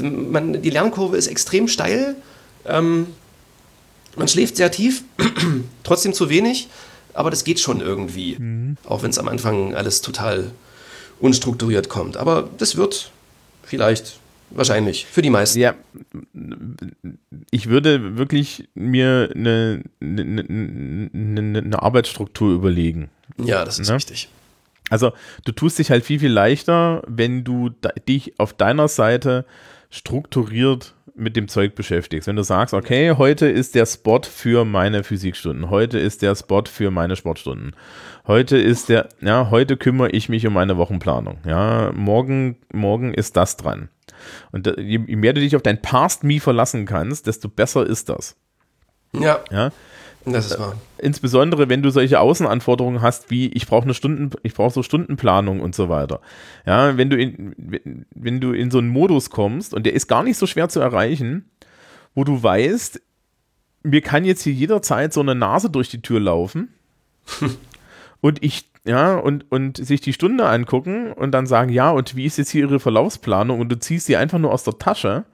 [0.00, 2.16] Man, die Lernkurve ist extrem steil.
[2.64, 3.08] Ähm,
[4.16, 5.02] man schläft sehr tief,
[5.84, 6.68] trotzdem zu wenig,
[7.14, 8.36] aber das geht schon irgendwie.
[8.38, 8.76] Mhm.
[8.84, 10.50] Auch wenn es am Anfang alles total
[11.20, 12.16] unstrukturiert kommt.
[12.16, 13.10] Aber das wird
[13.62, 14.18] vielleicht,
[14.50, 15.58] wahrscheinlich, für die meisten.
[15.58, 15.74] Ja,
[17.50, 23.08] ich würde wirklich mir eine, eine, eine, eine Arbeitsstruktur überlegen.
[23.38, 23.96] Ja, das ist ne?
[23.96, 24.28] wichtig.
[24.90, 25.12] Also
[25.44, 27.70] du tust dich halt viel, viel leichter, wenn du
[28.06, 29.46] dich auf deiner Seite
[29.90, 32.26] strukturiert mit dem Zeug beschäftigst.
[32.26, 36.64] Wenn du sagst, okay, heute ist der Spot für meine Physikstunden, heute ist der Spot
[36.66, 37.74] für meine Sportstunden,
[38.26, 43.36] heute ist der, ja, heute kümmere ich mich um meine Wochenplanung, ja, morgen, morgen ist
[43.36, 43.88] das dran.
[44.52, 48.36] Und je, mehr du dich auf dein Past Me verlassen kannst, desto besser ist das.
[49.12, 49.40] Ja.
[49.50, 49.70] Ja.
[50.24, 50.76] Das ist wahr.
[50.98, 55.60] Insbesondere, wenn du solche Außenanforderungen hast, wie ich brauche eine Stunden, ich brauche so Stundenplanung
[55.60, 56.20] und so weiter.
[56.64, 60.22] Ja, wenn du in, wenn du in so einen Modus kommst und der ist gar
[60.22, 61.50] nicht so schwer zu erreichen,
[62.14, 63.00] wo du weißt,
[63.82, 66.72] mir kann jetzt hier jederzeit so eine Nase durch die Tür laufen
[68.20, 72.24] und ich ja, und, und sich die Stunde angucken und dann sagen, ja, und wie
[72.24, 75.24] ist jetzt hier ihre Verlaufsplanung und du ziehst sie einfach nur aus der Tasche,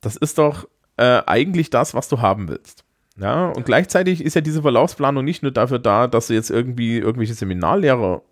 [0.00, 2.84] das ist doch äh, eigentlich das, was du haben willst.
[3.20, 6.96] Ja, und gleichzeitig ist ja diese Verlaufsplanung nicht nur dafür da, dass du jetzt irgendwie
[6.96, 8.22] irgendwelche Seminarlehrer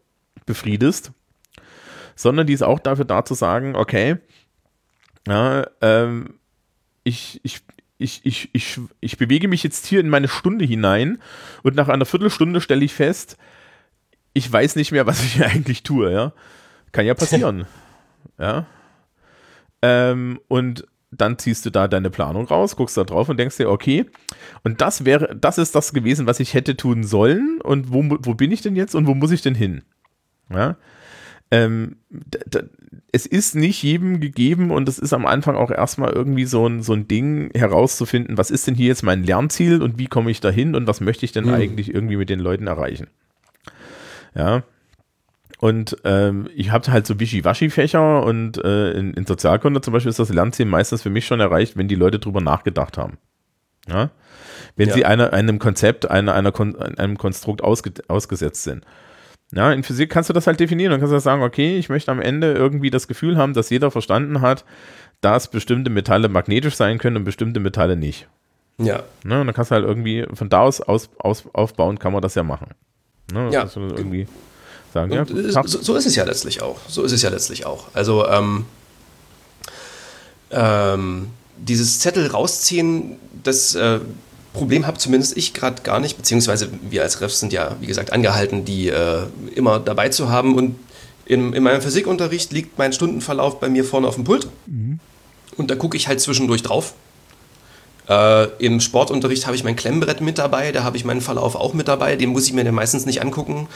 [0.46, 1.12] befriedest,
[2.16, 4.16] sondern die ist auch dafür da zu sagen, okay,
[5.26, 6.38] ja, ähm,
[7.04, 7.60] ich, ich,
[7.98, 11.20] ich, ich, ich, ich bewege mich jetzt hier in meine Stunde hinein
[11.62, 13.36] und nach einer Viertelstunde stelle ich fest,
[14.32, 16.32] ich weiß nicht mehr, was ich hier eigentlich tue, ja.
[16.92, 17.66] Kann ja passieren.
[18.38, 18.64] ja.
[19.82, 23.70] Ähm, und dann ziehst du da deine Planung raus, guckst da drauf und denkst dir,
[23.70, 24.06] okay,
[24.62, 28.34] und das wäre, das ist das gewesen, was ich hätte tun sollen und wo, wo
[28.34, 29.82] bin ich denn jetzt und wo muss ich denn hin?
[30.50, 30.76] Ja.
[31.50, 31.96] Ähm,
[33.10, 36.82] es ist nicht jedem gegeben und es ist am Anfang auch erstmal irgendwie so ein,
[36.82, 40.40] so ein Ding herauszufinden, was ist denn hier jetzt mein Lernziel und wie komme ich
[40.40, 41.54] da hin und was möchte ich denn hm.
[41.54, 43.06] eigentlich irgendwie mit den Leuten erreichen?
[44.34, 44.62] Ja,
[45.58, 50.20] und ähm, ich habe halt so Wischiwaschi-Fächer und äh, in, in, Sozialkunde zum Beispiel ist
[50.20, 53.18] das Lernziel meistens für mich schon erreicht, wenn die Leute drüber nachgedacht haben.
[53.88, 54.10] Ja?
[54.76, 54.94] Wenn ja.
[54.94, 58.84] sie einer, einem Konzept, einer, einer Kon einem Konstrukt ausge ausgesetzt sind.
[59.52, 62.12] Ja, in Physik kannst du das halt definieren und kannst du sagen, okay, ich möchte
[62.12, 64.64] am Ende irgendwie das Gefühl haben, dass jeder verstanden hat,
[65.22, 68.28] dass bestimmte Metalle magnetisch sein können und bestimmte Metalle nicht.
[68.76, 69.02] Ja.
[69.24, 72.22] Ne, und dann kannst du halt irgendwie von da aus, aus, aus aufbauen, kann man
[72.22, 72.68] das ja machen.
[73.32, 73.66] Ne, ja.
[73.74, 74.28] irgendwie
[74.92, 75.12] sagen.
[75.12, 75.24] Ja,
[75.64, 76.78] so, so, ist es ja letztlich auch.
[76.88, 77.86] So ist es ja letztlich auch.
[77.94, 78.64] Also ähm,
[80.50, 84.00] ähm, dieses Zettel rausziehen, das äh,
[84.52, 88.12] Problem habe zumindest ich gerade gar nicht, beziehungsweise wir als Refs sind ja, wie gesagt,
[88.12, 90.56] angehalten, die äh, immer dabei zu haben.
[90.56, 90.76] Und
[91.26, 94.48] in, in, meinem Physikunterricht liegt mein Stundenverlauf bei mir vorne auf dem Pult.
[94.66, 94.98] Mhm.
[95.56, 96.94] Und da gucke ich halt zwischendurch drauf.
[98.08, 101.74] Äh, Im Sportunterricht habe ich mein Klemmbrett mit dabei, da habe ich meinen Verlauf auch
[101.74, 102.16] mit dabei.
[102.16, 103.68] Den muss ich mir dann meistens nicht angucken,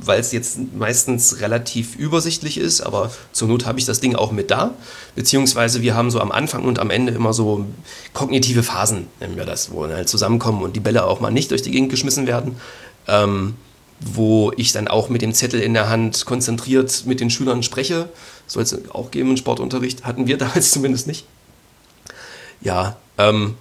[0.00, 4.32] weil es jetzt meistens relativ übersichtlich ist, aber zur Not habe ich das Ding auch
[4.32, 4.70] mit da.
[5.16, 7.66] Beziehungsweise wir haben so am Anfang und am Ende immer so
[8.14, 11.50] kognitive Phasen, nennen wir das, wo wir halt zusammenkommen und die Bälle auch mal nicht
[11.50, 12.56] durch die Gegend geschmissen werden.
[13.06, 13.54] Ähm,
[14.00, 18.08] wo ich dann auch mit dem Zettel in der Hand konzentriert mit den Schülern spreche.
[18.46, 21.26] Soll es auch geben im Sportunterricht, hatten wir damals zumindest nicht.
[22.60, 23.54] Ja, ähm,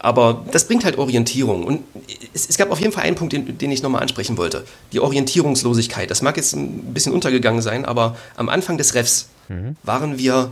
[0.00, 1.64] aber das bringt halt Orientierung.
[1.64, 1.84] Und
[2.32, 4.64] es, es gab auf jeden Fall einen Punkt, den, den ich nochmal ansprechen wollte.
[4.92, 6.10] Die Orientierungslosigkeit.
[6.10, 9.76] Das mag jetzt ein bisschen untergegangen sein, aber am Anfang des Refs mhm.
[9.82, 10.50] waren wir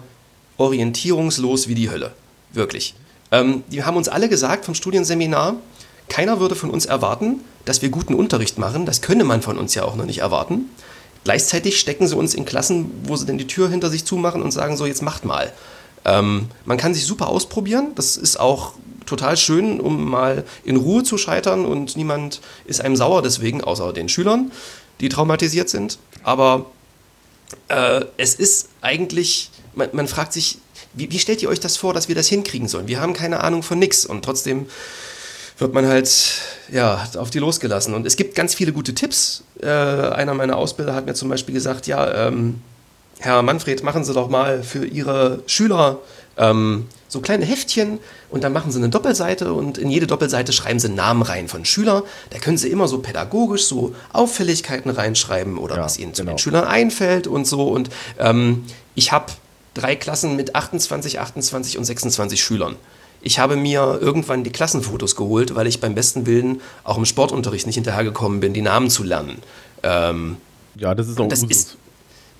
[0.59, 2.13] orientierungslos wie die Hölle.
[2.53, 2.95] Wirklich.
[3.31, 5.57] Ähm, die haben uns alle gesagt vom Studienseminar,
[6.09, 8.87] keiner würde von uns erwarten, dass wir guten Unterricht machen.
[8.87, 10.67] Das könne man von uns ja auch noch nicht erwarten.
[11.25, 14.51] Gleichzeitig stecken sie uns in Klassen, wo sie dann die Tür hinter sich zumachen und
[14.51, 15.53] sagen, so jetzt macht mal.
[16.05, 17.89] Ähm, man kann sich super ausprobieren.
[17.95, 18.75] Das ist auch
[19.09, 23.93] total schön, um mal in Ruhe zu scheitern und niemand ist einem sauer deswegen, außer
[23.93, 24.53] den Schülern,
[25.01, 25.99] die traumatisiert sind.
[26.23, 26.67] Aber
[27.69, 30.59] äh, es ist eigentlich, man, man fragt sich,
[30.95, 32.89] wie, wie, stellt ihr euch das vor, dass wir das hinkriegen sollen?
[32.89, 34.67] Wir haben keine Ahnung von nichts und trotzdem
[35.59, 36.11] wird man halt
[36.71, 37.95] ja, auf die losgelassen.
[37.95, 39.43] Und es gibt ganz viele gute Tipps.
[39.61, 42.63] Äh, einer meiner Ausbilder hat mir zum Beispiel gesagt, ja, ähm,
[43.19, 45.99] Herr Manfred, machen Sie doch mal für Ihre Schüler
[46.37, 47.99] ähm, so kleine Heftchen
[48.31, 51.65] und dann machen sie eine Doppelseite und in jede Doppelseite schreiben sie Namen rein von
[51.65, 52.05] Schüler.
[52.31, 56.35] Da können sie immer so pädagogisch so Auffälligkeiten reinschreiben oder ja, was ihnen zu genau.
[56.35, 57.69] den Schülern einfällt und so.
[57.69, 58.65] Und ähm,
[58.95, 59.33] ich habe
[59.75, 62.77] drei Klassen mit 28, 28 und 26 Schülern.
[63.21, 67.67] Ich habe mir irgendwann die Klassenfotos geholt, weil ich beim besten Willen auch im Sportunterricht
[67.67, 69.39] nicht hinterhergekommen bin, die Namen zu lernen.
[69.83, 70.37] Ähm,
[70.77, 71.77] ja, das ist auch das ist,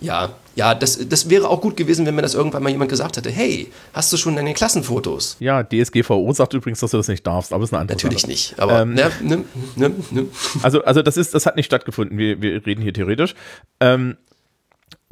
[0.01, 3.17] Ja, ja, das, das wäre auch gut gewesen, wenn mir das irgendwann mal jemand gesagt
[3.17, 3.31] hätte.
[3.31, 5.37] Hey, hast du schon deine Klassenfotos?
[5.41, 8.23] Ja, DSGVO sagt übrigens, dass du das nicht darfst, aber es ist eine andere Natürlich
[8.23, 8.31] Sache.
[8.31, 9.45] nicht, aber Ähm, ne, ne,
[9.77, 10.27] ne, ne.
[10.63, 12.19] Also, also das ist, das hat nicht stattgefunden.
[12.19, 13.35] Wir, wir reden hier theoretisch.
[13.81, 14.17] Ähm,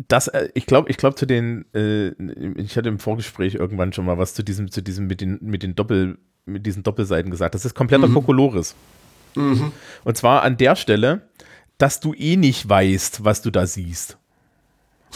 [0.08, 2.08] das, äh, ich glaube, ich glaube zu den, äh,
[2.60, 5.62] ich hatte im Vorgespräch irgendwann schon mal was zu diesem, zu diesem mit den, mit
[5.62, 7.54] den Doppel, mit diesen Doppelseiten gesagt.
[7.54, 8.74] Das ist kompletter Kokolores.
[9.34, 11.22] Und zwar an der Stelle,
[11.78, 14.16] dass du eh nicht weißt, was du da siehst.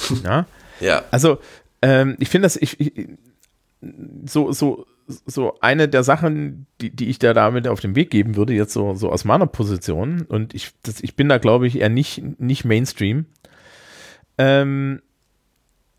[0.25, 0.47] Ja.
[0.81, 1.05] Ja.
[1.11, 1.39] Also,
[1.83, 3.09] ähm, ich finde das, ich, ich,
[4.25, 4.87] so, so,
[5.27, 8.73] so eine der Sachen, die, die ich da damit auf den Weg geben würde, jetzt
[8.73, 12.23] so, so aus meiner Position, und ich, das, ich bin da, glaube ich, eher nicht,
[12.41, 13.27] nicht Mainstream.
[14.39, 15.03] Ähm,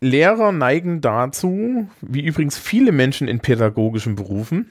[0.00, 4.70] Lehrer neigen dazu, wie übrigens viele Menschen in pädagogischen Berufen,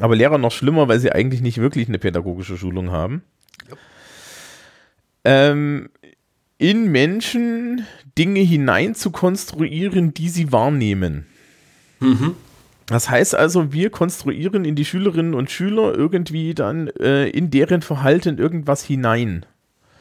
[0.00, 3.22] aber Lehrer noch schlimmer, weil sie eigentlich nicht wirklich eine pädagogische Schulung haben.
[5.24, 5.88] Ähm,
[6.62, 7.84] in Menschen
[8.16, 11.26] Dinge hinein zu konstruieren, die sie wahrnehmen.
[12.86, 17.82] Das heißt also, wir konstruieren in die Schülerinnen und Schüler irgendwie dann äh, in deren
[17.82, 19.44] Verhalten irgendwas hinein.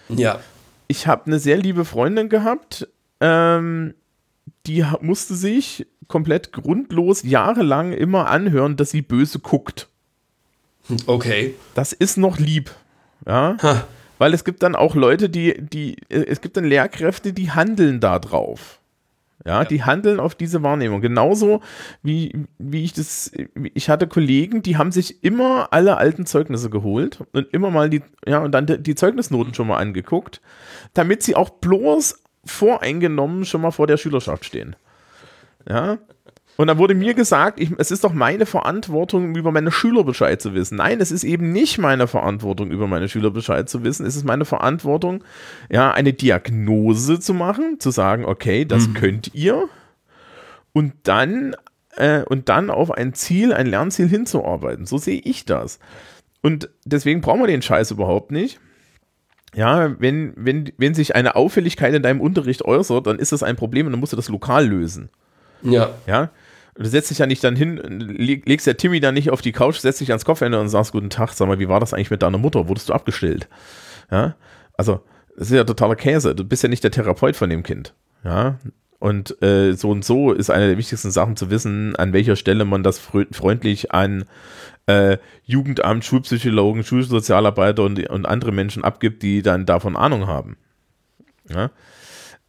[0.09, 0.39] Ja.
[0.87, 2.87] Ich habe eine sehr liebe Freundin gehabt,
[3.21, 3.95] ähm,
[4.67, 9.87] die musste sich komplett grundlos jahrelang immer anhören, dass sie böse guckt.
[11.07, 11.55] Okay.
[11.73, 12.69] Das ist noch lieb.
[13.25, 13.57] Ja.
[13.63, 13.87] Ha.
[14.21, 18.19] Weil es gibt dann auch Leute, die, die, es gibt dann Lehrkräfte, die handeln da
[18.19, 18.79] drauf.
[19.43, 21.01] Ja, die handeln auf diese Wahrnehmung.
[21.01, 21.61] Genauso
[22.03, 23.31] wie, wie ich das,
[23.73, 28.03] ich hatte Kollegen, die haben sich immer alle alten Zeugnisse geholt und immer mal die,
[28.23, 30.39] ja, und dann die, die Zeugnisnoten schon mal angeguckt,
[30.93, 34.75] damit sie auch bloß voreingenommen schon mal vor der Schülerschaft stehen.
[35.67, 35.97] Ja.
[36.61, 40.39] Und dann wurde mir gesagt, ich, es ist doch meine Verantwortung, über meine Schüler Bescheid
[40.39, 40.75] zu wissen.
[40.75, 44.05] Nein, es ist eben nicht meine Verantwortung, über meine Schüler Bescheid zu wissen.
[44.05, 45.23] Es ist meine Verantwortung,
[45.71, 49.69] ja, eine Diagnose zu machen, zu sagen, okay, das könnt ihr.
[50.71, 51.55] Und dann,
[51.95, 54.85] äh, und dann auf ein Ziel, ein Lernziel hinzuarbeiten.
[54.85, 55.79] So sehe ich das.
[56.43, 58.59] Und deswegen brauchen wir den Scheiß überhaupt nicht.
[59.55, 63.55] Ja, wenn, wenn, wenn sich eine Auffälligkeit in deinem Unterricht äußert, dann ist das ein
[63.55, 65.09] Problem und dann musst du das lokal lösen.
[65.63, 65.95] Ja.
[66.05, 66.29] Ja.
[66.75, 69.51] Du setzt dich ja nicht dann hin, leg- legst der Timmy dann nicht auf die
[69.51, 72.11] Couch, setzt dich ans Kopfende und sagst, guten Tag, sag mal, wie war das eigentlich
[72.11, 72.67] mit deiner Mutter?
[72.69, 73.49] Wurdest du abgestellt?
[74.09, 74.35] Ja.
[74.77, 75.01] Also,
[75.37, 76.33] das ist ja totaler Käse.
[76.33, 77.93] Du bist ja nicht der Therapeut von dem Kind.
[78.23, 78.57] Ja.
[78.99, 82.65] Und äh, so und so ist eine der wichtigsten Sachen zu wissen, an welcher Stelle
[82.65, 84.25] man das freundlich an
[84.85, 90.55] äh, Jugendamt, Schulpsychologen, Schulsozialarbeiter und, und andere Menschen abgibt, die dann davon Ahnung haben.
[91.49, 91.71] Ja?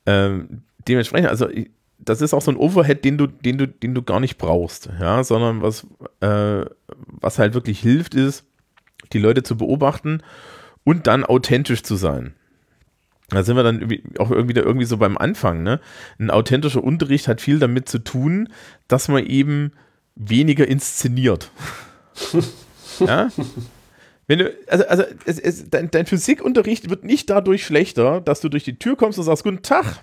[0.06, 1.70] Ähm, dementsprechend, also ich-
[2.04, 4.88] das ist auch so ein Overhead, den du, den du, den du gar nicht brauchst,
[5.00, 5.86] ja, sondern was,
[6.20, 6.64] äh,
[7.06, 8.44] was halt wirklich hilft, ist,
[9.12, 10.22] die Leute zu beobachten
[10.84, 12.34] und dann authentisch zu sein.
[13.28, 13.82] Da sind wir dann
[14.18, 15.80] auch irgendwie, da irgendwie so beim Anfang, ne?
[16.18, 18.48] Ein authentischer Unterricht hat viel damit zu tun,
[18.88, 19.72] dass man eben
[20.14, 21.50] weniger inszeniert.
[23.00, 23.30] ja?
[24.26, 28.50] Wenn du, also, also es, es, dein, dein Physikunterricht wird nicht dadurch schlechter, dass du
[28.50, 30.02] durch die Tür kommst und sagst, guten Tag.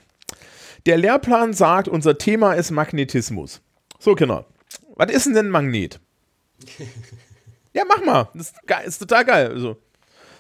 [0.85, 3.61] Der Lehrplan sagt, unser Thema ist Magnetismus.
[3.99, 4.45] So, Kinder.
[4.95, 5.99] Was ist denn ein Magnet?
[7.73, 8.29] ja, mach mal.
[8.33, 8.53] Das
[8.85, 9.51] ist, total geil.
[9.51, 9.77] Also,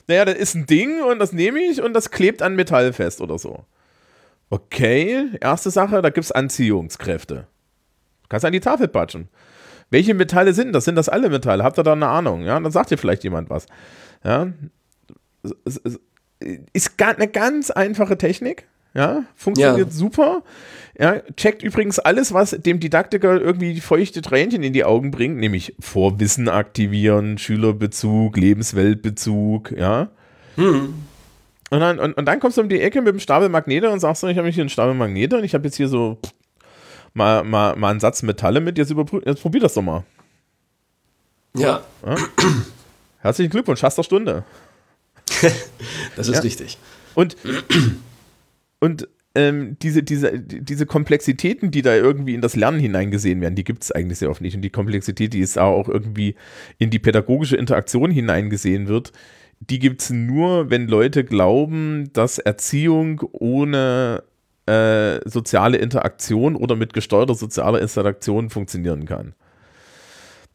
[0.07, 3.21] naja, das ist ein Ding und das nehme ich und das klebt an Metall fest
[3.21, 3.65] oder so.
[4.49, 7.47] Okay, erste Sache, da gibt es Anziehungskräfte.
[8.27, 9.29] Kannst an die Tafel patschen.
[9.91, 10.85] Welche Metalle sind das?
[10.85, 11.63] Sind das alle Metalle?
[11.63, 12.43] Habt ihr da eine Ahnung?
[12.43, 13.65] Ja, dann sagt dir vielleicht jemand was.
[14.23, 14.51] Ja,
[16.73, 18.67] ist eine ganz einfache Technik.
[18.93, 19.93] Ja, funktioniert Ja.
[19.93, 20.43] super.
[20.97, 25.37] Ja, checkt übrigens alles, was dem Didaktiker irgendwie die feuchte Tränchen in die Augen bringt,
[25.37, 30.09] nämlich Vorwissen aktivieren, Schülerbezug, Lebensweltbezug, ja.
[30.57, 33.99] Und, dann, und, und dann kommst du um die Ecke mit dem Stapel Magnete und
[34.01, 36.17] sagst, ich habe hier einen Stapel Magnete und ich habe jetzt hier so
[37.13, 40.03] mal, mal, mal einen Satz Metalle mit, jetzt, überprü- jetzt probier das doch mal.
[41.55, 41.81] Ja,
[43.21, 44.43] Herzlichen Glückwunsch, hast der Stunde.
[46.15, 46.41] das ist Ja.
[46.41, 46.77] richtig.
[47.15, 47.37] Und,
[48.79, 53.63] und ähm, diese, diese, diese Komplexitäten, die da irgendwie in das Lernen hineingesehen werden, die
[53.63, 54.55] gibt es eigentlich sehr oft nicht.
[54.55, 56.35] Und die Komplexität, die ist auch irgendwie
[56.79, 59.11] in die pädagogische Interaktion hineingesehen wird,
[59.59, 64.23] die gibt es nur, wenn Leute glauben, dass Erziehung ohne
[64.65, 69.33] äh, soziale Interaktion oder mit gesteuerter sozialer Interaktion funktionieren kann.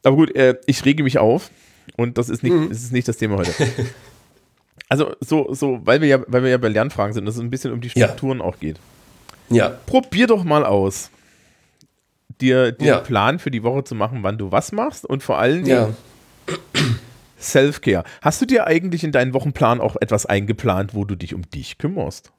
[0.03, 1.49] Aber gut, äh, ich rege mich auf
[1.97, 3.53] und das ist nicht, das ist nicht das Thema heute.
[4.89, 7.49] Also so, so, weil wir ja, weil wir ja bei Lernfragen sind, dass es ein
[7.49, 8.07] bisschen um die Ja.
[8.07, 8.77] Strukturen auch geht.
[9.49, 11.09] Ja, Probier doch mal aus,
[12.41, 12.97] dir den Ja.
[12.99, 15.95] Plan für die Woche zu machen, wann du was machst und vor allen Dingen
[16.47, 16.53] ja.
[17.39, 18.03] Self-Care.
[18.21, 21.77] Hast du dir eigentlich in deinen Wochenplan auch etwas eingeplant, wo du dich um dich
[21.77, 22.31] kümmerst?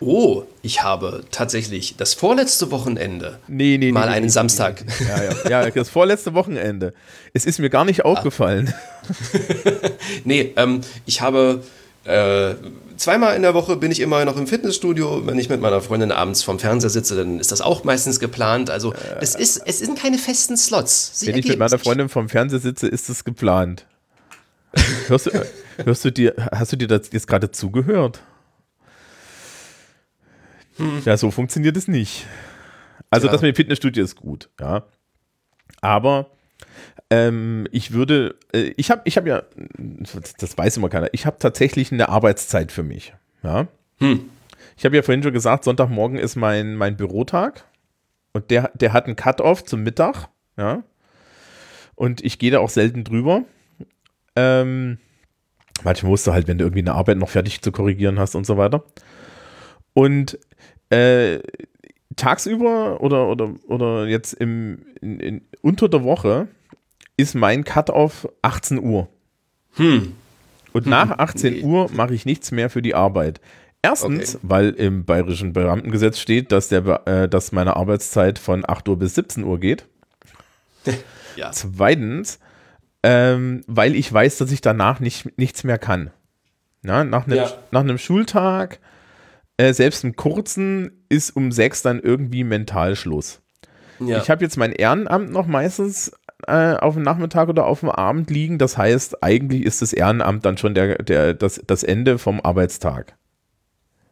[0.00, 4.84] Oh, ich habe tatsächlich das vorletzte Wochenende Nee, nee, mal nee, einen Samstag.
[5.08, 6.92] Ja, ja, ja, das vorletzte Wochenende.
[7.34, 8.72] Es ist mir gar nicht aufgefallen.
[10.24, 11.62] Nee, ähm, ich habe
[12.04, 12.54] äh,
[12.96, 15.26] zweimal in der Woche bin ich immer noch im Fitnessstudio.
[15.26, 18.70] Wenn ich mit meiner Freundin abends vorm Fernseher sitze, dann ist das auch meistens geplant.
[18.70, 21.18] Also es, ist, es sind keine festen Slots.
[21.20, 21.78] Sie Wenn ich mit meiner.
[21.78, 23.86] Freundin vom Fernseher sitze, ist es geplant.
[25.08, 25.44] hörst, du, äh,
[25.84, 28.22] hörst du dir, hast du dir das jetzt gerade zugehört?
[31.04, 32.26] Ja, so funktioniert es nicht.
[33.10, 33.32] Also Ja.
[33.32, 34.86] das mit dem Fitnessstudio ist gut, ja.
[35.82, 36.30] Aber
[37.12, 39.42] ähm, ich würde, äh, ich habe ich hab ja,
[40.38, 43.12] das weiß immer keiner, ich habe tatsächlich eine Arbeitszeit für mich,
[43.42, 43.68] ja.
[44.78, 47.66] Ich habe ja vorhin schon gesagt, Sonntagmorgen ist mein, mein Bürotag
[48.32, 50.84] und der, der hat einen Cut-Off zum Mittag, ja.
[51.96, 53.44] Und ich gehe da auch selten drüber.
[54.34, 54.96] Ähm,
[55.84, 58.46] manchmal musst du halt, wenn du irgendwie eine Arbeit noch fertig zu korrigieren hast und
[58.46, 58.84] so weiter.
[59.92, 60.38] Und
[60.88, 61.40] äh,
[62.16, 66.48] tagsüber oder, oder, oder jetzt im, in, in, unter der Woche
[67.22, 69.08] ist mein Cut-Off 18 Uhr.
[69.74, 70.14] Hm.
[70.72, 71.62] Und nach 18 nee.
[71.62, 73.40] Uhr mache ich nichts mehr für die Arbeit.
[73.82, 74.44] Erstens, Okay.
[74.48, 79.14] weil im bayerischen Beamtengesetz steht, dass, der, äh, dass meine Arbeitszeit von 8 Uhr bis
[79.14, 79.86] 17 Uhr geht.
[81.34, 81.50] Ja.
[81.50, 82.38] Zweitens,
[83.02, 86.10] ähm, weil ich weiß, dass ich danach nicht, nichts mehr kann.
[86.82, 87.50] Na, nach, einem, Ja.
[87.70, 88.80] nach einem Schultag,
[89.56, 93.40] äh, selbst im kurzen, ist um sechs dann irgendwie mental Schluss.
[93.98, 94.18] ja.
[94.18, 96.12] Ich habe jetzt mein Ehrenamt noch meistens
[96.46, 98.58] äh, auf dem Nachmittag oder auf dem Abend liegen.
[98.58, 103.14] Das heißt, eigentlich ist das Ehrenamt dann schon der, der, das, das Ende vom Arbeitstag.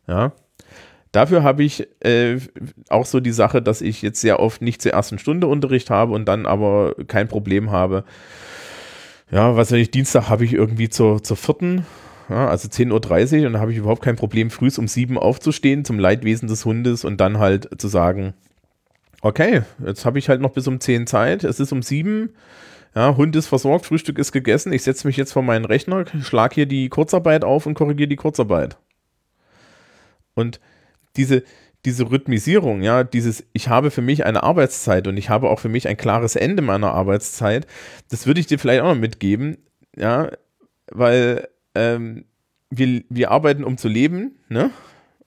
[0.07, 0.32] Ja.
[1.12, 2.39] Dafür habe ich äh,
[2.89, 6.12] auch so die Sache, dass ich jetzt sehr oft nicht zur ersten Stunde Unterricht habe
[6.12, 8.05] und dann aber kein Problem habe.
[9.31, 11.85] Ja, was wenn ich Dienstag habe ich irgendwie zur, zur vierten,
[12.28, 15.85] ja, also 10.30 Uhr und da habe ich überhaupt kein Problem, früh um sieben aufzustehen
[15.85, 18.35] zum Leidwesen des Hundes und dann halt zu sagen,
[19.20, 22.32] okay, jetzt habe ich halt noch bis um 10 Zeit, es ist um 7,
[22.94, 26.56] ja, Hund ist versorgt, Frühstück ist gegessen, ich setze mich jetzt vor meinen Rechner, schlage
[26.56, 28.78] hier die Kurzarbeit auf und korrigiere die Kurzarbeit.
[30.34, 30.60] Und
[31.16, 31.44] diese,
[31.84, 35.68] diese Rhythmisierung, ja, dieses, ich habe für mich eine Arbeitszeit und ich habe auch für
[35.68, 37.66] mich ein klares Ende meiner Arbeitszeit,
[38.09, 39.59] das würde ich dir vielleicht auch noch mitgeben,
[39.97, 40.30] ja,
[40.90, 42.24] weil ähm,
[42.70, 44.70] wir, wir arbeiten, um zu leben, ne?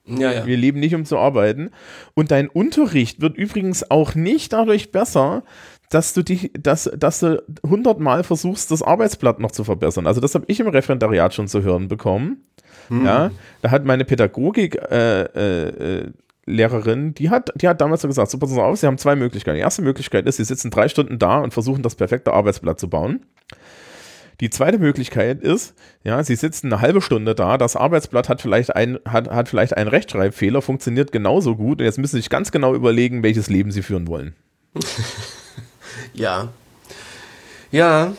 [0.06, 0.46] Ja, ja.
[0.46, 1.70] Wir leben nicht, um zu arbeiten.
[2.14, 5.42] Und dein Unterricht wird übrigens auch nicht dadurch besser,
[5.90, 10.06] dass du dich, dass, dass du hundertmal versuchst, das Arbeitsblatt noch zu verbessern.
[10.06, 12.44] Also das habe ich im Referendariat schon zu hören bekommen.
[12.90, 13.30] Ja,
[13.62, 16.10] da hat meine Pädagogik äh, äh,
[16.46, 19.56] Lehrerin, die hat, die hat damals so gesagt, so Sie auf, Sie haben zwei Möglichkeiten.
[19.56, 22.90] Die erste Möglichkeit ist, Sie sitzen drei Stunden da und versuchen, das perfekte Arbeitsblatt zu
[22.90, 23.24] bauen.
[24.40, 28.74] Die zweite Möglichkeit ist, ja, Sie sitzen eine halbe Stunde da, das Arbeitsblatt hat vielleicht,
[28.74, 32.50] ein, hat, hat vielleicht einen Rechtschreibfehler, funktioniert genauso gut und jetzt müssen Sie sich ganz
[32.50, 34.34] genau überlegen, welches Leben Sie führen wollen.
[36.12, 36.48] Ja.
[37.70, 38.12] Ja,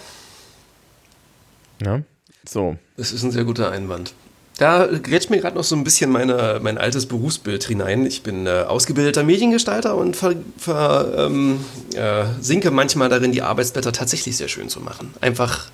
[1.84, 2.02] Ja,
[2.48, 2.78] so.
[2.98, 4.14] das ist ein sehr guter Einwand.
[4.58, 8.06] Da grätscht mir gerade noch so ein bisschen meine, mein altes Berufsbild hinein.
[8.06, 11.60] Ich bin äh, ausgebildeter Mediengestalter und ver, ver, ähm,
[11.94, 15.14] äh, sinke manchmal darin, die Arbeitsblätter tatsächlich sehr schön zu machen.
[15.20, 15.70] Einfach,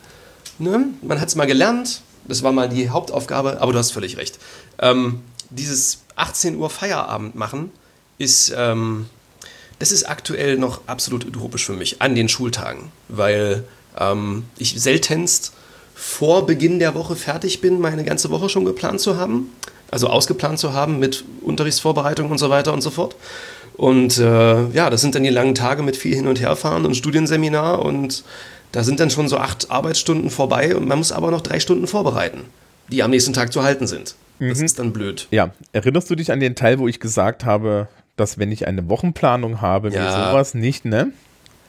[0.61, 0.85] ne?
[1.01, 4.39] man hat es mal gelernt, das war mal die Hauptaufgabe, aber du hast völlig recht.
[4.79, 7.71] Ähm, dieses 18 Uhr Feierabend machen
[8.17, 9.07] ist, ähm,
[9.79, 13.63] das ist aktuell noch absolut utopisch für mich an den Schultagen, weil
[13.99, 15.53] ähm, ich seltenst
[15.95, 19.49] vor Beginn der Woche fertig bin, meine ganze Woche schon geplant zu haben,
[19.89, 23.15] also ausgeplant zu haben mit Unterrichtsvorbereitung und so weiter und so fort.
[23.73, 26.95] Und äh, ja, das sind dann die langen Tage mit viel hin und herfahren und
[26.95, 28.23] Studienseminar und
[28.71, 31.87] da sind dann schon so acht Arbeitsstunden vorbei und man muss aber noch drei Stunden
[31.87, 32.41] vorbereiten,
[32.89, 34.15] die am nächsten Tag zu halten sind.
[34.39, 35.27] Das ist dann blöd.
[35.31, 38.89] Ja, erinnerst du dich an den Teil, wo ich gesagt habe, dass wenn ich eine
[38.89, 40.29] Wochenplanung habe, mir Ja.
[40.31, 41.11] sowas nicht, ne?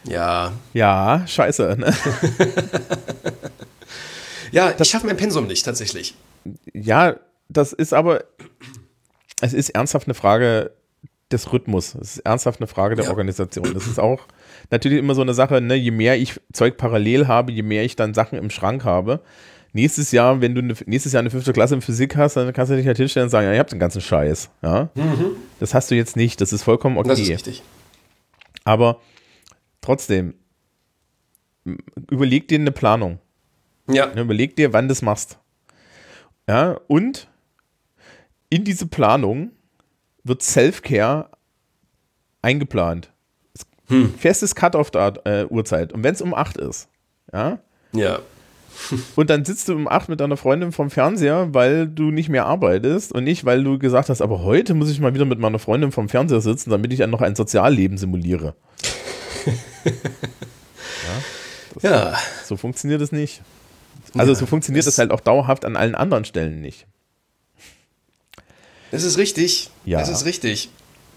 [0.05, 1.93] Ja, Ja, scheiße, ne?
[4.53, 6.15] ja, ich schaffe mein Pensum nicht tatsächlich.
[6.73, 7.17] Ja,
[7.49, 8.25] das ist aber,
[9.41, 10.73] es ist ernsthaft eine Frage
[11.31, 11.95] des Rhythmus.
[11.95, 13.11] Es ist ernsthaft eine Frage der Ja.
[13.11, 13.73] Organisation.
[13.75, 14.21] Das ist auch
[14.73, 17.95] natürlich immer so eine Sache, ne, je mehr ich Zeug parallel habe, je mehr ich
[17.95, 19.21] dann Sachen im Schrank habe.
[19.75, 22.73] Nächstes Jahr, wenn du eine, nächstes Jahr eine fünfte Klasse in Physik hast, dann kannst
[22.73, 24.51] du dich halt hinstellen und sagen, ja, ihr habt den ganzen Scheiß.
[24.63, 24.91] Ja?
[25.61, 26.41] Das hast du jetzt nicht.
[26.41, 27.09] Das ist vollkommen okay.
[27.09, 27.63] Das ist richtig.
[28.65, 29.01] Aber
[29.81, 30.35] trotzdem,
[32.11, 33.19] überleg dir eine Planung.
[33.89, 35.39] Ja, Ne, überleg dir, wann du das machst.
[36.49, 37.29] Ja, und
[38.51, 39.53] in diese Planung
[40.25, 41.31] wird Self-Care
[42.43, 43.12] eingeplant.
[43.93, 45.93] Es- Festes Cut-off-Uhrzeit.
[45.93, 46.89] Und wenn es um 8 ist,
[47.33, 47.59] ja,
[47.93, 48.19] ja,
[49.17, 52.47] Und dann sitzt du um acht mit deiner Freundin vom Fernseher, weil du nicht mehr
[52.47, 55.59] arbeitest und nicht, weil du gesagt hast, aber heute muss ich mal wieder mit meiner
[55.59, 58.55] Freundin vom Fernseher sitzen, damit ich dann noch ein Sozialleben simuliere.
[61.83, 63.43] ja, Ja, So funktioniert es nicht.
[64.15, 66.87] Also Ja, so funktioniert es- halt auch dauerhaft an allen anderen Stellen nicht.
[68.91, 69.71] es ist richtig.
[69.85, 70.01] Ja.
[70.01, 70.71] Es ist richtig.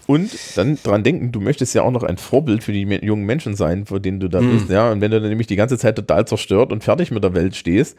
[0.06, 3.56] Und dann dran denken, du möchtest ja auch noch ein Vorbild für die jungen Menschen
[3.56, 4.50] sein, vor denen du da Mhm.
[4.58, 4.70] bist.
[4.70, 7.34] Ja, und wenn du dann nämlich die ganze Zeit total zerstört und fertig mit der
[7.34, 7.96] Welt stehst,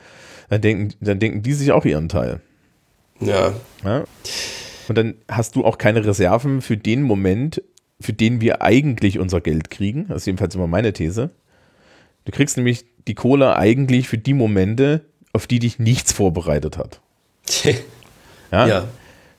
[0.50, 2.40] dann denken, dann denken die sich auch ihren Teil.
[3.20, 3.54] Ja,
[3.84, 4.06] Ja?
[4.88, 7.62] Und dann hast du auch keine Reserven für den Moment,
[8.00, 10.06] für den wir eigentlich unser Geld kriegen.
[10.08, 11.32] Das ist jedenfalls immer meine These.
[12.24, 15.02] Du kriegst nämlich die Kohle eigentlich für die Momente,
[15.34, 17.02] auf die dich nichts vorbereitet hat.
[18.50, 18.66] Ja.
[18.66, 18.88] ja.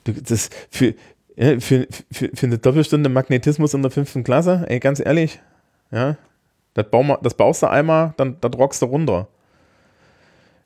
[0.04, 0.94] Du, das für,
[1.38, 5.40] ja, für, für, für eine Doppelstunde Magnetismus in der fünften Klasse, ey, ganz ehrlich,
[5.90, 6.16] ja,
[6.74, 9.28] das, bau mal, das baust du einmal, dann, dann rockst du runter.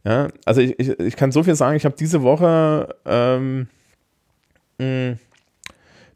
[0.04, 3.68] Ja, also ich, ich, ich kann so viel sagen, ich habe diese Woche ähm,
[4.78, 5.16] mh,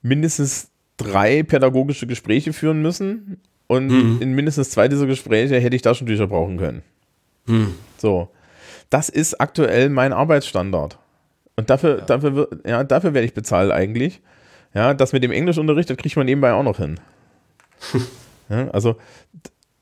[0.02, 4.18] mindestens drei pädagogische Gespräche führen müssen und Mhm.
[4.22, 6.82] in mindestens zwei dieser Gespräche hätte ich Taschentücher brauchen können.
[7.46, 7.74] Hm.
[7.98, 8.28] So.
[8.90, 10.98] Das ist aktuell mein Arbeitsstandard.
[11.56, 14.20] Und dafür, dafür, wird- ja, dafür werde ich bezahlt eigentlich.
[14.76, 17.00] Ja, das mit dem Englischunterricht, das kriegt man nebenbei auch noch hin.
[18.50, 18.96] ja, also,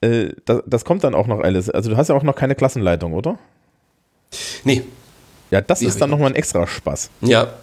[0.01, 1.69] äh, das, das kommt dann auch noch alles.
[1.69, 3.37] Also, du hast ja auch noch keine Klassenleitung, oder?
[4.63, 4.83] Nee,
[5.51, 7.11] Ja, das Die ist dann nochmal ein extra Spaß.
[7.23, 7.55] ja,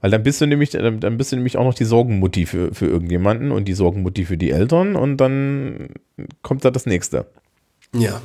[0.00, 2.86] Weil dann bist du nämlich, dann bist du nämlich auch noch die Sorgenmutti für, für
[2.86, 5.88] irgendjemanden und die Sorgenmutti für die Eltern und dann
[6.42, 7.26] kommt da das nächste.
[7.92, 8.20] ja.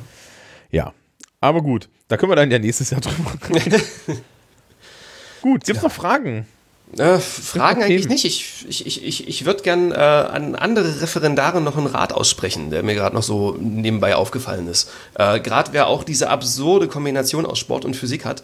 [0.70, 0.92] Ja.
[1.40, 3.80] Aber gut, da können wir dann ja nächstes Jahr drüber reden.
[5.42, 6.46] gut, gibt's noch Fragen?
[6.96, 8.24] Äh, Fragen eigentlich nicht.
[8.24, 12.70] Ich, ich, ich, ich, ich würde gern äh, an andere Referendare noch einen Rat aussprechen,
[12.70, 14.90] der mir gerade noch so nebenbei aufgefallen ist.
[15.14, 18.42] Äh, gerade wer auch diese absurde Kombination aus Sport und Physik hat,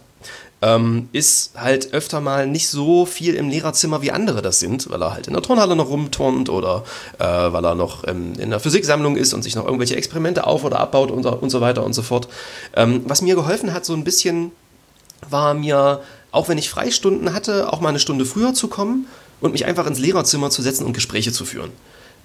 [0.61, 5.03] ähm, ist halt öfter mal nicht so viel im Lehrerzimmer wie andere das sind, weil
[5.03, 6.85] er halt in der Turnhalle noch rumturnt oder
[7.19, 10.65] äh, weil er noch ähm, in der Physiksammlung ist und sich noch irgendwelche Experimente auf-
[10.65, 12.29] oder abbaut und, und so weiter und so fort.
[12.77, 14.53] Ähm, was mir geholfen hat, so ein bisschen
[15.29, 16.03] war mir,
[16.35, 19.07] auch wenn ich Freistunden hatte, auch mal eine Stunde früher zu kommen
[19.41, 21.71] und mich einfach ins Lehrerzimmer zu setzen und Gespräche zu führen.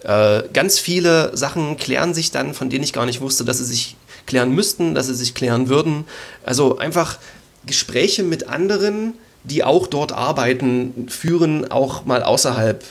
[0.03, 3.65] Äh, ganz viele Sachen klären sich dann, von denen ich gar nicht wusste, dass sie
[3.65, 3.95] sich
[4.25, 6.05] klären müssten, dass sie sich klären würden.
[6.45, 7.17] Also einfach
[7.65, 9.13] Gespräche mit anderen,
[9.43, 12.83] die auch dort arbeiten, führen, auch mal außerhalb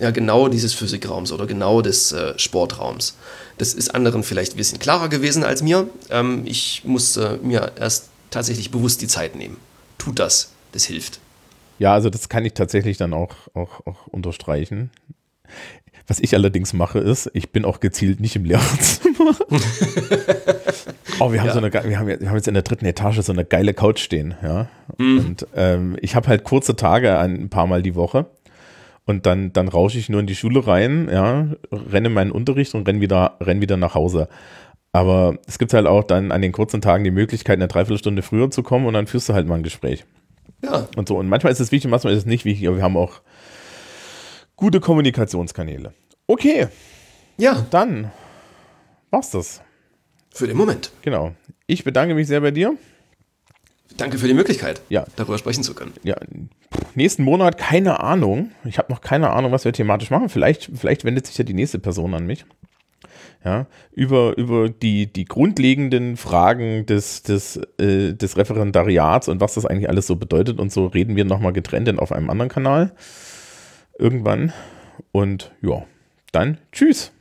[0.00, 3.16] ja, genau dieses Physikraums oder genau des äh, Sportraums.
[3.58, 5.88] Das ist anderen vielleicht ein bisschen klarer gewesen als mir.
[6.10, 9.56] Ähm, ich musste mir erst tatsächlich bewusst die Zeit nehmen.
[9.98, 11.20] Tut das, das hilft.
[11.78, 14.90] Ja, also das kann ich tatsächlich dann auch, auch, auch unterstreichen.
[16.06, 19.36] Was ich allerdings mache, ist, ich bin auch gezielt nicht im Lehrerzimmer.
[21.20, 21.52] oh, wir haben Ja.
[21.52, 23.74] so eine, wir haben, jetzt- wir haben jetzt in der dritten Etage so eine geile
[23.74, 24.68] Couch stehen, ja.
[24.98, 28.26] Und ähm, ich habe halt kurze Tage ein, ein paar Mal die Woche.
[29.04, 32.86] Und dann, dann rausche ich nur in die Schule rein, ja, renne meinen Unterricht und
[32.86, 34.28] renne wieder, renn wieder nach Hause.
[34.92, 38.50] Aber es gibt halt auch dann an den kurzen Tagen die Möglichkeit, eine Dreiviertelstunde früher
[38.50, 40.04] zu kommen und dann führst du halt mal ein Gespräch
[40.62, 41.16] Ja, und so.
[41.16, 43.20] Und manchmal ist es wichtig, manchmal ist es nicht wichtig, aber wir haben auch
[44.56, 45.92] gute Kommunikationskanäle.
[46.26, 46.68] Okay,
[47.36, 48.10] ja, dann
[49.10, 49.60] war's das.
[50.34, 50.90] für den Moment.
[51.02, 51.32] Genau.
[51.66, 52.76] Ich bedanke mich sehr bei dir.
[53.96, 55.92] Danke für die Möglichkeit, Ja, darüber sprechen zu können.
[56.02, 56.16] ja.
[56.94, 58.50] Nächsten Monat keine Ahnung.
[58.64, 60.28] Ich habe noch keine Ahnung, was wir thematisch machen.
[60.28, 62.44] Vielleicht, vielleicht wendet sich ja die nächste Person an mich.
[63.44, 69.64] Ja, über, über die, die grundlegenden Fragen des, des, äh, des Referendariats und was das
[69.64, 72.92] eigentlich alles so bedeutet und so reden wir nochmal getrennt denn auf einem anderen Kanal.
[73.96, 74.52] Irgendwann.
[75.12, 75.84] Und ja,
[76.32, 77.12] dann tschüss.